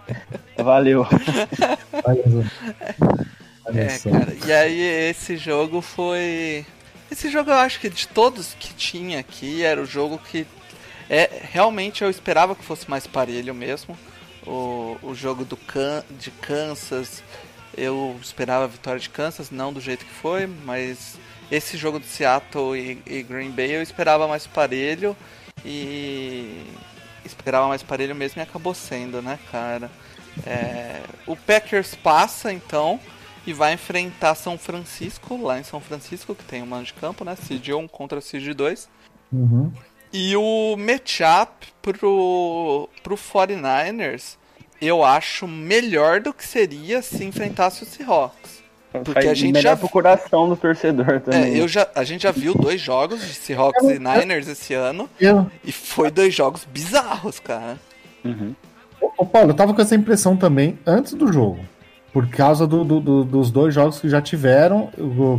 Valeu. 2.03 2.45
É, 3.67 3.99
cara, 3.99 4.37
e 4.45 4.51
aí 4.51 5.09
esse 5.09 5.37
jogo 5.37 5.81
foi. 5.81 6.65
Esse 7.11 7.29
jogo 7.29 7.51
eu 7.51 7.55
acho 7.55 7.79
que 7.79 7.89
de 7.89 8.07
todos 8.07 8.53
que 8.53 8.73
tinha 8.73 9.19
aqui 9.19 9.63
era 9.63 9.81
o 9.81 9.85
jogo 9.85 10.17
que. 10.17 10.45
É, 11.09 11.41
realmente 11.51 12.03
eu 12.03 12.09
esperava 12.09 12.55
que 12.55 12.63
fosse 12.63 12.89
mais 12.89 13.07
parelho 13.07 13.55
mesmo. 13.55 13.97
O, 14.45 14.97
o 15.01 15.15
jogo 15.15 15.43
do 15.43 15.57
Can, 15.57 16.03
de 16.19 16.31
Kansas, 16.31 17.23
eu 17.75 18.17
esperava 18.21 18.65
a 18.65 18.67
vitória 18.67 18.99
de 18.99 19.09
Kansas, 19.09 19.51
não 19.51 19.71
do 19.71 19.81
jeito 19.81 20.05
que 20.05 20.13
foi, 20.13 20.47
mas 20.47 21.17
esse 21.49 21.77
jogo 21.77 21.99
de 21.99 22.05
Seattle 22.05 22.77
e, 22.77 23.01
e 23.05 23.23
Green 23.23 23.51
Bay 23.51 23.71
eu 23.71 23.81
esperava 23.81 24.27
mais 24.27 24.45
parelho 24.47 25.15
e 25.65 26.61
esperava 27.25 27.67
mais 27.67 27.83
parelho 27.83 28.15
mesmo 28.15 28.41
e 28.41 28.43
acabou 28.43 28.73
sendo, 28.73 29.21
né, 29.21 29.37
cara? 29.51 29.89
É, 30.45 31.01
o 31.25 31.35
Packers 31.35 31.95
passa 31.95 32.51
então 32.51 32.99
e 33.45 33.53
vai 33.53 33.73
enfrentar 33.73 34.35
São 34.35 34.57
Francisco, 34.57 35.41
lá 35.41 35.59
em 35.59 35.63
São 35.63 35.79
Francisco, 35.79 36.35
que 36.35 36.43
tem 36.43 36.61
um 36.61 36.65
mano 36.65 36.83
de 36.83 36.93
campo, 36.93 37.23
né? 37.23 37.35
Seed 37.35 37.69
1 37.69 37.87
contra 37.87 38.19
Seed 38.21 38.53
2. 38.53 38.89
Uhum. 39.31 39.71
E 40.11 40.35
o 40.35 40.75
matchup 40.77 41.67
pro, 41.81 42.89
pro 43.03 43.15
49ers 43.17 44.35
eu 44.81 45.03
acho 45.03 45.47
melhor 45.47 46.19
do 46.21 46.33
que 46.33 46.45
seria 46.45 47.01
se 47.01 47.23
enfrentasse 47.23 47.83
o 47.83 47.85
Seahawks. 47.85 48.57
Porque 48.91 49.11
Faz 49.13 49.25
a 49.27 49.33
gente 49.33 49.53
melhor 49.53 49.71
já- 49.71 49.77
pro 49.77 49.89
coração 49.89 50.47
do 50.47 50.55
torcedor 50.55 51.19
também. 51.21 51.55
É, 51.55 51.59
eu 51.59 51.67
já, 51.67 51.87
a 51.93 52.03
gente 52.03 52.23
já 52.23 52.31
viu 52.31 52.53
dois 52.53 52.79
jogos 52.79 53.21
de 53.21 53.33
Seahawks 53.33 53.83
e 53.83 53.99
Niners 53.99 54.47
esse 54.47 54.73
ano 54.73 55.09
Eu, 55.19 55.49
e 55.63 55.71
foi 55.71 56.09
dois 56.09 56.33
jogos 56.33 56.63
bizarros, 56.63 57.39
cara. 57.39 57.77
Uhum. 58.23 58.55
Ô, 59.17 59.25
Paulo, 59.25 59.51
eu 59.51 59.53
tava 59.55 59.73
com 59.73 59.81
essa 59.81 59.95
impressão 59.95 60.35
também 60.35 60.77
antes 60.85 61.13
do 61.13 61.31
jogo. 61.31 61.59
Por 62.13 62.27
causa 62.29 62.65
do- 62.65 62.83
do- 62.83 62.99
do- 62.99 63.23
dos 63.23 63.51
dois 63.51 63.73
jogos 63.73 63.99
que 63.99 64.09
já 64.09 64.21
tiveram, 64.21 64.89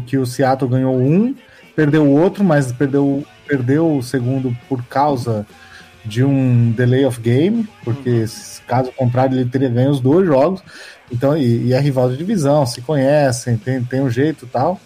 que 0.06 0.16
o 0.16 0.26
Seattle 0.26 0.70
ganhou 0.70 0.96
um, 0.96 1.34
perdeu 1.74 2.04
o 2.04 2.10
outro, 2.20 2.44
mas 2.44 2.70
perdeu, 2.72 3.24
perdeu 3.46 3.96
o 3.96 4.02
segundo 4.02 4.56
por 4.68 4.84
causa 4.84 5.46
de 6.04 6.24
um 6.24 6.70
delay 6.72 7.04
of 7.04 7.20
game, 7.20 7.68
porque 7.84 8.26
se- 8.26 8.60
caso 8.62 8.92
contrário 8.92 9.36
ele 9.38 9.48
teria 9.48 9.68
ganho 9.68 9.90
os 9.90 10.00
dois 10.00 10.26
jogos. 10.26 10.62
Então, 11.10 11.36
e, 11.36 11.66
e 11.68 11.72
é 11.72 11.80
rival 11.80 12.10
de 12.10 12.16
divisão, 12.16 12.64
se 12.66 12.80
conhecem, 12.82 13.56
tem, 13.56 13.82
tem 13.82 14.00
um 14.00 14.10
jeito 14.10 14.44
e 14.44 14.48
tal. 14.48 14.80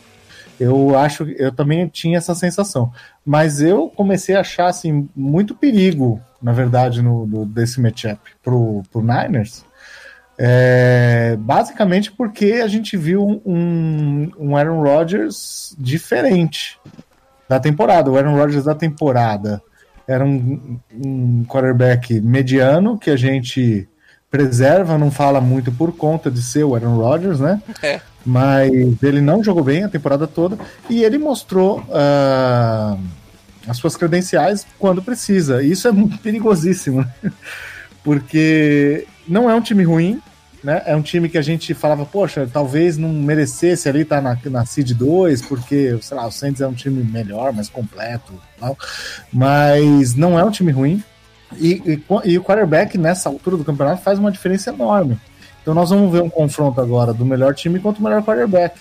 Eu 0.60 0.96
acho, 0.96 1.24
eu 1.24 1.50
também 1.50 1.88
tinha 1.88 2.18
essa 2.18 2.34
sensação. 2.34 2.92
Mas 3.24 3.60
eu 3.60 3.88
comecei 3.88 4.34
a 4.36 4.40
achar 4.40 4.66
assim, 4.66 5.08
muito 5.14 5.54
perigo, 5.54 6.20
na 6.42 6.52
verdade, 6.52 7.02
no, 7.02 7.26
no- 7.26 7.46
desse 7.46 7.80
matchup 7.80 8.20
pro, 8.42 8.82
pro 8.90 9.00
Niners. 9.00 9.64
É, 10.38 11.36
basicamente 11.38 12.10
porque 12.10 12.60
a 12.64 12.66
gente 12.66 12.96
viu 12.96 13.42
um, 13.44 14.30
um 14.38 14.56
Aaron 14.56 14.82
Rodgers 14.82 15.76
diferente 15.78 16.78
da 17.48 17.60
temporada. 17.60 18.10
O 18.10 18.16
Aaron 18.16 18.34
Rodgers 18.34 18.64
da 18.64 18.74
temporada 18.74 19.62
era 20.06 20.24
um, 20.24 20.78
um 20.92 21.44
quarterback 21.44 22.20
mediano 22.20 22.98
que 22.98 23.10
a 23.10 23.16
gente 23.16 23.88
preserva, 24.30 24.96
não 24.96 25.10
fala 25.10 25.40
muito 25.40 25.70
por 25.70 25.92
conta 25.92 26.30
de 26.30 26.42
ser 26.42 26.64
o 26.64 26.74
Aaron 26.74 26.96
Rodgers, 26.96 27.38
né? 27.38 27.62
É. 27.82 28.00
Mas 28.24 28.72
ele 29.02 29.20
não 29.20 29.44
jogou 29.44 29.62
bem 29.62 29.84
a 29.84 29.88
temporada 29.88 30.26
toda 30.26 30.56
e 30.88 31.04
ele 31.04 31.18
mostrou 31.18 31.84
ah, 31.92 32.96
as 33.66 33.76
suas 33.76 33.96
credenciais 33.96 34.66
quando 34.78 35.02
precisa. 35.02 35.62
E 35.62 35.70
isso 35.70 35.88
é 35.88 35.92
muito 35.92 36.18
perigosíssimo, 36.18 37.00
né? 37.00 37.32
porque 38.02 39.06
não 39.26 39.48
é 39.48 39.54
um 39.54 39.60
time 39.60 39.84
ruim, 39.84 40.20
né? 40.62 40.82
É 40.86 40.94
um 40.94 41.02
time 41.02 41.28
que 41.28 41.38
a 41.38 41.42
gente 41.42 41.74
falava, 41.74 42.04
poxa, 42.04 42.48
talvez 42.52 42.96
não 42.96 43.08
merecesse 43.08 43.88
ali 43.88 44.02
estar 44.02 44.20
na, 44.20 44.38
na 44.46 44.64
Seed 44.64 44.92
2, 44.92 45.42
porque, 45.42 45.98
sei 46.00 46.16
lá, 46.16 46.26
o 46.26 46.32
Saints 46.32 46.60
é 46.60 46.66
um 46.66 46.74
time 46.74 47.02
melhor, 47.02 47.52
mais 47.52 47.68
completo, 47.68 48.32
tal. 48.58 48.76
mas 49.32 50.14
não 50.14 50.38
é 50.38 50.44
um 50.44 50.50
time 50.50 50.72
ruim. 50.72 51.02
E, 51.56 51.82
e, 51.84 52.30
e 52.30 52.38
o 52.38 52.42
quarterback 52.42 52.96
nessa 52.96 53.28
altura 53.28 53.56
do 53.56 53.64
campeonato 53.64 54.02
faz 54.02 54.18
uma 54.18 54.32
diferença 54.32 54.70
enorme. 54.70 55.18
Então 55.60 55.74
nós 55.74 55.90
vamos 55.90 56.10
ver 56.10 56.22
um 56.22 56.30
confronto 56.30 56.80
agora 56.80 57.12
do 57.12 57.24
melhor 57.24 57.54
time 57.54 57.78
contra 57.78 58.00
o 58.00 58.04
melhor 58.04 58.22
quarterback. 58.22 58.80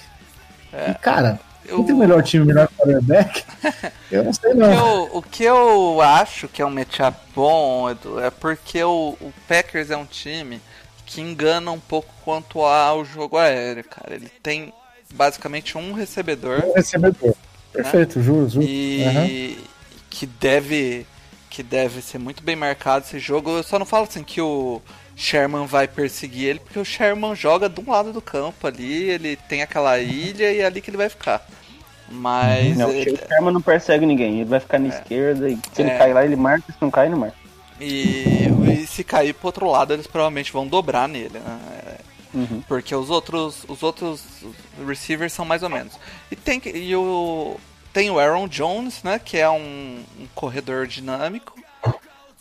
E 0.73 0.93
cara, 0.95 1.39
Eu- 1.65 1.79
entre 1.79 1.93
o 1.93 1.97
melhor 1.97 2.23
time 2.23 2.43
o 2.43 2.47
melhor 2.47 2.67
quarterback, 2.77 3.43
eu 4.11 4.23
não 4.23 4.33
sei 4.33 4.51
O 4.51 4.53
que, 4.53 4.59
não. 4.59 4.73
eu, 4.73 5.09
o 5.17 5.21
que 5.21 5.43
eu 5.43 6.01
acho 6.01 6.47
que 6.47 6.61
é 6.61 6.65
um 6.65 6.71
matchup 6.71 7.17
bom, 7.35 7.89
Edu, 7.89 8.19
é 8.19 8.29
porque 8.29 8.83
o, 8.83 9.15
o 9.21 9.33
Packers 9.47 9.89
é 9.91 9.97
um 9.97 10.05
time 10.05 10.59
que 11.05 11.21
engana 11.21 11.71
um 11.71 11.79
pouco 11.79 12.13
quanto 12.23 12.61
ao 12.61 13.03
jogo 13.05 13.37
aéreo, 13.37 13.83
cara. 13.83 14.15
Ele 14.15 14.29
tem 14.41 14.73
basicamente 15.13 15.77
um 15.77 15.91
recebedor 15.93 16.63
Um 16.65 16.73
recebedor. 16.73 17.35
Perfeito, 17.73 18.21
juro, 18.21 18.49
juro. 18.49 18.65
e 18.65 19.03
Aham. 19.05 19.63
que 20.09 20.25
deve 20.25 21.05
que 21.49 21.61
deve 21.61 22.01
ser 22.01 22.17
muito 22.17 22.41
bem 22.43 22.55
marcado 22.55 23.05
esse 23.05 23.19
jogo. 23.19 23.49
Eu 23.51 23.63
só 23.63 23.77
não 23.77 23.85
falo 23.85 24.05
assim 24.09 24.23
que 24.23 24.39
o 24.41 24.81
Sherman 25.21 25.65
vai 25.67 25.87
perseguir 25.87 26.47
ele, 26.49 26.59
porque 26.59 26.79
o 26.79 26.85
Sherman 26.85 27.35
joga 27.35 27.69
de 27.69 27.79
um 27.79 27.89
lado 27.91 28.11
do 28.11 28.21
campo 28.21 28.65
ali, 28.67 29.09
ele 29.09 29.35
tem 29.35 29.61
aquela 29.61 29.97
ilha 29.99 30.51
e 30.51 30.59
é 30.59 30.65
ali 30.65 30.81
que 30.81 30.89
ele 30.89 30.97
vai 30.97 31.09
ficar. 31.09 31.45
Mas 32.09 32.77
Não, 32.77 32.89
ele- 32.89 33.11
o 33.11 33.17
Sherman 33.27 33.53
não 33.53 33.61
persegue 33.61 34.05
ninguém. 34.05 34.41
Ele 34.41 34.49
vai 34.49 34.59
ficar 34.59 34.79
na 34.79 34.89
esquerda 34.89 35.49
e 35.49 35.57
se 35.73 35.81
ele 35.81 35.91
É. 35.91 35.97
cair 35.97 36.13
lá, 36.13 36.25
ele 36.25 36.35
marca. 36.35 36.71
Se 36.71 36.77
não 36.81 36.91
cair, 36.91 37.07
ele 37.07 37.15
marca. 37.15 37.35
E, 37.79 38.47
e 38.81 38.85
se 38.87 39.03
cair 39.03 39.33
pro 39.33 39.47
outro 39.47 39.69
lado, 39.69 39.93
eles 39.93 40.05
provavelmente 40.07 40.51
vão 40.51 40.67
dobrar 40.67 41.07
nele, 41.07 41.39
né? 41.39 41.59
Uhum. 42.33 42.61
Porque 42.67 42.93
os 42.95 43.09
outros, 43.09 43.63
os 43.67 43.81
outros 43.83 44.23
receivers 44.87 45.33
são 45.33 45.43
mais 45.45 45.63
ou 45.63 45.69
menos. 45.69 45.93
E 46.29 46.35
tem, 46.35 46.61
e 46.75 46.95
o, 46.95 47.57
tem 47.91 48.09
o 48.09 48.19
Aaron 48.19 48.47
Jones, 48.47 49.01
né? 49.03 49.19
Que 49.23 49.37
é 49.37 49.49
um, 49.49 50.03
um 50.19 50.27
corredor 50.35 50.87
dinâmico. 50.87 51.59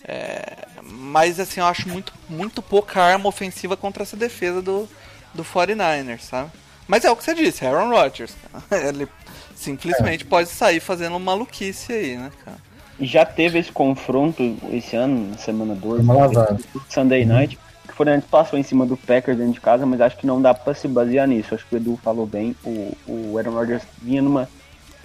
É, 0.04 0.66
mas 0.82 1.38
assim, 1.38 1.60
eu 1.60 1.66
acho 1.66 1.88
muito, 1.88 2.12
muito 2.28 2.62
pouca 2.62 3.02
arma 3.02 3.28
ofensiva 3.28 3.76
contra 3.76 4.02
essa 4.02 4.16
defesa 4.16 4.62
do, 4.62 4.88
do 5.34 5.44
49ers, 5.44 6.20
sabe? 6.20 6.50
Mas 6.88 7.04
é 7.04 7.10
o 7.10 7.16
que 7.16 7.22
você 7.22 7.34
disse, 7.34 7.64
Aaron 7.64 7.90
Rodgers. 7.90 8.34
cara. 8.68 8.88
Ele 8.88 9.08
simplesmente 9.54 10.24
pode 10.24 10.48
sair 10.48 10.80
fazendo 10.80 11.18
maluquice 11.20 11.92
aí, 11.92 12.16
né, 12.16 12.30
cara? 12.44 12.56
E 12.98 13.06
já 13.06 13.24
teve 13.24 13.58
esse 13.58 13.72
confronto 13.72 14.56
esse 14.72 14.96
ano, 14.96 15.30
na 15.30 15.38
semana 15.38 15.74
12, 15.74 16.02
Uma 16.02 16.14
lavada. 16.14 16.58
Sunday 16.88 17.24
Night, 17.24 17.58
que 17.86 17.92
o 17.92 17.96
Fernandes 17.96 18.28
passou 18.28 18.58
em 18.58 18.62
cima 18.62 18.84
do 18.84 18.96
Packers 18.96 19.38
dentro 19.38 19.54
de 19.54 19.60
casa, 19.60 19.86
mas 19.86 20.00
acho 20.00 20.16
que 20.16 20.26
não 20.26 20.40
dá 20.40 20.52
pra 20.52 20.74
se 20.74 20.86
basear 20.88 21.26
nisso. 21.26 21.54
Acho 21.54 21.66
que 21.66 21.74
o 21.74 21.78
Edu 21.78 21.98
falou 22.02 22.26
bem. 22.26 22.54
O, 22.64 22.96
o 23.06 23.38
Aaron 23.38 23.52
Rodgers 23.52 23.82
vinha 24.02 24.20
numa 24.20 24.48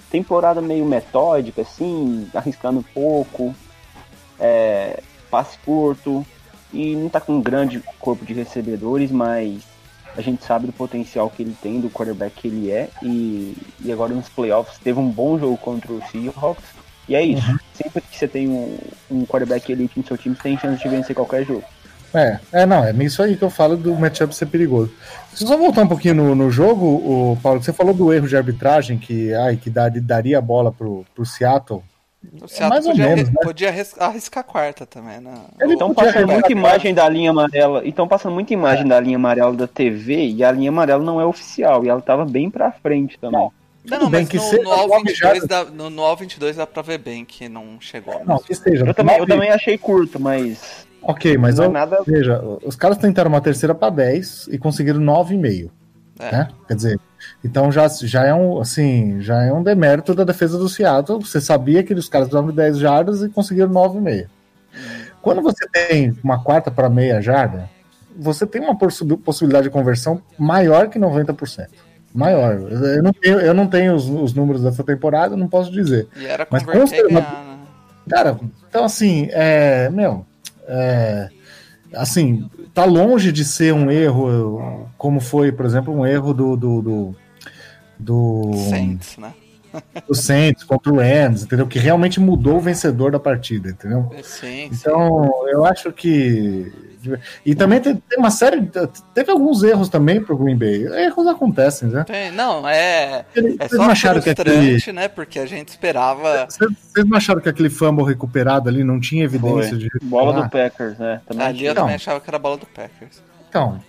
temporada 0.10 0.62
meio 0.62 0.86
metódica, 0.86 1.62
assim, 1.62 2.28
arriscando 2.34 2.84
pouco, 2.94 3.56
é, 4.40 5.02
passe 5.30 5.58
curto, 5.66 6.26
e 6.74 6.96
não 6.96 7.10
tá 7.10 7.20
com 7.22 7.34
um 7.34 7.42
grande 7.42 7.82
corpo 8.00 8.26
de 8.26 8.34
recebedores, 8.34 9.12
mas 9.12 9.62
a 10.18 10.22
gente 10.22 10.44
sabe 10.44 10.66
do 10.66 10.74
potencial 10.74 11.30
que 11.30 11.44
ele 11.44 11.56
tem, 11.62 11.80
do 11.80 11.90
quarterback 11.90 12.42
que 12.42 12.48
ele 12.48 12.72
é, 12.72 12.90
e, 13.02 13.56
e 13.84 13.92
agora 13.92 14.14
nos 14.14 14.30
playoffs 14.30 14.78
teve 14.80 15.00
um 15.00 15.10
bom 15.10 15.38
jogo 15.38 15.58
contra 15.58 15.92
o 15.92 16.02
Seahawks, 16.12 16.64
e 17.08 17.16
é 17.16 17.22
isso. 17.22 17.60
Sempre 17.74 18.02
que 18.02 18.18
você 18.18 18.28
tem 18.28 18.48
um, 18.48 18.78
um 19.12 19.26
quarterback 19.26 19.72
elite 19.72 20.00
no 20.00 20.06
seu 20.06 20.18
time, 20.18 20.36
você 20.36 20.44
tem 20.44 20.58
chance 20.58 20.82
de 20.82 20.90
vencer 20.90 21.16
qualquer 21.16 21.46
jogo. 21.46 21.64
É, 22.14 22.40
é, 22.52 22.66
não, 22.66 22.84
é 22.84 22.92
isso 23.04 23.22
aí 23.22 23.36
que 23.36 23.44
eu 23.44 23.50
falo 23.50 23.76
do 23.76 23.94
matchup 23.94 24.34
ser 24.34 24.46
perigoso. 24.46 24.92
Se 25.34 25.44
eu 25.44 25.50
só 25.50 25.58
voltar 25.58 25.84
um 25.84 25.88
pouquinho 25.88 26.16
no, 26.16 26.34
no 26.34 26.50
jogo, 26.50 26.86
o 26.86 27.38
Paulo, 27.44 27.62
você 27.62 27.74
falou 27.74 27.94
do 27.94 28.14
erro 28.14 28.28
de 28.28 28.38
arbitragem 28.38 28.98
que, 28.98 29.34
ai, 29.34 29.58
que 29.58 29.70
dar- 29.70 29.92
daria 29.92 30.38
a 30.38 30.42
bola 30.42 30.72
pro, 30.72 31.06
pro 31.14 31.26
Seattle. 31.26 31.84
O 32.42 32.48
Seattle 32.48 32.70
mais 32.70 32.86
ou 32.86 32.92
podia, 32.92 33.08
menos, 33.16 33.30
né? 33.30 33.36
podia 33.44 33.70
arris- 33.70 33.96
arriscar 34.00 34.42
a 34.42 34.44
quarta 34.44 34.86
também, 34.86 35.20
né? 35.20 35.34
Ele 35.60 35.74
Estão 35.74 35.94
passando 35.94 36.28
muita 36.28 36.52
imagem 36.52 36.94
da 36.94 37.08
linha 37.10 37.30
amarela. 37.32 37.86
Estão 37.88 38.08
passando 38.08 38.34
muita 38.34 38.54
imagem 38.54 38.88
da 38.88 39.00
linha 39.00 39.18
amarela 39.18 39.54
da 39.54 39.68
TV 39.68 40.28
e 40.28 40.44
a 40.44 40.52
linha 40.52 40.70
amarela 40.70 41.04
não 41.04 41.20
é 41.20 41.26
oficial. 41.26 41.84
E 41.86 41.90
ela 41.90 42.02
tava 42.02 42.26
bem 42.26 42.50
pra 42.50 42.72
frente 42.72 43.18
também. 43.20 43.50
Não, 43.86 44.00
não, 44.00 44.10
bem 44.10 44.22
mas 44.22 44.30
que 44.30 44.38
no, 44.38 44.44
seja 44.44 44.64
no, 44.64 44.72
All 44.72 44.88
nove 44.88 45.04
22 45.04 45.18
jardas. 45.18 45.48
dá, 45.48 45.64
no, 45.66 45.90
no 45.92 46.02
All 46.04 46.16
22 46.18 46.56
dá 46.56 46.66
pra 46.66 46.82
ver 46.82 46.98
bem 46.98 47.24
que 47.24 47.48
não 47.48 47.80
chegou. 47.80 48.20
Não, 48.26 48.40
que 48.40 48.56
seja. 48.56 48.84
Eu 48.86 48.94
também, 48.96 49.18
eu 49.18 49.28
também 49.28 49.52
achei 49.52 49.78
curto, 49.78 50.20
mas. 50.20 50.86
Ok, 51.04 51.38
mas 51.38 51.58
Não 51.58 51.66
é 51.66 51.68
eu- 51.68 51.72
nada- 51.72 52.00
veja, 52.06 52.42
os 52.64 52.76
caras 52.76 52.98
tentaram 52.98 53.30
uma 53.30 53.40
terceira 53.42 53.76
para 53.76 53.92
10 53.92 54.48
e 54.52 54.58
conseguiram 54.58 55.00
9,5. 55.00 55.70
É. 56.18 56.32
Né? 56.32 56.48
Quer 56.68 56.74
dizer, 56.76 57.00
então 57.44 57.72
já, 57.72 57.88
já 57.88 58.26
é 58.26 58.34
um 58.34 58.60
assim, 58.60 59.22
já 59.22 59.44
é 59.44 59.52
um 59.54 59.64
demérito 59.64 60.14
da 60.16 60.24
defesa 60.24 60.58
do 60.58 60.70
Seattle. 60.70 61.20
Você 61.20 61.40
sabia 61.40 61.84
que 61.84 61.94
os 61.94 62.10
caras 62.10 62.28
precisavam 62.28 62.50
de 62.52 62.56
10 62.56 62.78
jardas 62.78 63.22
e 63.22 63.30
conseguiram 63.30 63.70
9,5. 63.70 64.28
Quando 65.22 65.42
você 65.42 65.68
tem 65.68 66.16
uma 66.24 66.44
quarta 66.44 66.70
para 66.70 66.90
meia 66.90 67.22
jarda, 67.22 67.70
você 68.18 68.46
tem 68.46 68.62
uma 68.62 68.78
possi- 68.78 69.06
possibilidade 69.18 69.66
de 69.66 69.72
conversão 69.72 70.22
maior 70.38 70.88
que 70.90 71.00
90%. 71.00 71.68
Maior. 72.14 72.54
Eu 72.72 73.04
não 73.04 73.12
tenho, 73.12 73.40
eu 73.42 73.54
não 73.54 73.68
tenho 73.68 73.94
os, 73.94 74.08
os 74.08 74.34
números 74.34 74.64
dessa 74.64 74.84
temporada, 74.84 75.36
não 75.36 75.50
posso 75.50 75.70
dizer. 75.70 76.08
E 76.16 76.26
era 76.26 76.48
Mas 76.50 76.64
ganhar, 76.64 76.86
né? 77.12 77.58
Cara, 78.10 78.40
então 78.70 78.86
assim, 78.86 79.28
é. 79.32 79.90
Meu. 79.90 80.26
É, 80.68 81.30
assim, 81.94 82.50
tá 82.76 82.84
longe 82.84 83.32
de 83.32 83.46
ser 83.46 83.74
um 83.74 83.90
erro, 83.90 84.88
como 84.98 85.22
foi, 85.22 85.52
por 85.52 85.66
exemplo, 85.66 85.98
um 85.98 86.06
erro 86.06 86.34
do. 86.34 86.58
do, 86.58 86.82
do, 86.82 87.16
do, 87.98 88.52
Saints, 88.70 89.18
né? 89.18 89.34
do 90.08 90.14
Saints 90.14 90.64
contra 90.64 90.94
o 90.94 90.98
Rams, 90.98 91.44
entendeu? 91.44 91.68
Que 91.68 91.80
realmente 91.80 92.20
mudou 92.20 92.58
o 92.58 92.62
vencedor 92.62 93.12
da 93.12 93.20
partida, 93.20 93.70
entendeu? 93.70 94.12
Sim, 94.22 94.24
sim. 94.24 94.70
Então, 94.72 95.32
eu 95.48 95.66
acho 95.66 95.92
que. 95.92 96.72
E 97.46 97.54
também 97.56 97.80
tem, 97.80 97.96
tem 97.96 98.18
uma 98.20 98.32
série. 98.32 98.70
Teve 99.14 99.32
alguns 99.32 99.64
erros 99.64 99.90
também 99.90 100.22
pro 100.22 100.38
Green 100.38 100.58
Bay. 100.58 100.86
Erros 101.06 101.28
acontecem, 101.28 101.90
né? 101.90 102.04
Tem- 102.06 102.32
não, 102.32 102.68
é, 102.68 103.26
Ele- 103.36 103.56
é 103.60 103.68
só 103.68 103.84
acharam 103.84 104.20
que 104.22 104.34
frustrante, 104.34 104.76
aquele. 104.90 104.92
né? 104.94 105.08
Porque 105.08 105.40
a 105.40 105.46
gente 105.46 105.70
esperava 105.70 106.46
Vocês 106.50 106.72
vocês 106.94 107.06
não 107.08 107.18
acharam 107.18 107.42
que 107.42 107.50
aquele 107.50 107.70
fumble 107.70 108.06
recuperado 108.06 108.70
ali 108.70 108.84
não 108.84 109.00
tinha 109.00 109.24
evidência 109.24 109.70
Foi. 109.70 109.78
de. 109.78 109.90
Bola 110.04 110.34
do 110.34 110.40
recuperar? 110.42 110.72
Packers, 110.72 110.98
né? 110.98 111.22
Também 111.28 111.48
ali 111.48 111.66
eu 111.66 111.74
Não. 111.74 111.82
também 111.84 111.96
achava 111.96 112.20
que 112.20 112.30
era 112.30 112.40
bola 112.40 112.58
do 112.58 112.66
Packers. 112.66 113.22
Então. 113.50 113.80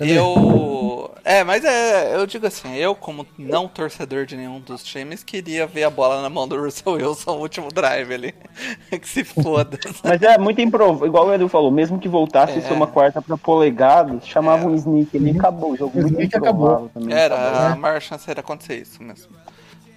Eu. 0.00 1.10
É, 1.24 1.42
mas 1.42 1.64
é, 1.64 2.14
eu 2.14 2.24
digo 2.26 2.46
assim, 2.46 2.74
eu, 2.76 2.94
como 2.94 3.26
não 3.36 3.66
torcedor 3.66 4.26
de 4.26 4.36
nenhum 4.36 4.60
dos 4.60 4.84
times, 4.84 5.24
queria 5.24 5.66
ver 5.66 5.82
a 5.82 5.90
bola 5.90 6.22
na 6.22 6.30
mão 6.30 6.46
do 6.46 6.56
Russell 6.56 6.92
Wilson 6.92 7.34
no 7.34 7.40
último 7.40 7.68
drive 7.72 8.14
ali. 8.14 8.34
que 8.90 9.08
se 9.08 9.24
foda. 9.24 9.76
Mas 10.04 10.22
é 10.22 10.38
muito 10.38 10.60
improvável, 10.60 11.06
igual 11.06 11.26
o 11.26 11.34
Edu 11.34 11.48
falou, 11.48 11.70
mesmo 11.70 11.98
que 11.98 12.08
voltasse 12.08 12.52
É. 12.54 12.58
a 12.58 12.62
ser 12.62 12.72
uma 12.72 12.86
quarta 12.86 13.20
pra 13.20 13.36
polegado, 13.36 14.20
chamava 14.24 14.66
um 14.68 14.74
sneak 14.76 15.16
ali 15.16 15.32
e 15.32 15.36
acabou 15.38 15.72
o 15.72 15.76
jogo. 15.76 15.98
O 15.98 16.06
sneak 16.06 16.36
acabou. 16.36 16.88
também. 16.94 17.12
Era, 17.16 17.72
a 17.72 17.76
maior 17.76 18.00
chance 18.00 18.30
era 18.30 18.40
acontecer 18.40 18.80
isso 18.82 19.02
mesmo. 19.02 19.32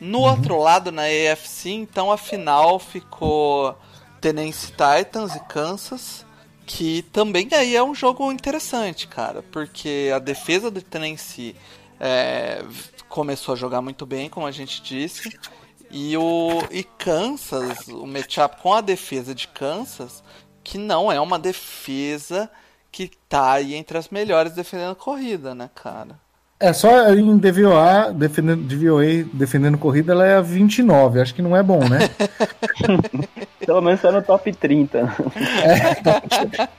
No 0.02 0.22
outro 0.22 0.58
lado, 0.58 0.92
na 0.92 1.04
AFC, 1.04 1.70
então 1.72 2.12
a 2.12 2.18
final 2.18 2.80
ficou 2.80 3.76
Tennessee 4.22 4.72
Titans 4.72 5.36
e 5.36 5.40
Kansas, 5.42 6.26
que 6.70 7.02
também 7.02 7.50
aí 7.52 7.76
é 7.76 7.82
um 7.82 7.96
jogo 7.96 8.32
interessante, 8.32 9.08
cara, 9.08 9.42
porque 9.52 10.12
a 10.14 10.20
defesa 10.20 10.70
do 10.70 10.80
Tennessee 10.84 11.56
é, 12.00 12.64
começou 13.08 13.54
a 13.54 13.58
jogar 13.58 13.82
muito 13.82 14.06
bem, 14.06 14.30
como 14.30 14.46
a 14.46 14.52
gente 14.52 14.80
disse, 14.84 15.36
e 15.90 16.16
o 16.16 16.62
e 16.70 16.84
Kansas, 16.84 17.88
o 17.88 18.06
matchup 18.06 18.62
com 18.62 18.72
a 18.72 18.82
defesa 18.82 19.34
de 19.34 19.48
Kansas, 19.48 20.24
que 20.64 20.78
não 20.78 21.12
é 21.12 21.20
uma 21.20 21.40
defesa 21.40 22.48
que 22.92 23.08
tá 23.28 23.54
aí 23.54 23.74
entre 23.74 23.98
as 23.98 24.10
melhores 24.10 24.54
defendendo 24.54 24.92
a 24.92 24.96
corrida, 24.96 25.56
né, 25.56 25.72
cara? 25.74 26.20
É, 26.62 26.74
só 26.74 27.14
em 27.14 27.38
DVOA, 27.38 28.12
defendendo, 28.14 28.64
DVOA, 28.64 29.24
defendendo 29.32 29.78
corrida, 29.78 30.12
ela 30.12 30.26
é 30.28 30.36
a 30.36 30.42
29. 30.42 31.22
Acho 31.22 31.34
que 31.34 31.42
não 31.42 31.56
é 31.56 31.64
bom, 31.64 31.80
né? 31.88 32.00
Pelo 33.66 33.82
menos 33.82 34.02
tá 34.02 34.12
no 34.12 34.22
top 34.22 34.52
30. 34.52 35.08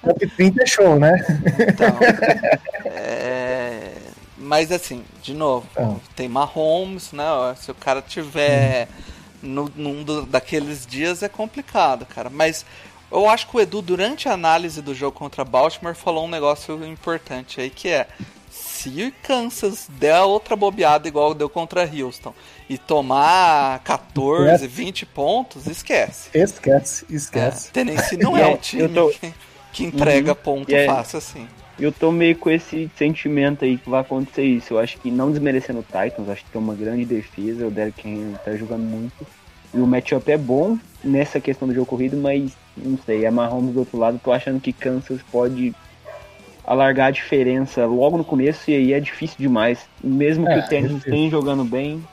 Top 0.04 0.26
30 0.36 0.62
é 0.62 0.66
show, 0.66 0.98
né? 0.98 1.14
Então, 1.68 1.96
é, 2.84 3.92
Mas 4.36 4.70
assim, 4.72 5.02
de 5.22 5.32
novo, 5.32 5.66
Ah. 5.76 5.94
tem 6.16 6.28
Mahomes, 6.28 7.12
né? 7.12 7.24
Se 7.56 7.70
o 7.70 7.74
cara 7.74 8.02
tiver 8.02 8.88
no, 9.42 9.70
num 9.76 10.02
do- 10.02 10.26
daqueles 10.26 10.84
dias 10.86 11.22
é 11.22 11.28
complicado, 11.28 12.04
cara. 12.04 12.28
Mas 12.28 12.66
eu 13.10 13.28
acho 13.30 13.48
que 13.48 13.56
o 13.56 13.60
Edu, 13.60 13.80
durante 13.80 14.28
a 14.28 14.32
análise 14.32 14.82
do 14.82 14.94
jogo 14.94 15.16
contra 15.16 15.44
Baltimore, 15.44 15.94
falou 15.94 16.24
um 16.26 16.30
negócio 16.30 16.84
importante 16.84 17.60
aí 17.60 17.70
que 17.70 17.88
é. 17.88 18.06
Se 18.82 19.12
Kansas 19.22 19.88
der 19.98 20.20
outra 20.22 20.56
bobeada 20.56 21.06
igual 21.06 21.34
deu 21.34 21.48
contra 21.48 21.82
Houston 21.84 22.32
e 22.68 22.78
tomar 22.78 23.78
14, 23.80 24.54
Esquece. 24.54 24.66
20 24.68 25.06
pontos, 25.06 25.66
esquece. 25.66 26.30
Esquece, 26.32 27.04
É, 27.10 27.14
esquece. 27.14 27.70
Tennessee 27.72 28.16
não 28.16 28.36
é 28.38 28.42
É, 28.42 28.46
um 28.46 28.56
time 28.56 28.88
tô- 28.88 29.10
que, 29.10 29.34
que 29.72 29.84
entrega 29.84 30.34
ponto 30.34 30.70
E 30.70 30.74
é- 30.74 30.86
fácil 30.86 31.18
assim. 31.18 31.46
Eu 31.78 31.90
tô 31.92 32.12
meio 32.12 32.36
com 32.36 32.50
esse 32.50 32.90
sentimento 32.98 33.64
aí 33.64 33.78
que 33.78 33.88
vai 33.88 34.02
acontecer 34.02 34.44
isso. 34.44 34.74
Eu 34.74 34.78
acho 34.78 34.98
que 34.98 35.10
não 35.10 35.30
desmerecendo 35.30 35.78
o 35.80 35.82
Titans, 35.82 36.28
acho 36.28 36.44
que 36.44 36.50
tem 36.50 36.60
uma 36.60 36.74
grande 36.74 37.06
defesa, 37.06 37.66
o 37.66 37.70
Derrick 37.70 38.06
Henry 38.06 38.36
tá 38.44 38.54
jogando 38.54 38.82
muito. 38.82 39.26
E 39.72 39.78
o 39.78 39.86
matchup 39.86 40.30
é 40.30 40.36
bom 40.36 40.76
nessa 41.02 41.40
questão 41.40 41.66
do 41.68 41.72
jogo 41.74 41.86
corrido, 41.86 42.16
mas 42.18 42.52
não 42.76 42.98
sei, 43.06 43.24
a 43.24 43.30
Mahomes 43.30 43.72
do 43.72 43.80
outro 43.80 43.96
lado, 43.98 44.20
tô 44.22 44.30
achando 44.30 44.60
que 44.60 44.72
Kansas 44.74 45.20
pode 45.32 45.74
alargar 46.70 47.06
a 47.08 47.10
diferença 47.10 47.84
logo 47.84 48.16
no 48.16 48.24
começo 48.24 48.70
e 48.70 48.74
aí 48.76 48.92
é 48.92 49.00
difícil 49.00 49.36
demais. 49.38 49.80
Mesmo 50.02 50.46
que 50.46 50.52
É, 50.52 50.58
o 50.58 50.68
Tênis 50.68 50.92
é 50.92 50.96
esteja 50.98 51.30
jogando 51.30 51.64
bem, 51.64 52.06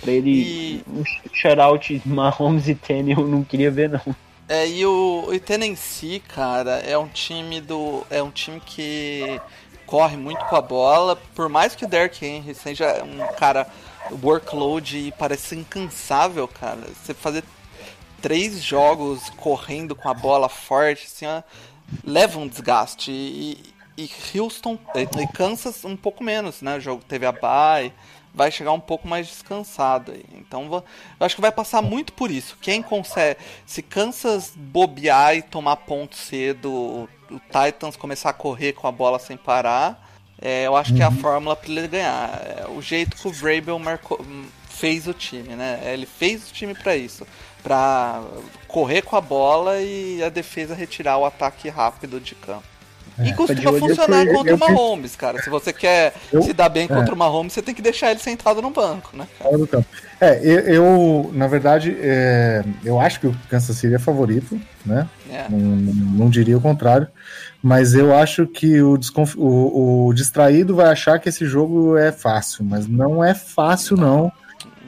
pra 0.00 0.10
ele 0.10 0.30
E- 0.30 0.84
um 0.88 1.04
shutout 1.32 2.02
Mahomes 2.04 2.68
e 2.68 2.74
Tênis 2.74 3.16
eu 3.16 3.26
não 3.26 3.44
queria 3.44 3.70
ver 3.70 3.88
não. 3.90 4.16
É, 4.48 4.66
e 4.66 4.84
o, 4.84 5.26
o 5.28 5.38
Tennessee, 5.40 6.18
cara, 6.20 6.78
é 6.80 6.98
um 6.98 7.06
time 7.06 7.60
do. 7.60 8.04
É 8.10 8.20
um 8.20 8.32
time 8.32 8.58
que 8.58 9.40
corre 9.86 10.16
muito 10.16 10.44
com 10.46 10.56
a 10.56 10.60
bola. 10.60 11.14
Por 11.36 11.48
mais 11.48 11.76
que 11.76 11.84
o 11.84 11.88
Derrick 11.88 12.26
Henry 12.26 12.52
seja 12.54 13.04
um 13.04 13.18
cara 13.36 13.64
workload 14.22 14.98
e 14.98 15.12
parece 15.12 15.54
incansável, 15.54 16.48
cara. 16.48 16.80
Você 17.00 17.14
fazer 17.14 17.44
três 18.20 18.60
jogos 18.60 19.30
correndo 19.36 19.94
com 19.94 20.08
a 20.08 20.14
bola 20.14 20.48
forte, 20.48 21.06
assim, 21.06 21.26
ó, 21.26 21.42
leva 22.04 22.38
um 22.40 22.48
desgaste. 22.48 23.12
E, 23.12 23.56
e 24.00 24.38
Houston 24.38 24.78
e 24.94 25.26
Kansas 25.32 25.84
um 25.84 25.96
pouco 25.96 26.24
menos, 26.24 26.62
né? 26.62 26.76
O 26.76 26.80
jogo 26.80 27.02
teve 27.06 27.26
a 27.26 27.32
bye, 27.32 27.92
vai 28.34 28.50
chegar 28.50 28.72
um 28.72 28.80
pouco 28.80 29.06
mais 29.06 29.26
descansado 29.26 30.12
aí. 30.12 30.24
Então 30.34 30.66
eu 30.72 31.26
acho 31.26 31.34
que 31.34 31.40
vai 31.40 31.52
passar 31.52 31.82
muito 31.82 32.12
por 32.12 32.30
isso. 32.30 32.56
Quem 32.60 32.82
consegue, 32.82 33.38
se 33.66 33.82
Kansas 33.82 34.52
bobear 34.56 35.36
e 35.36 35.42
tomar 35.42 35.76
ponto 35.76 36.16
cedo, 36.16 36.70
o, 36.70 37.08
o 37.30 37.40
Titans 37.40 37.96
começar 37.96 38.30
a 38.30 38.34
correr 38.34 38.72
com 38.72 38.86
a 38.86 38.92
bola 38.92 39.18
sem 39.18 39.36
parar, 39.36 40.08
é, 40.40 40.66
eu 40.66 40.74
acho 40.74 40.94
que 40.94 41.02
é 41.02 41.04
a 41.04 41.10
fórmula 41.10 41.54
para 41.54 41.70
ele 41.70 41.88
ganhar. 41.88 42.40
É 42.42 42.66
o 42.68 42.80
jeito 42.80 43.16
que 43.16 43.28
o 43.28 43.32
Vrabel 43.32 43.78
marcou, 43.78 44.18
fez 44.68 45.06
o 45.06 45.12
time, 45.12 45.54
né? 45.54 45.80
Ele 45.92 46.06
fez 46.06 46.48
o 46.48 46.52
time 46.52 46.74
para 46.74 46.96
isso, 46.96 47.26
para 47.62 48.22
correr 48.66 49.02
com 49.02 49.16
a 49.16 49.20
bola 49.20 49.78
e 49.82 50.22
a 50.22 50.30
defesa 50.30 50.74
retirar 50.74 51.18
o 51.18 51.26
ataque 51.26 51.68
rápido 51.68 52.18
de 52.18 52.34
campo. 52.34 52.79
E 53.18 53.22
de 53.24 53.34
costuma 53.34 53.70
olho, 53.70 53.78
funcionar 53.80 54.24
eu- 54.26 54.32
contra 54.34 54.54
o 54.54 54.58
Mahomes, 54.58 55.16
cara. 55.16 55.42
Se 55.42 55.50
você 55.50 55.72
quer 55.72 56.14
Eu- 56.32 56.42
se 56.42 56.52
dar 56.52 56.68
bem 56.68 56.88
contra 56.88 57.10
é. 57.10 57.14
o 57.14 57.16
Mahomes, 57.16 57.52
você 57.52 57.60
tem 57.62 57.74
que 57.74 57.82
deixar 57.82 58.10
ele 58.10 58.20
sentado 58.20 58.62
no 58.62 58.70
banco, 58.70 59.16
né? 59.16 59.26
É, 60.20 60.38
eu, 60.42 60.58
eu, 60.60 61.30
na 61.34 61.46
verdade, 61.46 61.96
é, 62.00 62.62
eu 62.84 63.00
acho 63.00 63.20
que 63.20 63.26
o 63.26 63.36
Kansas 63.48 63.76
City 63.76 63.94
é 63.94 63.98
favorito, 63.98 64.60
né? 64.84 65.06
É. 65.30 65.46
Não, 65.50 65.58
não 65.58 66.30
diria 66.30 66.56
o 66.56 66.60
contrário. 66.60 67.08
Mas 67.62 67.94
eu 67.94 68.14
acho 68.14 68.46
que 68.46 68.80
o, 68.80 68.96
desconf... 68.96 69.34
o, 69.36 70.06
o 70.08 70.14
distraído 70.14 70.74
vai 70.74 70.86
achar 70.86 71.18
que 71.18 71.28
esse 71.28 71.44
jogo 71.44 71.96
é 71.96 72.10
fácil, 72.10 72.64
mas 72.64 72.86
não 72.86 73.22
é 73.22 73.34
fácil, 73.34 73.96
não. 73.96 74.32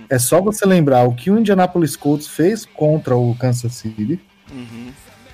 É 0.09 0.19
só 0.19 0.41
você 0.41 0.67
lembrar 0.67 1.05
o 1.05 1.15
que 1.15 1.31
o 1.31 1.39
Indianapolis 1.39 1.97
Colts 1.97 2.27
fez 2.29 2.65
contra 2.67 3.17
o 3.17 3.35
Kansas 3.35 3.75
City 3.75 4.21
Uhum. 4.51 4.91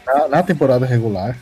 na, 0.07 0.29
na 0.29 0.43
temporada 0.43 0.87
regular, 0.87 1.37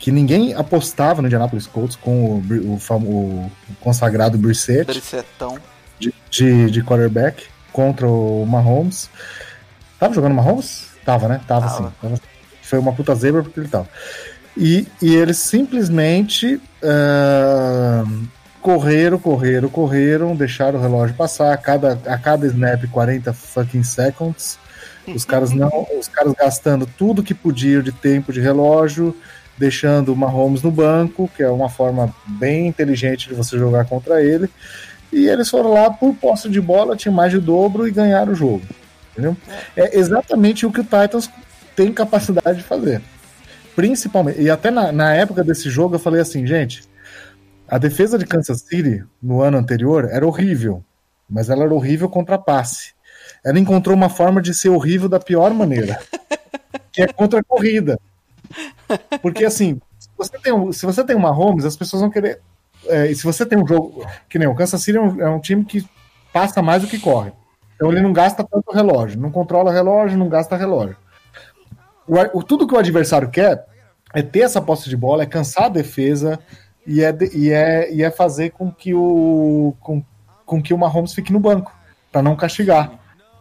que 0.00 0.10
ninguém 0.10 0.54
apostava 0.54 1.20
no 1.22 1.28
Indianapolis 1.28 1.66
Colts 1.66 1.94
com 1.94 2.36
o, 2.36 2.74
o, 2.74 2.78
famo- 2.78 3.08
o 3.08 3.52
consagrado 3.80 4.36
Brissett 4.38 4.90
de, 6.00 6.14
de, 6.30 6.70
de 6.70 6.82
quarterback 6.82 7.44
contra 7.72 8.08
o 8.08 8.44
Mahomes. 8.46 9.10
Tava 9.98 10.14
jogando 10.14 10.34
Mahomes? 10.34 10.88
Tava, 11.04 11.28
né? 11.28 11.40
Tava, 11.46 11.68
Tava. 11.68 11.88
sim. 11.88 11.92
Tava. 12.00 12.20
Foi 12.62 12.78
uma 12.78 12.92
puta 12.92 13.14
zebra 13.14 13.42
porque 13.42 13.60
ele 13.60 13.68
tava. 13.68 13.88
E, 14.56 14.86
e 15.02 15.14
eles 15.14 15.36
simplesmente 15.36 16.60
ah, 16.82 18.04
correram, 18.62 19.18
correram, 19.18 19.68
correram, 19.68 20.34
deixaram 20.34 20.78
o 20.78 20.82
relógio 20.82 21.14
passar. 21.14 21.52
A 21.52 21.56
cada, 21.58 22.00
a 22.06 22.16
cada 22.16 22.46
snap 22.46 22.84
40 22.90 23.32
fucking 23.34 23.82
seconds. 23.82 24.58
Os 25.08 25.24
caras 25.24 25.50
não, 25.52 25.86
os 25.98 26.08
caras 26.08 26.32
gastando 26.32 26.86
tudo 26.86 27.22
que 27.22 27.34
podiam 27.34 27.82
de 27.82 27.92
tempo 27.92 28.32
de 28.32 28.40
relógio, 28.40 29.14
deixando 29.60 30.14
o 30.14 30.16
Mahomes 30.16 30.62
no 30.62 30.70
banco, 30.70 31.30
que 31.36 31.42
é 31.42 31.50
uma 31.50 31.68
forma 31.68 32.14
bem 32.26 32.66
inteligente 32.66 33.28
de 33.28 33.34
você 33.34 33.58
jogar 33.58 33.84
contra 33.84 34.22
ele. 34.22 34.48
E 35.12 35.26
eles 35.26 35.50
foram 35.50 35.74
lá 35.74 35.90
por 35.90 36.14
posse 36.14 36.48
de 36.48 36.62
bola, 36.62 36.96
tinha 36.96 37.12
mais 37.12 37.30
de 37.30 37.38
dobro 37.38 37.86
e 37.86 37.90
ganharam 37.90 38.32
o 38.32 38.34
jogo. 38.34 38.62
Entendeu? 39.12 39.36
É 39.76 39.98
exatamente 39.98 40.64
o 40.64 40.72
que 40.72 40.80
o 40.80 40.84
Titans 40.84 41.28
tem 41.76 41.92
capacidade 41.92 42.58
de 42.58 42.64
fazer. 42.64 43.02
Principalmente. 43.76 44.40
E 44.40 44.48
até 44.48 44.70
na, 44.70 44.90
na 44.90 45.14
época 45.14 45.44
desse 45.44 45.68
jogo 45.68 45.96
eu 45.96 45.98
falei 45.98 46.22
assim, 46.22 46.46
gente, 46.46 46.82
a 47.68 47.76
defesa 47.76 48.16
de 48.16 48.24
Kansas 48.24 48.62
City 48.62 49.04
no 49.22 49.42
ano 49.42 49.58
anterior 49.58 50.08
era 50.10 50.26
horrível, 50.26 50.82
mas 51.28 51.50
ela 51.50 51.64
era 51.64 51.74
horrível 51.74 52.08
contra 52.08 52.38
passe. 52.38 52.94
Ela 53.44 53.58
encontrou 53.58 53.94
uma 53.94 54.08
forma 54.08 54.40
de 54.40 54.54
ser 54.54 54.70
horrível 54.70 55.08
da 55.08 55.20
pior 55.20 55.52
maneira, 55.52 56.00
que 56.90 57.02
é 57.02 57.06
contra 57.08 57.40
a 57.40 57.44
corrida. 57.44 57.98
Porque 59.22 59.44
assim, 59.44 59.80
se 59.98 60.08
você 60.16 60.38
tem, 60.38 60.52
um- 60.52 60.72
se 60.72 60.84
você 60.86 61.04
tem 61.04 61.16
uma 61.16 61.30
Holmes, 61.30 61.64
as 61.64 61.76
pessoas 61.76 62.02
vão 62.02 62.10
querer. 62.10 62.40
é, 62.86 63.12
se 63.14 63.24
você 63.24 63.44
tem 63.44 63.58
um 63.58 63.66
jogo. 63.66 64.06
Que 64.28 64.38
nem 64.38 64.48
o 64.48 64.54
Kansas 64.54 64.82
City 64.82 64.96
é 64.98 65.00
um, 65.00 65.20
é 65.20 65.28
um 65.30 65.40
time 65.40 65.64
que 65.64 65.86
passa 66.32 66.62
mais 66.62 66.82
do 66.82 66.88
que 66.88 66.98
corre. 66.98 67.32
Então 67.76 67.90
ele 67.90 68.00
não 68.02 68.12
gasta 68.12 68.44
tanto 68.44 68.72
relógio, 68.72 69.18
não 69.20 69.30
controla 69.30 69.72
relógio, 69.72 70.18
não 70.18 70.28
gasta 70.28 70.56
relógio. 70.56 70.96
O, 72.06 72.38
o- 72.38 72.42
tudo 72.42 72.66
que 72.66 72.74
o 72.74 72.78
adversário 72.78 73.28
quer 73.30 73.64
é 74.14 74.22
ter 74.22 74.40
essa 74.40 74.60
posse 74.60 74.88
de 74.88 74.96
bola, 74.96 75.22
é 75.22 75.26
cansar 75.26 75.64
a 75.64 75.68
defesa 75.68 76.38
e 76.86 77.02
é, 77.02 77.16
e 77.32 77.50
é, 77.50 77.92
e 77.92 78.02
é 78.02 78.10
fazer 78.10 78.50
com 78.50 78.70
que 78.72 78.92
o 78.94 79.74
com, 79.80 80.02
com 80.44 80.62
que 80.62 80.74
o 80.74 80.78
Mahomes 80.78 81.14
fique 81.14 81.32
no 81.32 81.38
banco, 81.38 81.72
para 82.10 82.22
não 82.22 82.34
castigar. 82.34 82.90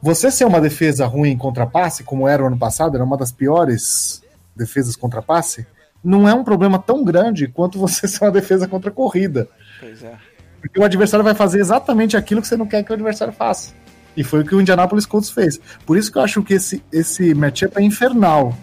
Você 0.02 0.30
ser 0.32 0.46
uma 0.46 0.62
defesa 0.62 1.06
ruim 1.06 1.38
contra 1.38 1.66
passe, 1.66 2.04
como 2.04 2.28
era 2.28 2.44
o 2.44 2.48
ano 2.48 2.58
passado, 2.58 2.96
era 2.96 3.04
uma 3.04 3.18
das 3.18 3.32
piores 3.32 4.22
defesas 4.60 4.96
contra 4.96 5.22
passe, 5.22 5.66
não 6.04 6.28
é 6.28 6.34
um 6.34 6.44
problema 6.44 6.78
tão 6.78 7.04
grande 7.04 7.48
quanto 7.48 7.80
você 7.80 8.06
ser 8.08 8.24
uma 8.24 8.32
defesa 8.32 8.68
contra 8.68 8.92
corrida. 8.92 9.50
Pois 9.80 10.04
é. 10.04 10.14
Porque 10.62 10.80
o 10.80 10.84
adversário 10.84 11.24
vai 11.24 11.34
fazer 11.34 11.60
exatamente 11.60 12.18
aquilo 12.18 12.42
que 12.42 12.48
você 12.48 12.58
não 12.58 12.68
quer 12.68 12.84
que 12.84 12.92
o 12.92 12.94
adversário 12.94 13.34
faça. 13.34 13.74
E 14.16 14.24
foi 14.24 14.42
o 14.42 14.46
que 14.46 14.54
o 14.54 14.60
Indianapolis 14.60 15.06
Colts 15.06 15.30
fez. 15.30 15.60
Por 15.86 15.98
isso 15.98 16.12
que 16.12 16.18
eu 16.18 16.22
acho 16.22 16.44
que 16.44 16.54
esse, 16.56 16.84
esse 16.92 17.34
matchup 17.34 17.78
é 17.78 17.82
infernal. 17.82 18.56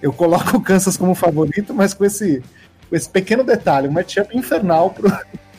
Eu 0.00 0.12
coloco 0.12 0.56
o 0.56 0.60
Kansas 0.60 0.96
como 0.96 1.14
favorito, 1.14 1.74
mas 1.74 1.92
com 1.92 2.04
esse, 2.04 2.42
com 2.88 2.94
esse 2.94 3.08
pequeno 3.08 3.42
detalhe, 3.42 3.88
um 3.88 3.92
matchup 3.92 4.36
infernal 4.36 4.90
pro. 4.90 5.10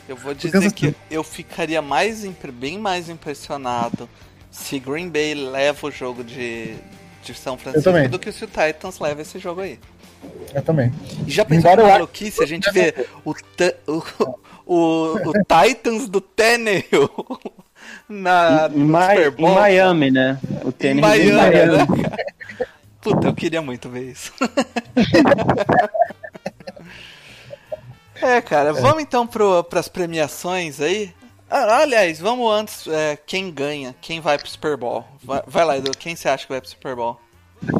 Eu 0.08 0.16
vou 0.16 0.34
dizer 0.34 0.72
que 0.72 0.94
eu 1.10 1.22
ficaria 1.22 1.82
mais 1.82 2.26
bem 2.52 2.78
mais 2.78 3.08
impressionado 3.08 4.08
se 4.50 4.78
Green 4.78 5.08
Bay 5.08 5.34
leva 5.34 5.86
o 5.86 5.90
jogo 5.90 6.22
de, 6.22 6.76
de 7.24 7.34
São 7.34 7.56
Francisco 7.58 8.08
do 8.08 8.18
que 8.18 8.30
se 8.32 8.44
o 8.44 8.48
Titans 8.48 8.98
leva 9.00 9.22
esse 9.22 9.38
jogo 9.38 9.60
aí. 9.62 9.78
Eu 10.54 10.62
também. 10.62 10.92
E 11.26 11.30
já 11.30 11.44
pensou 11.44 11.70
Embora 11.70 11.82
que 11.86 11.92
maluquice 11.92 12.42
a 12.42 12.46
gente 12.46 12.70
vê 12.72 12.94
o, 13.24 13.30
o, 13.86 14.02
o, 14.66 15.30
o 15.30 15.32
Titans 15.44 16.08
do 16.08 16.20
Tannehill 16.20 17.10
na, 18.08 18.68
Em, 18.72 18.78
no 18.78 18.86
Ma- 18.86 19.10
Super 19.10 19.30
em? 19.32 19.54
Miami, 19.54 20.10
né? 20.10 20.38
O 20.64 20.72
Em 20.98 21.00
Miami, 21.00 21.28
em 21.30 21.32
Miami. 21.32 21.76
né? 21.78 21.86
Puta, 23.02 23.26
eu 23.26 23.34
queria 23.34 23.60
muito 23.60 23.90
ver 23.90 24.10
isso. 24.12 24.32
é, 28.22 28.40
cara, 28.40 28.72
vamos 28.72 29.02
então 29.02 29.26
pro, 29.26 29.62
pras 29.64 29.88
premiações 29.88 30.80
aí. 30.80 31.12
Ah, 31.50 31.82
aliás, 31.82 32.18
vamos 32.18 32.50
antes, 32.52 32.86
é, 32.86 33.16
quem 33.26 33.50
ganha, 33.50 33.94
quem 34.00 34.20
vai 34.20 34.38
pro 34.38 34.48
Super 34.48 34.76
Bowl. 34.76 35.04
Vai, 35.22 35.42
vai 35.46 35.64
lá, 35.64 35.78
Edu, 35.78 35.92
quem 35.98 36.16
você 36.16 36.28
acha 36.28 36.46
que 36.46 36.52
vai 36.52 36.60
pro 36.60 36.70
Super 36.70 36.96
Bowl? 36.96 37.20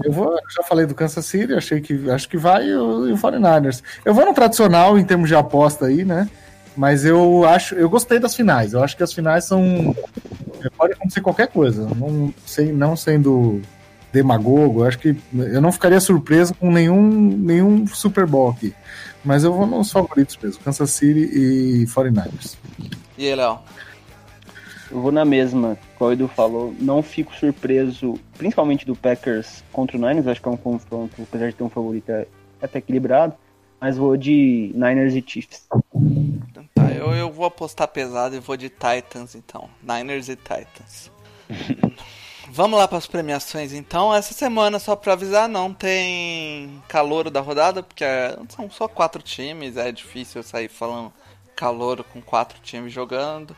Eu 0.05 0.13
vou, 0.13 0.39
já 0.55 0.63
falei 0.63 0.87
do 0.87 0.95
Kansas 0.95 1.27
City, 1.27 1.53
achei 1.55 1.81
que 1.81 2.11
acho 2.11 2.29
que 2.29 2.37
vai 2.37 2.67
e 2.67 2.75
o, 2.75 3.09
e 3.09 3.13
o 3.13 3.19
49ers. 3.19 3.83
Eu 4.05 4.15
vou 4.15 4.25
no 4.25 4.33
tradicional 4.33 4.99
em 4.99 5.05
termos 5.05 5.29
de 5.29 5.35
aposta 5.35 5.87
aí, 5.87 6.05
né? 6.05 6.29
Mas 6.77 7.05
eu 7.05 7.45
acho, 7.45 7.75
eu 7.75 7.89
gostei 7.89 8.19
das 8.19 8.35
finais. 8.35 8.73
Eu 8.73 8.83
acho 8.83 8.97
que 8.97 9.03
as 9.03 9.13
finais 9.13 9.45
são 9.45 9.95
pode 10.77 10.95
acontecer 10.95 11.21
qualquer 11.21 11.49
coisa. 11.49 11.89
Não, 11.95 12.33
sem, 12.47 12.73
não 12.73 12.97
sendo 12.97 13.61
demagogo, 14.13 14.85
acho 14.85 14.99
que 14.99 15.17
eu 15.35 15.61
não 15.61 15.73
ficaria 15.73 16.01
surpreso 16.01 16.55
com 16.55 16.71
nenhum 16.71 17.37
nenhum 17.37 17.87
Super 17.87 18.27
Bowl 18.27 18.51
aqui. 18.51 18.73
Mas 19.25 19.43
eu 19.43 19.53
vou 19.53 19.67
nos 19.67 19.91
favoritos 19.91 20.39
mesmo, 20.41 20.63
Kansas 20.63 20.91
City 20.91 21.31
e 21.33 21.87
49ers. 21.87 22.57
E 23.17 23.27
aí, 23.29 23.35
Léo? 23.35 23.59
Eu 24.91 25.01
vou 25.01 25.11
na 25.11 25.25
mesma, 25.25 25.79
como 25.97 26.11
o 26.11 26.13
Edu 26.13 26.29
falou. 26.29 26.75
Não 26.79 27.03
fico 27.03 27.35
surpreso, 27.35 28.15
principalmente 28.37 28.85
do 28.87 28.95
Packers 28.95 29.65
contra 29.73 29.97
o 29.97 30.01
Niners. 30.01 30.27
Acho 30.27 30.41
que 30.43 30.49
é 30.49 30.51
um 30.51 30.57
confronto, 30.57 31.23
apesar 31.23 31.49
de 31.51 31.55
ter 31.57 31.65
um 31.65 31.71
favorito, 31.71 32.11
é 32.11 32.27
até 32.61 32.79
equilibrado. 32.79 33.35
Mas 33.81 33.97
vou 33.97 34.17
de 34.17 34.71
Niners 34.75 35.15
e 35.15 35.25
Chiefs. 35.27 35.67
Então 35.95 36.65
Tá, 36.75 36.91
eu, 36.91 37.13
eu 37.13 37.31
vou 37.31 37.45
apostar 37.47 37.89
pesado 37.89 38.35
e 38.35 38.41
vou 38.41 38.57
de 38.57 38.69
Titans 38.69 39.35
então. 39.35 39.69
Niners 39.83 40.29
e 40.29 40.37
Titans. 40.37 41.11
Vamos 42.51 42.79
lá 42.79 42.87
para 42.87 42.99
as 42.99 43.07
premiações 43.07 43.73
então. 43.73 44.15
Essa 44.15 44.33
semana, 44.35 44.79
só 44.79 44.95
para 44.95 45.15
avisar, 45.15 45.49
não 45.49 45.73
tem 45.73 46.83
calouro 46.89 47.31
da 47.31 47.41
rodada, 47.41 47.83
porque 47.83 48.05
é- 48.05 48.37
são 48.51 48.71
só 48.71 48.87
quatro 48.87 49.23
times, 49.23 49.77
é 49.77 49.91
difícil 49.91 50.41
eu 50.41 50.43
sair 50.43 50.69
falando 50.69 51.13
calouro 51.55 52.05
com 52.05 52.21
quatro 52.21 52.59
times 52.61 52.93
jogando. 52.93 53.57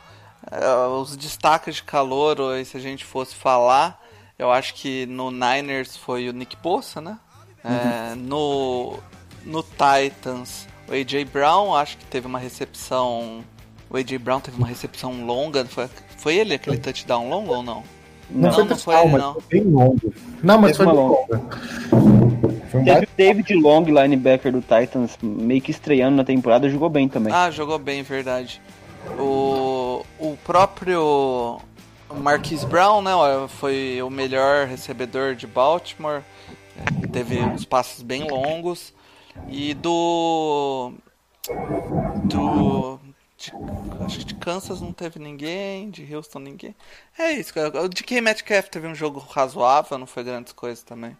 É, 0.50 0.86
os 0.86 1.16
destaques 1.16 1.76
de 1.76 1.82
calouro, 1.82 2.48
aí, 2.50 2.64
se 2.64 2.76
a 2.76 2.80
gente 2.80 3.04
fosse 3.04 3.34
falar, 3.34 4.00
Eu 4.38 4.52
acho 4.52 4.74
que 4.74 5.06
no 5.06 5.30
Niners 5.30 5.96
foi 5.96 6.28
o 6.28 6.32
Nick 6.32 6.56
Bosa, 6.56 7.00
né? 7.00 7.18
É, 7.64 8.14
no, 8.14 8.98
no 9.44 9.62
Titans, 9.62 10.68
o 10.86 10.92
AJ 10.92 11.24
Brown, 11.24 11.74
acho 11.74 11.96
que 11.96 12.04
teve 12.04 12.26
uma 12.26 12.38
recepção. 12.38 13.42
O 13.88 13.96
AJ 13.96 14.18
Brown 14.18 14.40
teve 14.40 14.58
uma 14.58 14.66
recepção 14.66 15.24
longa. 15.24 15.64
Foi, 15.64 15.88
foi 16.18 16.36
ele 16.36 16.54
aquele 16.54 16.76
touchdown 16.76 17.28
longo 17.28 17.54
ou 17.54 17.62
não? 17.62 17.82
Não, 18.30 18.48
Não, 18.48 18.52
foi 18.52 18.64
não 18.64 18.76
foi 18.76 18.94
touchdown, 18.94 19.02
ele, 19.02 19.12
mas 19.12 19.22
não. 19.22 19.34
foi 19.34 19.42
bem 19.50 19.62
longo. 19.64 20.14
Não, 20.42 20.58
mas 20.58 20.76
Teve 20.76 20.76
foi 20.76 20.86
uma 20.86 20.92
longa. 20.92 21.42
Foi 22.70 22.80
um 22.80 22.84
Teve 22.84 23.04
o 23.04 23.08
David 23.16 23.54
Long, 23.54 23.84
linebacker 23.84 24.52
do 24.52 24.60
Titans, 24.60 25.16
meio 25.22 25.60
que 25.60 25.70
estreando 25.70 26.16
na 26.16 26.24
temporada, 26.24 26.68
jogou 26.68 26.88
bem 26.88 27.08
também. 27.08 27.32
Ah, 27.32 27.50
jogou 27.50 27.78
bem, 27.78 28.02
verdade. 28.02 28.60
O, 29.18 30.04
o 30.18 30.36
próprio 30.44 31.58
Marquise 32.14 32.66
Brown, 32.66 33.02
né? 33.02 33.12
Foi 33.48 34.02
o 34.02 34.10
melhor 34.10 34.66
recebedor 34.66 35.34
de 35.34 35.46
Baltimore. 35.46 36.22
Teve 37.12 37.38
uns 37.40 37.64
passos 37.64 38.02
bem 38.02 38.28
longos. 38.28 38.92
E 39.48 39.74
do. 39.74 40.92
Do. 42.24 42.98
De- 43.38 43.52
acho 44.04 44.18
que 44.18 44.24
de 44.24 44.34
Kansas 44.34 44.80
não 44.80 44.92
teve 44.92 45.18
ninguém, 45.18 45.90
de 45.90 46.14
Houston 46.14 46.38
ninguém. 46.38 46.74
É 47.18 47.32
isso. 47.32 47.52
O 47.82 47.88
de 47.88 48.02
K 48.02 48.20
Metcalf 48.20 48.68
teve 48.68 48.86
um 48.86 48.94
jogo 48.94 49.18
razoável, 49.20 49.98
não 49.98 50.06
foi 50.06 50.24
grandes 50.24 50.52
coisas 50.52 50.82
também. 50.82 51.16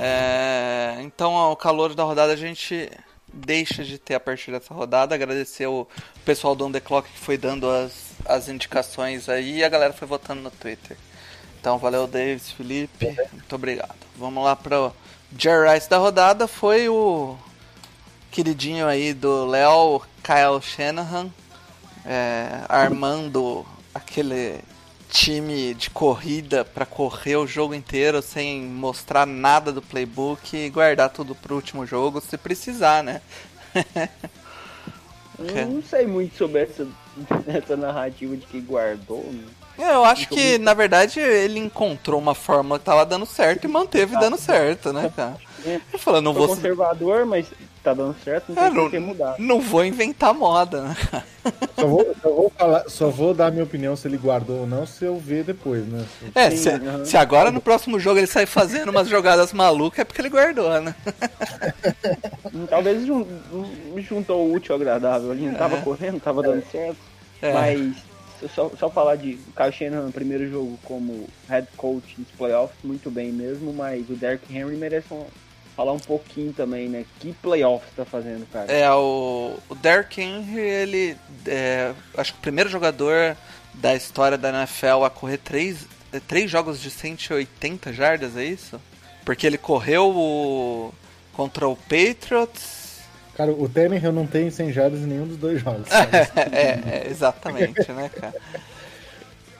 É, 0.00 0.96
então, 1.02 1.34
ao 1.34 1.56
calor 1.56 1.94
da 1.94 2.02
rodada, 2.02 2.32
a 2.32 2.36
gente 2.36 2.90
deixa 3.32 3.82
de 3.84 3.98
ter 3.98 4.14
a 4.14 4.20
partir 4.20 4.50
dessa 4.50 4.72
rodada. 4.74 5.14
Agradecer 5.14 5.66
o 5.66 5.86
pessoal 6.24 6.54
do 6.54 6.66
On 6.66 6.72
The 6.72 6.80
Clock 6.80 7.10
que 7.10 7.18
foi 7.18 7.36
dando 7.36 7.68
as, 7.68 7.92
as 8.24 8.48
indicações 8.48 9.28
aí 9.28 9.58
e 9.58 9.64
a 9.64 9.68
galera 9.68 9.92
foi 9.92 10.06
votando 10.08 10.42
no 10.42 10.50
Twitter. 10.50 10.96
Então, 11.60 11.78
valeu, 11.78 12.06
Davis, 12.06 12.50
Felipe. 12.50 13.06
Muito 13.32 13.54
obrigado. 13.54 13.94
Vamos 14.16 14.42
lá 14.44 14.56
para 14.56 14.80
o 14.80 14.92
Jerry 15.38 15.72
Rice 15.74 15.88
da 15.88 15.98
rodada. 15.98 16.48
Foi 16.48 16.88
o 16.88 17.36
queridinho 18.32 18.86
aí 18.86 19.12
do 19.12 19.44
Léo, 19.44 20.00
Kyle 20.22 20.60
Shanahan, 20.62 21.28
é, 22.04 22.62
armando 22.66 23.64
aquele 23.94 24.58
time 25.10 25.74
de 25.74 25.90
corrida 25.90 26.64
para 26.64 26.86
correr 26.86 27.36
o 27.36 27.46
jogo 27.46 27.74
inteiro 27.74 28.22
sem 28.22 28.62
mostrar 28.62 29.26
nada 29.26 29.70
do 29.70 29.82
playbook 29.82 30.56
e 30.56 30.70
guardar 30.70 31.10
tudo 31.10 31.34
pro 31.34 31.54
último 31.54 31.84
jogo 31.84 32.22
se 32.22 32.38
precisar, 32.38 33.04
né? 33.04 33.20
Eu 35.38 35.66
não 35.66 35.82
sei 35.82 36.06
muito 36.06 36.36
sobre 36.36 36.62
essa, 36.62 36.86
essa 37.46 37.76
narrativa 37.76 38.36
de 38.36 38.46
que 38.46 38.60
guardou. 38.60 39.24
né? 39.24 39.44
Eu 39.76 40.04
acho 40.04 40.28
que, 40.28 40.56
na 40.58 40.72
verdade, 40.72 41.18
ele 41.18 41.58
encontrou 41.58 42.20
uma 42.20 42.34
fórmula 42.34 42.78
que 42.78 42.84
tava 42.84 43.04
dando 43.04 43.26
certo 43.26 43.64
e 43.64 43.68
manteve 43.68 44.16
dando 44.18 44.36
certo, 44.36 44.92
né, 44.92 45.12
cara? 45.14 45.36
É. 45.64 45.74
Ele 45.92 45.98
falou, 45.98 46.20
não 46.20 46.32
Foi 46.34 46.46
vou, 46.46 46.56
conservador, 46.56 47.24
mas 47.26 47.46
tá 47.82 47.92
dando 47.94 48.14
certo, 48.24 48.52
não 48.52 48.62
É, 48.62 48.66
tem 48.70 48.74
não- 48.78 48.90
que 48.90 48.98
mudar. 48.98 49.34
não 49.38 49.60
vou 49.60 49.84
inventar 49.84 50.32
moda, 50.32 50.82
né? 50.82 50.96
Só 51.74 51.86
vou, 51.86 52.14
só, 52.22 52.28
vou 52.30 52.52
falar, 52.56 52.88
só 52.88 53.08
vou 53.08 53.34
dar 53.34 53.50
minha 53.50 53.64
opinião 53.64 53.96
se 53.96 54.06
ele 54.06 54.16
guardou 54.16 54.60
ou 54.60 54.66
não, 54.66 54.86
se 54.86 55.04
eu 55.04 55.16
ver 55.18 55.42
depois, 55.44 55.84
né? 55.86 56.04
É, 56.34 56.50
Sim, 56.50 56.56
se, 56.56 56.68
aham. 56.70 57.04
se 57.04 57.16
agora 57.16 57.50
no 57.50 57.60
próximo 57.60 57.98
jogo 57.98 58.18
ele 58.20 58.26
sair 58.28 58.46
fazendo 58.46 58.90
umas 58.90 59.08
jogadas 59.08 59.52
malucas 59.52 59.98
é 60.00 60.04
porque 60.04 60.20
ele 60.20 60.28
guardou, 60.28 60.80
né? 60.80 60.94
Talvez 62.68 63.04
jun- 63.06 63.26
juntou 63.98 64.46
o 64.46 64.52
útil 64.54 64.74
ao 64.74 64.80
agradável 64.80 65.30
ali, 65.30 65.46
não 65.46 65.54
tava 65.54 65.80
correndo, 65.82 66.20
tava 66.20 66.42
dando 66.42 66.62
certo. 66.70 66.96
É. 67.40 67.52
Mas 67.52 67.96
se 68.38 68.48
só, 68.48 68.70
só 68.78 68.88
falar 68.90 69.16
de 69.16 69.38
Kyle 69.56 69.72
Shanahan 69.72 70.06
no 70.06 70.12
primeiro 70.12 70.48
jogo 70.48 70.78
como 70.84 71.26
head 71.48 71.66
coach 71.76 72.14
nos 72.18 72.28
playoffs, 72.36 72.76
muito 72.84 73.10
bem 73.10 73.32
mesmo, 73.32 73.72
mas 73.72 74.08
o 74.08 74.14
Derrick 74.14 74.54
Henry 74.54 74.76
merece 74.76 75.12
um- 75.12 75.24
falar 75.76 75.92
um 75.92 75.98
pouquinho 75.98 76.52
também, 76.52 76.88
né? 76.88 77.04
Que 77.18 77.32
playoffs 77.32 77.90
tá 77.96 78.04
fazendo, 78.04 78.46
cara? 78.50 78.70
É, 78.70 78.90
o, 78.92 79.56
o 79.68 79.74
Derrick 79.74 80.20
Henry, 80.20 80.60
ele 80.60 81.16
é, 81.46 81.92
acho 82.16 82.32
que 82.32 82.38
o 82.38 82.42
primeiro 82.42 82.70
jogador 82.70 83.36
da 83.74 83.94
história 83.94 84.36
da 84.36 84.50
NFL 84.50 85.04
a 85.04 85.10
correr 85.10 85.38
três, 85.38 85.86
é, 86.12 86.20
três 86.20 86.50
jogos 86.50 86.80
de 86.80 86.90
180 86.90 87.92
jardas, 87.92 88.36
é 88.36 88.44
isso? 88.44 88.80
Porque 89.24 89.46
ele 89.46 89.58
correu 89.58 90.10
o, 90.10 90.94
contra 91.32 91.66
o 91.68 91.76
Patriots. 91.76 93.00
Cara, 93.34 93.50
o 93.50 93.68
Tannehill 93.68 94.12
não 94.12 94.26
tem 94.26 94.50
100 94.50 94.72
jardas 94.72 95.00
em 95.00 95.06
nenhum 95.06 95.26
dos 95.26 95.38
dois 95.38 95.60
jogos. 95.60 95.88
é, 95.90 97.06
é, 97.06 97.06
exatamente, 97.08 97.90
né, 97.92 98.10
cara? 98.10 98.34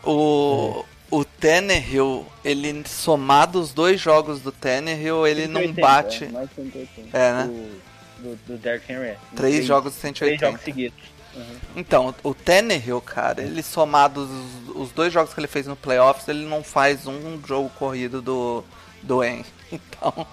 O, 0.04 0.84
o 1.12 1.26
Tannehill, 1.26 2.26
ele 2.42 2.82
somado 2.86 3.60
os 3.60 3.74
dois 3.74 4.00
jogos 4.00 4.40
do 4.40 4.50
Tannehill, 4.50 5.26
ele 5.26 5.46
não 5.46 5.60
180, 5.60 5.80
bate 5.82 6.24
É, 6.24 6.28
mais 6.28 6.50
180. 6.56 7.16
É, 7.18 7.32
né? 7.34 7.44
Do, 7.44 8.30
do, 8.30 8.36
do 8.46 8.56
Derrick 8.56 8.90
Henry. 8.90 9.08
é. 9.08 9.18
três 9.36 9.66
jogos 9.66 9.92
de 9.92 10.00
Três 10.00 10.16
180. 10.18 10.46
jogos 10.46 10.62
seguidos. 10.62 10.98
Uhum. 11.36 11.56
Então, 11.76 12.14
o 12.22 12.32
Tannehill, 12.32 13.00
cara, 13.02 13.42
ele 13.42 13.62
somado 13.62 14.22
os, 14.22 14.76
os 14.76 14.92
dois 14.92 15.12
jogos 15.12 15.34
que 15.34 15.40
ele 15.40 15.46
fez 15.46 15.66
no 15.66 15.76
playoffs, 15.76 16.26
ele 16.28 16.46
não 16.46 16.64
faz 16.64 17.06
um 17.06 17.38
jogo 17.46 17.70
corrido 17.78 18.22
do, 18.22 18.64
do 19.02 19.22
En. 19.22 19.44
Então, 19.70 20.26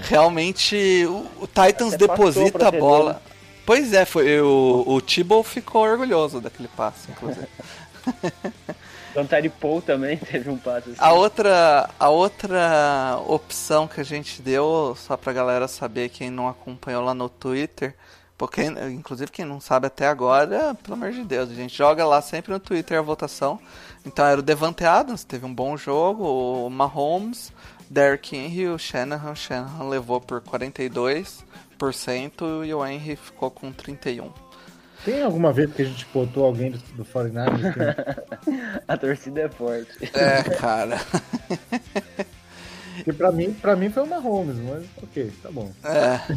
realmente, 0.00 1.04
o, 1.06 1.26
o 1.42 1.46
Titans 1.46 1.92
Até 1.94 2.06
deposita 2.06 2.68
a 2.68 2.70
bola. 2.70 3.12
dono. 3.14 3.22
Pois 3.66 3.92
é, 3.94 4.04
foi 4.04 4.40
o, 4.40 4.82
o 4.86 5.00
Thibault 5.00 5.48
ficou 5.48 5.82
orgulhoso 5.82 6.40
daquele 6.40 6.68
passe, 6.68 7.10
inclusive. 7.10 7.46
Tyree 9.22 9.48
Paul 9.48 9.80
também 9.80 10.16
teve 10.18 10.50
um 10.50 10.56
passe 10.56 10.90
assim. 10.90 10.98
A 10.98 11.12
outra, 11.12 11.88
a 11.98 12.08
outra 12.08 13.20
opção 13.26 13.86
que 13.86 14.00
a 14.00 14.04
gente 14.04 14.42
deu, 14.42 14.96
só 14.98 15.16
pra 15.16 15.32
galera 15.32 15.68
saber, 15.68 16.08
quem 16.08 16.30
não 16.30 16.48
acompanhou 16.48 17.04
lá 17.04 17.14
no 17.14 17.28
Twitter, 17.28 17.94
porque 18.36 18.62
inclusive 18.62 19.30
quem 19.30 19.44
não 19.44 19.60
sabe 19.60 19.86
até 19.86 20.08
agora, 20.08 20.74
pelo 20.82 20.94
amor 20.94 21.12
de 21.12 21.22
Deus, 21.22 21.50
a 21.50 21.54
gente 21.54 21.76
joga 21.76 22.04
lá 22.04 22.20
sempre 22.20 22.52
no 22.52 22.58
Twitter 22.58 22.98
a 22.98 23.02
votação. 23.02 23.60
Então 24.04 24.26
era 24.26 24.40
o 24.40 24.42
Devante 24.42 24.84
Adams, 24.84 25.24
teve 25.24 25.46
um 25.46 25.54
bom 25.54 25.76
jogo, 25.76 26.66
o 26.66 26.68
Mahomes, 26.68 27.52
Derrick 27.88 28.36
Henry, 28.36 28.68
o 28.68 28.78
Shanahan, 28.78 29.30
o 29.30 29.36
Shanahan 29.36 29.88
levou 29.88 30.20
por 30.20 30.42
42% 30.42 32.66
e 32.66 32.74
o 32.74 32.84
Henry 32.84 33.16
ficou 33.16 33.50
com 33.50 33.72
31%. 33.72 34.43
Tem 35.04 35.22
alguma 35.22 35.52
vez 35.52 35.72
que 35.72 35.82
a 35.82 35.84
gente 35.84 36.06
botou 36.12 36.44
alguém 36.46 36.70
do, 36.70 36.78
do 36.78 37.04
49ers? 37.04 37.74
que- 38.42 38.82
A 38.88 38.96
torcida 38.96 39.42
é 39.42 39.48
forte. 39.48 39.90
É, 40.14 40.42
cara. 40.56 40.98
Porque 42.96 43.12
pra 43.12 43.30
mim, 43.32 43.52
pra 43.52 43.76
mim 43.76 43.90
foi 43.90 44.02
o 44.02 44.06
Mahomes, 44.06 44.56
mas 44.56 44.84
ok, 45.02 45.32
tá 45.42 45.50
bom. 45.50 45.70
É. 45.84 46.36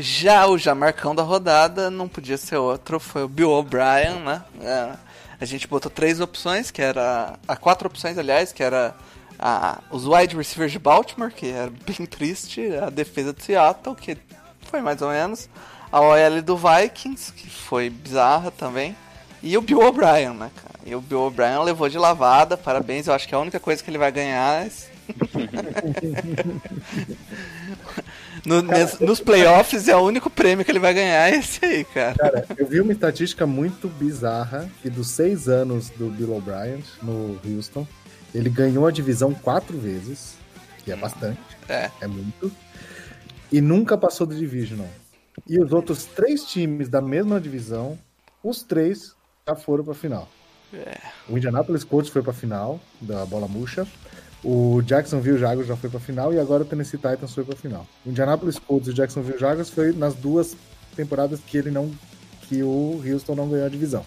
Já 0.00 0.46
o 0.46 0.56
Jamarcão 0.58 1.14
da 1.14 1.22
rodada 1.22 1.90
não 1.90 2.06
podia 2.08 2.36
ser 2.36 2.56
outro, 2.56 3.00
foi 3.00 3.24
o 3.24 3.28
Bill 3.28 3.50
O'Brien, 3.50 4.20
né? 4.24 4.42
É, 4.62 4.92
a 5.40 5.44
gente 5.44 5.66
botou 5.66 5.90
três 5.90 6.20
opções, 6.20 6.70
que 6.70 6.80
era. 6.82 7.34
A 7.48 7.56
quatro 7.56 7.88
opções, 7.88 8.16
aliás, 8.18 8.52
que 8.52 8.62
era 8.62 8.94
a, 9.38 9.78
os 9.90 10.06
wide 10.06 10.36
receivers 10.36 10.70
de 10.70 10.78
Baltimore, 10.78 11.32
que 11.32 11.50
era 11.50 11.72
bem 11.86 12.06
triste, 12.06 12.72
a 12.76 12.88
defesa 12.90 13.32
de 13.32 13.42
Seattle, 13.42 13.96
que 13.96 14.16
foi 14.62 14.80
mais 14.80 15.00
ou 15.02 15.08
menos, 15.10 15.48
a 15.92 16.00
OL 16.00 16.42
do 16.42 16.56
Vikings, 16.56 17.32
que 17.32 17.48
foi 17.48 17.90
bizarra 17.90 18.50
também, 18.50 18.96
e 19.42 19.56
o 19.56 19.62
Bill 19.62 19.80
O'Brien, 19.80 20.30
né, 20.34 20.50
cara? 20.54 20.74
E 20.84 20.94
o 20.94 21.00
Bill 21.00 21.20
O'Brien 21.22 21.62
levou 21.64 21.88
de 21.88 21.98
lavada, 21.98 22.56
parabéns, 22.56 23.06
eu 23.06 23.14
acho 23.14 23.26
que 23.28 23.34
a 23.34 23.38
única 23.38 23.58
coisa 23.60 23.82
que 23.82 23.90
ele 23.90 23.98
vai 23.98 24.12
ganhar 24.12 24.66
é 24.66 24.70
No- 28.46 28.62
nes- 28.62 28.98
nos 29.00 29.20
playoffs 29.20 29.88
é 29.88 29.96
o 29.96 30.00
único 30.00 30.30
prêmio 30.30 30.64
que 30.64 30.70
ele 30.70 30.78
vai 30.78 30.94
ganhar 30.94 31.30
é 31.32 31.36
esse 31.38 31.64
aí, 31.64 31.84
cara. 31.84 32.14
Cara, 32.14 32.46
eu 32.56 32.66
vi 32.66 32.80
uma 32.80 32.92
estatística 32.92 33.46
muito 33.46 33.88
bizarra 33.88 34.70
que 34.82 34.88
dos 34.88 35.08
seis 35.10 35.48
anos 35.48 35.90
do 35.90 36.08
Bill 36.10 36.34
O'Brien 36.34 36.82
no 37.02 37.38
Houston, 37.44 37.86
ele 38.34 38.48
ganhou 38.48 38.86
a 38.86 38.90
divisão 38.90 39.34
quatro 39.34 39.76
vezes, 39.78 40.34
que 40.84 40.90
é 40.92 40.96
bastante, 40.96 41.40
É. 41.68 41.90
é 42.00 42.06
muito, 42.06 42.50
e 43.52 43.60
nunca 43.60 43.98
passou 43.98 44.26
do 44.26 44.34
divisional. 44.34 44.88
E 45.46 45.58
os 45.58 45.72
outros 45.72 46.04
três 46.04 46.44
times 46.44 46.88
da 46.88 47.00
mesma 47.00 47.40
divisão, 47.40 47.98
os 48.42 48.62
três 48.62 49.14
já 49.46 49.54
foram 49.56 49.84
pra 49.84 49.94
final. 49.94 50.28
O 51.28 51.36
Indianapolis 51.36 51.84
Colts 51.84 52.10
foi 52.10 52.22
pra 52.22 52.32
final 52.32 52.80
da 53.00 53.26
bola 53.26 53.48
murcha. 53.48 53.86
O 54.42 54.80
Jacksonville 54.82 55.38
Jaguars 55.38 55.66
já 55.66 55.76
foi 55.76 55.90
pra 55.90 56.00
final 56.00 56.32
e 56.32 56.38
agora 56.38 56.62
o 56.62 56.66
Tennessee 56.66 56.96
Titans 56.96 57.34
foi 57.34 57.44
pra 57.44 57.56
final. 57.56 57.86
O 58.06 58.10
Indianapolis 58.10 58.58
Colts 58.58 58.88
e 58.88 58.90
o 58.90 58.94
Jacksonville 58.94 59.38
Jaguars 59.38 59.68
foi 59.68 59.92
nas 59.92 60.14
duas 60.14 60.56
temporadas 60.96 61.40
que 61.40 61.58
ele 61.58 61.70
não 61.70 61.90
que 62.48 62.62
o 62.62 63.00
Houston 63.06 63.34
não 63.34 63.48
ganhou 63.48 63.66
a 63.66 63.68
divisão. 63.68 64.04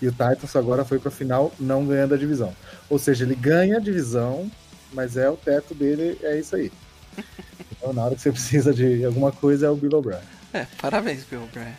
E 0.00 0.06
o 0.06 0.12
Titans 0.12 0.54
agora 0.54 0.84
foi 0.84 0.98
pra 0.98 1.10
final 1.10 1.52
não 1.58 1.86
ganhando 1.86 2.14
a 2.14 2.18
divisão. 2.18 2.54
Ou 2.88 2.98
seja, 2.98 3.24
ele 3.24 3.34
ganha 3.34 3.78
a 3.78 3.80
divisão, 3.80 4.50
mas 4.92 5.16
é 5.16 5.28
o 5.28 5.36
teto 5.36 5.74
dele, 5.74 6.18
é 6.22 6.38
isso 6.38 6.56
aí. 6.56 6.70
Então, 7.82 7.94
na 7.94 8.04
hora 8.04 8.14
que 8.14 8.20
você 8.20 8.30
precisa 8.30 8.74
de 8.74 9.06
alguma 9.06 9.32
coisa, 9.32 9.64
é 9.64 9.70
o 9.70 9.74
Bill 9.74 9.96
O'Brien. 9.96 10.20
É, 10.52 10.66
parabéns, 10.80 11.24
Bill 11.24 11.42
O'Brien. 11.44 11.76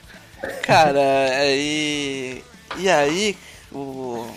Cara, 0.63 0.99
e, 1.55 2.43
e 2.77 2.89
aí, 2.89 3.37
o, 3.71 4.27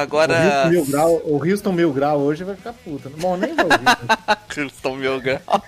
Agora. 0.00 0.34
O 0.34 0.42
Houston 0.42 0.70
Mil 0.70 0.84
Grau, 0.86 1.22
o 1.24 1.36
Houston 1.50 1.72
Mil 1.72 1.92
Grau 1.92 2.18
hoje 2.20 2.44
vai 2.44 2.56
ficar 2.56 2.72
puta. 2.72 3.10
Bom, 3.10 3.36
nem 3.36 3.54
vai 3.54 3.64
ouvir. 3.64 3.84
né? 3.84 4.36
Houston 4.64 4.96
Mil 4.96 5.20
Grau. 5.20 5.40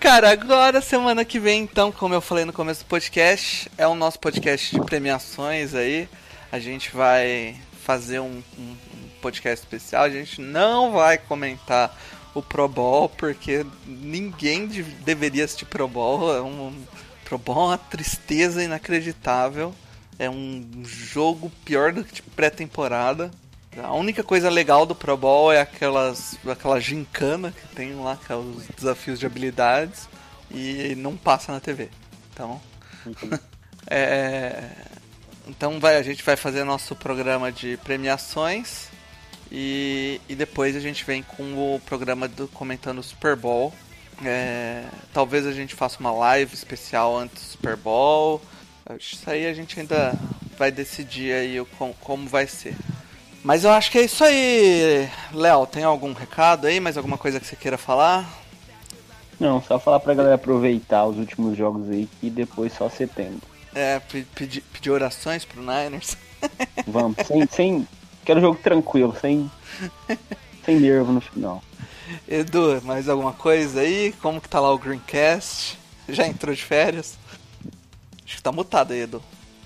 Cara, 0.00 0.30
agora, 0.30 0.80
semana 0.80 1.24
que 1.24 1.38
vem, 1.38 1.62
então, 1.62 1.92
como 1.92 2.14
eu 2.14 2.20
falei 2.22 2.44
no 2.44 2.52
começo 2.52 2.82
do 2.84 2.86
podcast, 2.88 3.70
é 3.76 3.86
o 3.86 3.94
nosso 3.94 4.18
podcast 4.18 4.74
de 4.74 4.84
premiações 4.84 5.74
aí. 5.74 6.08
A 6.50 6.58
gente 6.58 6.90
vai 6.90 7.54
fazer 7.84 8.18
um, 8.18 8.42
um- 8.58 8.76
um 8.94 9.08
podcast 9.20 9.64
especial. 9.64 10.04
A 10.04 10.10
gente 10.10 10.40
não 10.40 10.90
vai 10.92 11.18
comentar 11.18 11.94
o 12.34 12.42
Pro 12.42 12.68
Bowl, 12.68 13.08
porque 13.08 13.66
ninguém 13.86 14.66
de- 14.66 14.82
deveria 14.82 15.44
assistir 15.44 15.64
Pro 15.64 15.88
Bowl. 15.88 16.34
É 16.34 16.40
um, 16.40 16.74
Pro 17.24 17.38
Bowl 17.38 17.64
é 17.64 17.66
uma 17.68 17.78
tristeza 17.78 18.62
inacreditável. 18.62 19.74
É 20.18 20.28
um 20.28 20.82
jogo 20.84 21.50
pior 21.64 21.92
do 21.92 22.04
que 22.04 22.14
de 22.14 22.22
pré-temporada. 22.22 23.30
A 23.82 23.94
única 23.94 24.22
coisa 24.22 24.50
legal 24.50 24.84
do 24.84 24.94
Pro 24.94 25.16
Bowl 25.16 25.52
é 25.52 25.60
aquelas, 25.60 26.36
aquela 26.46 26.80
gincana 26.80 27.52
que 27.52 27.74
tem 27.74 27.94
lá, 27.94 28.16
que 28.16 28.32
é 28.32 28.36
os 28.36 28.66
desafios 28.76 29.18
de 29.18 29.26
habilidades, 29.26 30.08
e 30.50 30.94
não 30.96 31.16
passa 31.16 31.52
na 31.52 31.60
TV. 31.60 31.88
Então, 32.32 32.60
é, 33.88 34.70
então 35.46 35.78
vai, 35.78 35.96
a 35.96 36.02
gente 36.02 36.22
vai 36.22 36.36
fazer 36.36 36.64
nosso 36.64 36.96
programa 36.96 37.50
de 37.52 37.76
premiações 37.78 38.88
e, 39.50 40.20
e 40.28 40.34
depois 40.34 40.76
a 40.76 40.80
gente 40.80 41.04
vem 41.04 41.22
com 41.22 41.42
o 41.74 41.80
programa 41.86 42.28
do 42.28 42.46
comentando 42.48 42.98
o 42.98 43.02
Super 43.02 43.36
Bowl. 43.36 43.72
É, 44.24 44.84
talvez 45.14 45.46
a 45.46 45.52
gente 45.52 45.74
faça 45.74 45.98
uma 46.00 46.12
live 46.12 46.54
especial 46.54 47.16
antes 47.16 47.42
do 47.42 47.48
Super 47.52 47.76
Bowl. 47.76 48.40
Isso 48.98 49.28
aí 49.30 49.46
a 49.46 49.54
gente 49.54 49.78
ainda 49.80 50.12
vai 50.58 50.70
decidir 50.70 51.32
aí 51.32 51.60
o, 51.60 51.64
com- 51.66 51.94
como 52.00 52.28
vai 52.28 52.46
ser. 52.46 52.74
Mas 53.42 53.64
eu 53.64 53.70
acho 53.70 53.90
que 53.90 53.98
é 53.98 54.02
isso 54.02 54.22
aí, 54.22 55.08
Léo. 55.32 55.66
Tem 55.66 55.82
algum 55.84 56.12
recado 56.12 56.66
aí? 56.66 56.78
Mais 56.80 56.96
alguma 56.96 57.16
coisa 57.16 57.40
que 57.40 57.46
você 57.46 57.56
queira 57.56 57.78
falar? 57.78 58.28
Não, 59.38 59.62
só 59.62 59.78
falar 59.80 60.00
pra 60.00 60.12
galera 60.12 60.34
aproveitar 60.34 61.06
os 61.06 61.16
últimos 61.16 61.56
jogos 61.56 61.88
aí 61.88 62.06
e 62.22 62.28
depois 62.28 62.74
só 62.74 62.90
setembro. 62.90 63.40
É, 63.74 63.98
pe- 64.00 64.26
pedir, 64.34 64.60
pedir 64.72 64.90
orações 64.90 65.44
pro 65.46 65.62
Niners. 65.62 66.16
Vamos, 66.86 67.16
sem, 67.26 67.46
sem. 67.46 67.88
Quero 68.24 68.40
jogo 68.40 68.58
tranquilo, 68.62 69.14
sem. 69.20 69.50
Sem 70.64 70.78
nervo 70.78 71.10
no 71.10 71.22
final. 71.22 71.62
Edu, 72.28 72.80
mais 72.84 73.08
alguma 73.08 73.32
coisa 73.32 73.80
aí? 73.80 74.12
Como 74.20 74.40
que 74.40 74.48
tá 74.48 74.60
lá 74.60 74.72
o 74.72 74.78
Greencast? 74.78 75.78
Já 76.06 76.26
entrou 76.26 76.54
de 76.54 76.62
férias? 76.62 77.18
Acho 78.24 78.36
que 78.36 78.42
tá 78.42 78.52
mutado 78.52 78.92
aí, 78.92 79.00
Edu. 79.00 79.22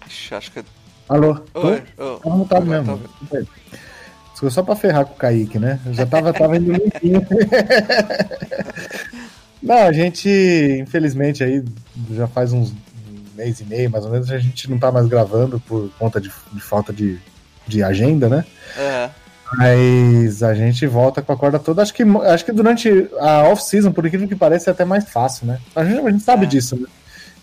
Ixi, 0.06 0.34
acho 0.34 0.52
que. 0.52 0.64
Alô? 1.08 1.36
Oi, 1.54 1.82
Tô? 1.96 2.16
Tá 2.18 2.30
mutado 2.30 2.62
Agora 2.62 2.82
mesmo. 2.82 3.48
tá 4.40 4.50
só 4.50 4.62
pra 4.62 4.76
ferrar 4.76 5.04
com 5.04 5.14
o 5.14 5.16
Kaique, 5.16 5.58
né? 5.58 5.80
Eu 5.84 5.94
já 5.94 6.06
tava, 6.06 6.32
tava 6.32 6.56
indo 6.56 6.72
limpinho. 6.72 7.20
Não, 9.62 9.78
a 9.78 9.92
gente, 9.92 10.28
infelizmente, 10.80 11.42
aí 11.42 11.64
já 12.10 12.26
faz 12.26 12.52
uns 12.52 12.72
mês 13.34 13.60
e 13.60 13.64
meio, 13.64 13.90
mais 13.90 14.04
ou 14.04 14.10
menos, 14.10 14.30
a 14.30 14.38
gente 14.38 14.70
não 14.70 14.78
tá 14.78 14.92
mais 14.92 15.08
gravando 15.08 15.58
por 15.58 15.90
conta 15.98 16.20
de, 16.20 16.30
de 16.52 16.60
falta 16.60 16.92
de, 16.92 17.18
de 17.66 17.82
agenda, 17.82 18.28
né? 18.28 18.44
É, 18.78 19.10
Mas 19.56 20.42
a 20.42 20.54
gente 20.54 20.86
volta 20.86 21.22
com 21.22 21.32
a 21.32 21.36
corda 21.36 21.58
toda. 21.58 21.82
Acho 21.82 21.94
que, 21.94 22.02
acho 22.02 22.44
que 22.44 22.52
durante 22.52 23.08
a 23.20 23.44
off-season, 23.48 23.92
por 23.92 24.04
incrível 24.06 24.26
que 24.28 24.34
pareça, 24.36 24.70
é 24.70 24.72
até 24.72 24.84
mais 24.84 25.08
fácil, 25.08 25.46
né? 25.46 25.58
A 25.76 25.84
gente, 25.84 26.06
a 26.06 26.10
gente 26.10 26.22
sabe 26.24 26.44
É. 26.44 26.48
disso, 26.48 26.76
né? 26.76 26.86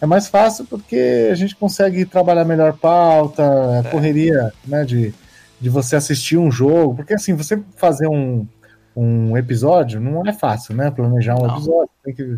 É 0.02 0.06
mais 0.06 0.28
fácil 0.28 0.66
porque 0.66 1.30
a 1.32 1.36
gente 1.36 1.56
consegue 1.56 2.06
trabalhar 2.06 2.44
melhor 2.44 2.74
pauta, 2.74 3.44
a 3.80 3.84
correria, 3.90 4.52
né? 4.68 4.84
De, 4.84 5.14
de 5.60 5.70
você 5.70 5.96
assistir 5.96 6.38
um 6.38 6.52
jogo. 6.52 6.96
Porque 6.96 7.14
assim, 7.14 7.34
você 7.36 7.62
fazer 7.78 8.08
um, 8.08 8.46
um 8.96 9.38
episódio 9.38 10.02
não 10.02 10.26
é 10.26 10.34
fácil, 10.34 10.76
né? 10.76 10.90
Planejar 10.92 11.36
um 11.36 11.46
Não. 11.46 11.56
episódio, 11.56 11.90
tem 12.04 12.14
que. 12.16 12.38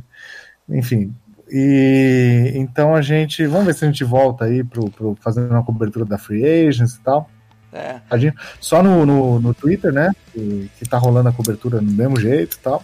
Enfim. 0.69 1.13
E 1.49 2.51
então 2.55 2.93
a 2.95 3.01
gente. 3.01 3.45
Vamos 3.47 3.65
ver 3.67 3.75
se 3.75 3.85
a 3.85 3.87
gente 3.87 4.03
volta 4.03 4.45
aí 4.45 4.63
pro, 4.63 4.89
pro 4.89 5.17
fazendo 5.21 5.49
uma 5.51 5.63
cobertura 5.63 6.03
da 6.05 6.17
Free 6.17 6.43
Agents 6.67 6.95
e 6.95 6.99
tal. 7.01 7.29
É. 7.73 8.01
Só 8.59 8.83
no, 8.83 9.05
no, 9.05 9.39
no 9.39 9.53
Twitter, 9.53 9.91
né? 9.91 10.11
Que, 10.31 10.69
que 10.77 10.85
tá 10.85 10.97
rolando 10.97 11.29
a 11.29 11.33
cobertura 11.33 11.79
do 11.79 11.91
mesmo 11.91 12.19
jeito 12.19 12.55
e 12.55 12.59
tal. 12.59 12.81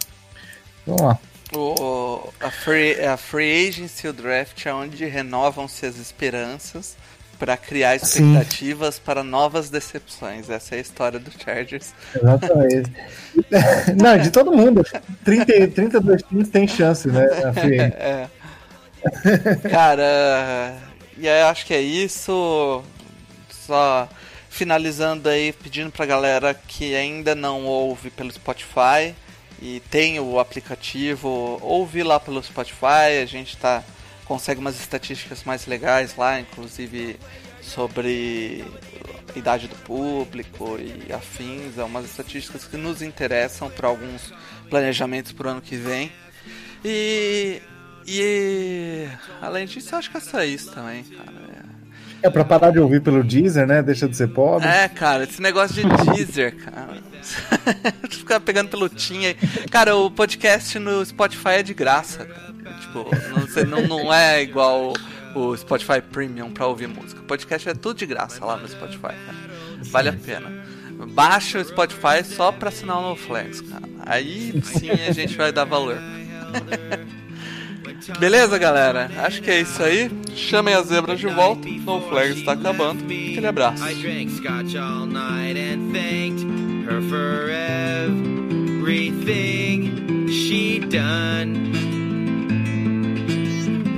Vamos 0.86 1.02
lá. 1.02 1.18
O, 1.52 2.32
a, 2.40 2.50
free, 2.50 3.00
a 3.04 3.16
Free 3.16 3.68
Agency 3.68 4.06
e 4.06 4.10
o 4.10 4.12
Draft 4.12 4.64
é 4.66 4.72
onde 4.72 5.04
renovam-se 5.04 5.84
as 5.84 5.96
esperanças 5.96 6.96
para 7.40 7.56
criar 7.56 7.98
Sim. 7.98 8.34
expectativas 8.34 8.98
para 8.98 9.24
novas 9.24 9.70
decepções. 9.70 10.50
Essa 10.50 10.74
é 10.74 10.78
a 10.78 10.80
história 10.80 11.18
do 11.18 11.30
Chargers. 11.30 11.94
Exatamente. 12.14 12.92
Não, 14.00 14.18
de 14.18 14.30
todo 14.30 14.52
mundo. 14.52 14.84
30, 15.24 15.68
32 15.68 16.22
times 16.22 16.48
tem 16.50 16.68
chance, 16.68 17.08
né? 17.08 17.26
É. 19.02 19.68
Cara, 19.70 20.76
e 21.16 21.26
aí 21.26 21.40
eu 21.40 21.46
acho 21.46 21.64
que 21.64 21.72
é 21.72 21.80
isso. 21.80 22.82
Só 23.48 24.06
finalizando 24.50 25.28
aí, 25.28 25.52
pedindo 25.52 25.90
pra 25.90 26.04
galera 26.04 26.52
que 26.52 26.94
ainda 26.94 27.34
não 27.34 27.64
ouve 27.64 28.10
pelo 28.10 28.30
Spotify 28.30 29.14
e 29.62 29.80
tem 29.90 30.18
o 30.18 30.38
aplicativo, 30.38 31.58
ouve 31.62 32.02
lá 32.02 32.18
pelo 32.18 32.42
Spotify, 32.42 33.22
a 33.22 33.26
gente 33.26 33.56
tá 33.56 33.82
consegue 34.24 34.60
umas 34.60 34.78
estatísticas 34.78 35.42
mais 35.44 35.66
legais 35.66 36.16
lá, 36.16 36.38
inclusive 36.38 37.18
sobre 37.62 38.64
idade 39.34 39.66
do 39.66 39.76
público 39.76 40.78
e 40.78 41.12
afins, 41.12 41.78
é 41.78 41.84
umas 41.84 42.04
estatísticas 42.04 42.64
que 42.64 42.76
nos 42.76 43.02
interessam 43.02 43.70
para 43.70 43.88
alguns 43.88 44.32
planejamentos 44.68 45.32
pro 45.32 45.48
ano 45.48 45.60
que 45.60 45.76
vem. 45.76 46.12
E 46.84 47.62
e 48.06 49.06
além 49.40 49.66
disso, 49.66 49.94
acho 49.94 50.10
que 50.10 50.16
é 50.16 50.20
só 50.20 50.42
isso 50.42 50.72
também, 50.72 51.04
cara. 51.04 51.69
É 52.22 52.28
pra 52.28 52.44
parar 52.44 52.70
de 52.70 52.78
ouvir 52.78 53.00
pelo 53.00 53.22
Deezer, 53.24 53.66
né? 53.66 53.82
Deixa 53.82 54.08
de 54.08 54.16
ser 54.16 54.28
pobre. 54.28 54.66
É, 54.66 54.88
cara, 54.88 55.24
esse 55.24 55.40
negócio 55.40 55.74
de 55.76 56.12
Deezer, 56.12 56.56
cara. 56.56 56.98
Ficar 58.10 58.40
pegando 58.40 58.68
pelo 58.68 58.88
Tim 58.88 59.24
aí. 59.26 59.34
Cara, 59.70 59.96
o 59.96 60.10
podcast 60.10 60.78
no 60.78 61.04
Spotify 61.04 61.48
é 61.58 61.62
de 61.62 61.74
graça, 61.74 62.24
cara. 62.26 62.50
Tipo, 62.80 63.66
não, 63.66 63.86
não 63.86 64.12
é 64.12 64.42
igual 64.42 64.92
o 65.34 65.56
Spotify 65.56 66.00
Premium 66.00 66.50
pra 66.50 66.66
ouvir 66.66 66.88
música. 66.88 67.20
O 67.20 67.24
podcast 67.24 67.68
é 67.68 67.74
tudo 67.74 67.98
de 67.98 68.06
graça 68.06 68.44
lá 68.44 68.56
no 68.56 68.68
Spotify, 68.68 69.00
cara. 69.00 69.38
Vale 69.82 70.08
a 70.08 70.12
pena. 70.12 70.50
Baixa 71.08 71.58
o 71.58 71.64
Spotify 71.64 72.22
só 72.24 72.52
pra 72.52 72.68
assinar 72.68 72.98
o 72.98 73.02
NoFlex, 73.02 73.60
cara. 73.62 73.88
Aí 74.04 74.60
sim 74.62 74.90
a 74.90 75.12
gente 75.12 75.36
vai 75.36 75.52
dar 75.52 75.64
valor. 75.64 75.96
Beleza, 78.18 78.58
galera? 78.58 79.10
Acho 79.18 79.42
que 79.42 79.50
é 79.50 79.60
isso 79.60 79.82
aí. 79.82 80.10
Chamem 80.34 80.74
as 80.74 80.86
zebras 80.86 81.18
de 81.18 81.26
volta. 81.26 81.68
No 81.68 82.00
Flag 82.08 82.32
está 82.32 82.52
acabando. 82.52 83.04
Aquele 83.04 83.46
abraço. 83.46 83.84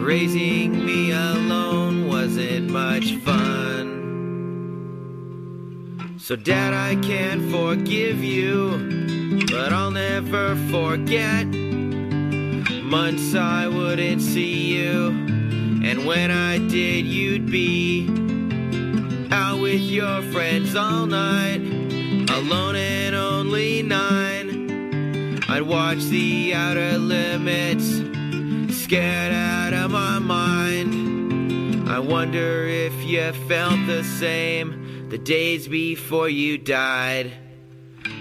Raising 0.05 0.85
me 0.85 1.13
alone 1.13 2.09
wasn't 2.09 2.69
much 2.71 3.15
fun. 3.25 3.63
So, 6.19 6.35
Dad, 6.35 6.75
I 6.75 6.97
can't 6.97 7.51
forgive 7.53 8.23
you, 8.23 9.47
but 9.47 9.73
I'll 9.73 9.93
never 9.93 10.57
forget 10.73 11.47
months 12.93 13.35
I 13.35 13.69
wouldn't 13.69 14.21
see 14.21 14.77
you. 14.77 15.09
And 15.83 16.05
when 16.05 16.31
I 16.31 16.59
did, 16.59 17.07
you'd 17.07 17.51
be 17.51 18.07
out 19.31 19.63
with 19.63 19.81
your 19.81 20.21
friends 20.25 20.77
all 20.77 21.07
night, 21.07 21.63
alone 22.29 22.77
and 22.77 23.17
only 23.17 23.83
nine. 23.83 25.43
I'd 25.49 25.63
watch 25.63 26.01
the 26.01 26.53
outer 26.53 26.99
limits, 26.99 27.87
scared 28.83 29.33
out 29.33 29.73
of 29.73 29.91
my 29.91 30.19
mind. 30.19 31.89
I 31.89 31.99
wonder 31.99 32.67
if 32.67 32.93
you 33.05 33.33
felt 33.49 33.87
the 33.87 34.05
same 34.05 35.09
the 35.09 35.17
days 35.17 35.67
before 35.67 36.29
you 36.29 36.59
died. 36.59 37.33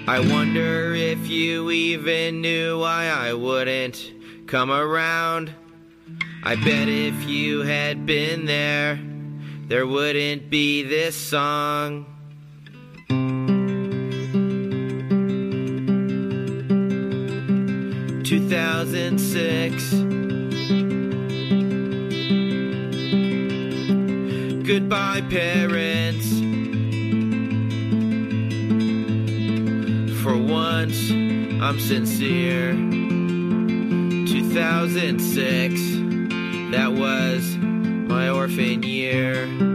I 0.07 0.21
wonder 0.21 0.93
if 0.95 1.27
you 1.27 1.71
even 1.71 2.39
knew 2.39 2.79
why 2.79 3.07
I 3.07 3.33
wouldn't 3.33 4.20
come 4.51 4.69
around. 4.69 5.49
I 6.43 6.55
bet 6.55 6.89
if 6.89 7.23
you 7.23 7.61
had 7.61 8.05
been 8.05 8.45
there, 8.45 8.99
there 9.69 9.87
wouldn't 9.87 10.49
be 10.49 10.83
this 10.83 11.15
song. 11.15 12.05
Two 18.25 18.49
thousand 18.49 19.19
six. 19.19 19.89
Goodbye, 24.67 25.21
parents. 25.29 26.27
For 30.21 30.35
once, 30.35 31.09
I'm 31.09 31.79
sincere. 31.79 32.90
2006, 34.53 35.79
that 36.71 36.91
was 36.91 37.55
my 37.55 38.29
orphan 38.29 38.83
year. 38.83 39.70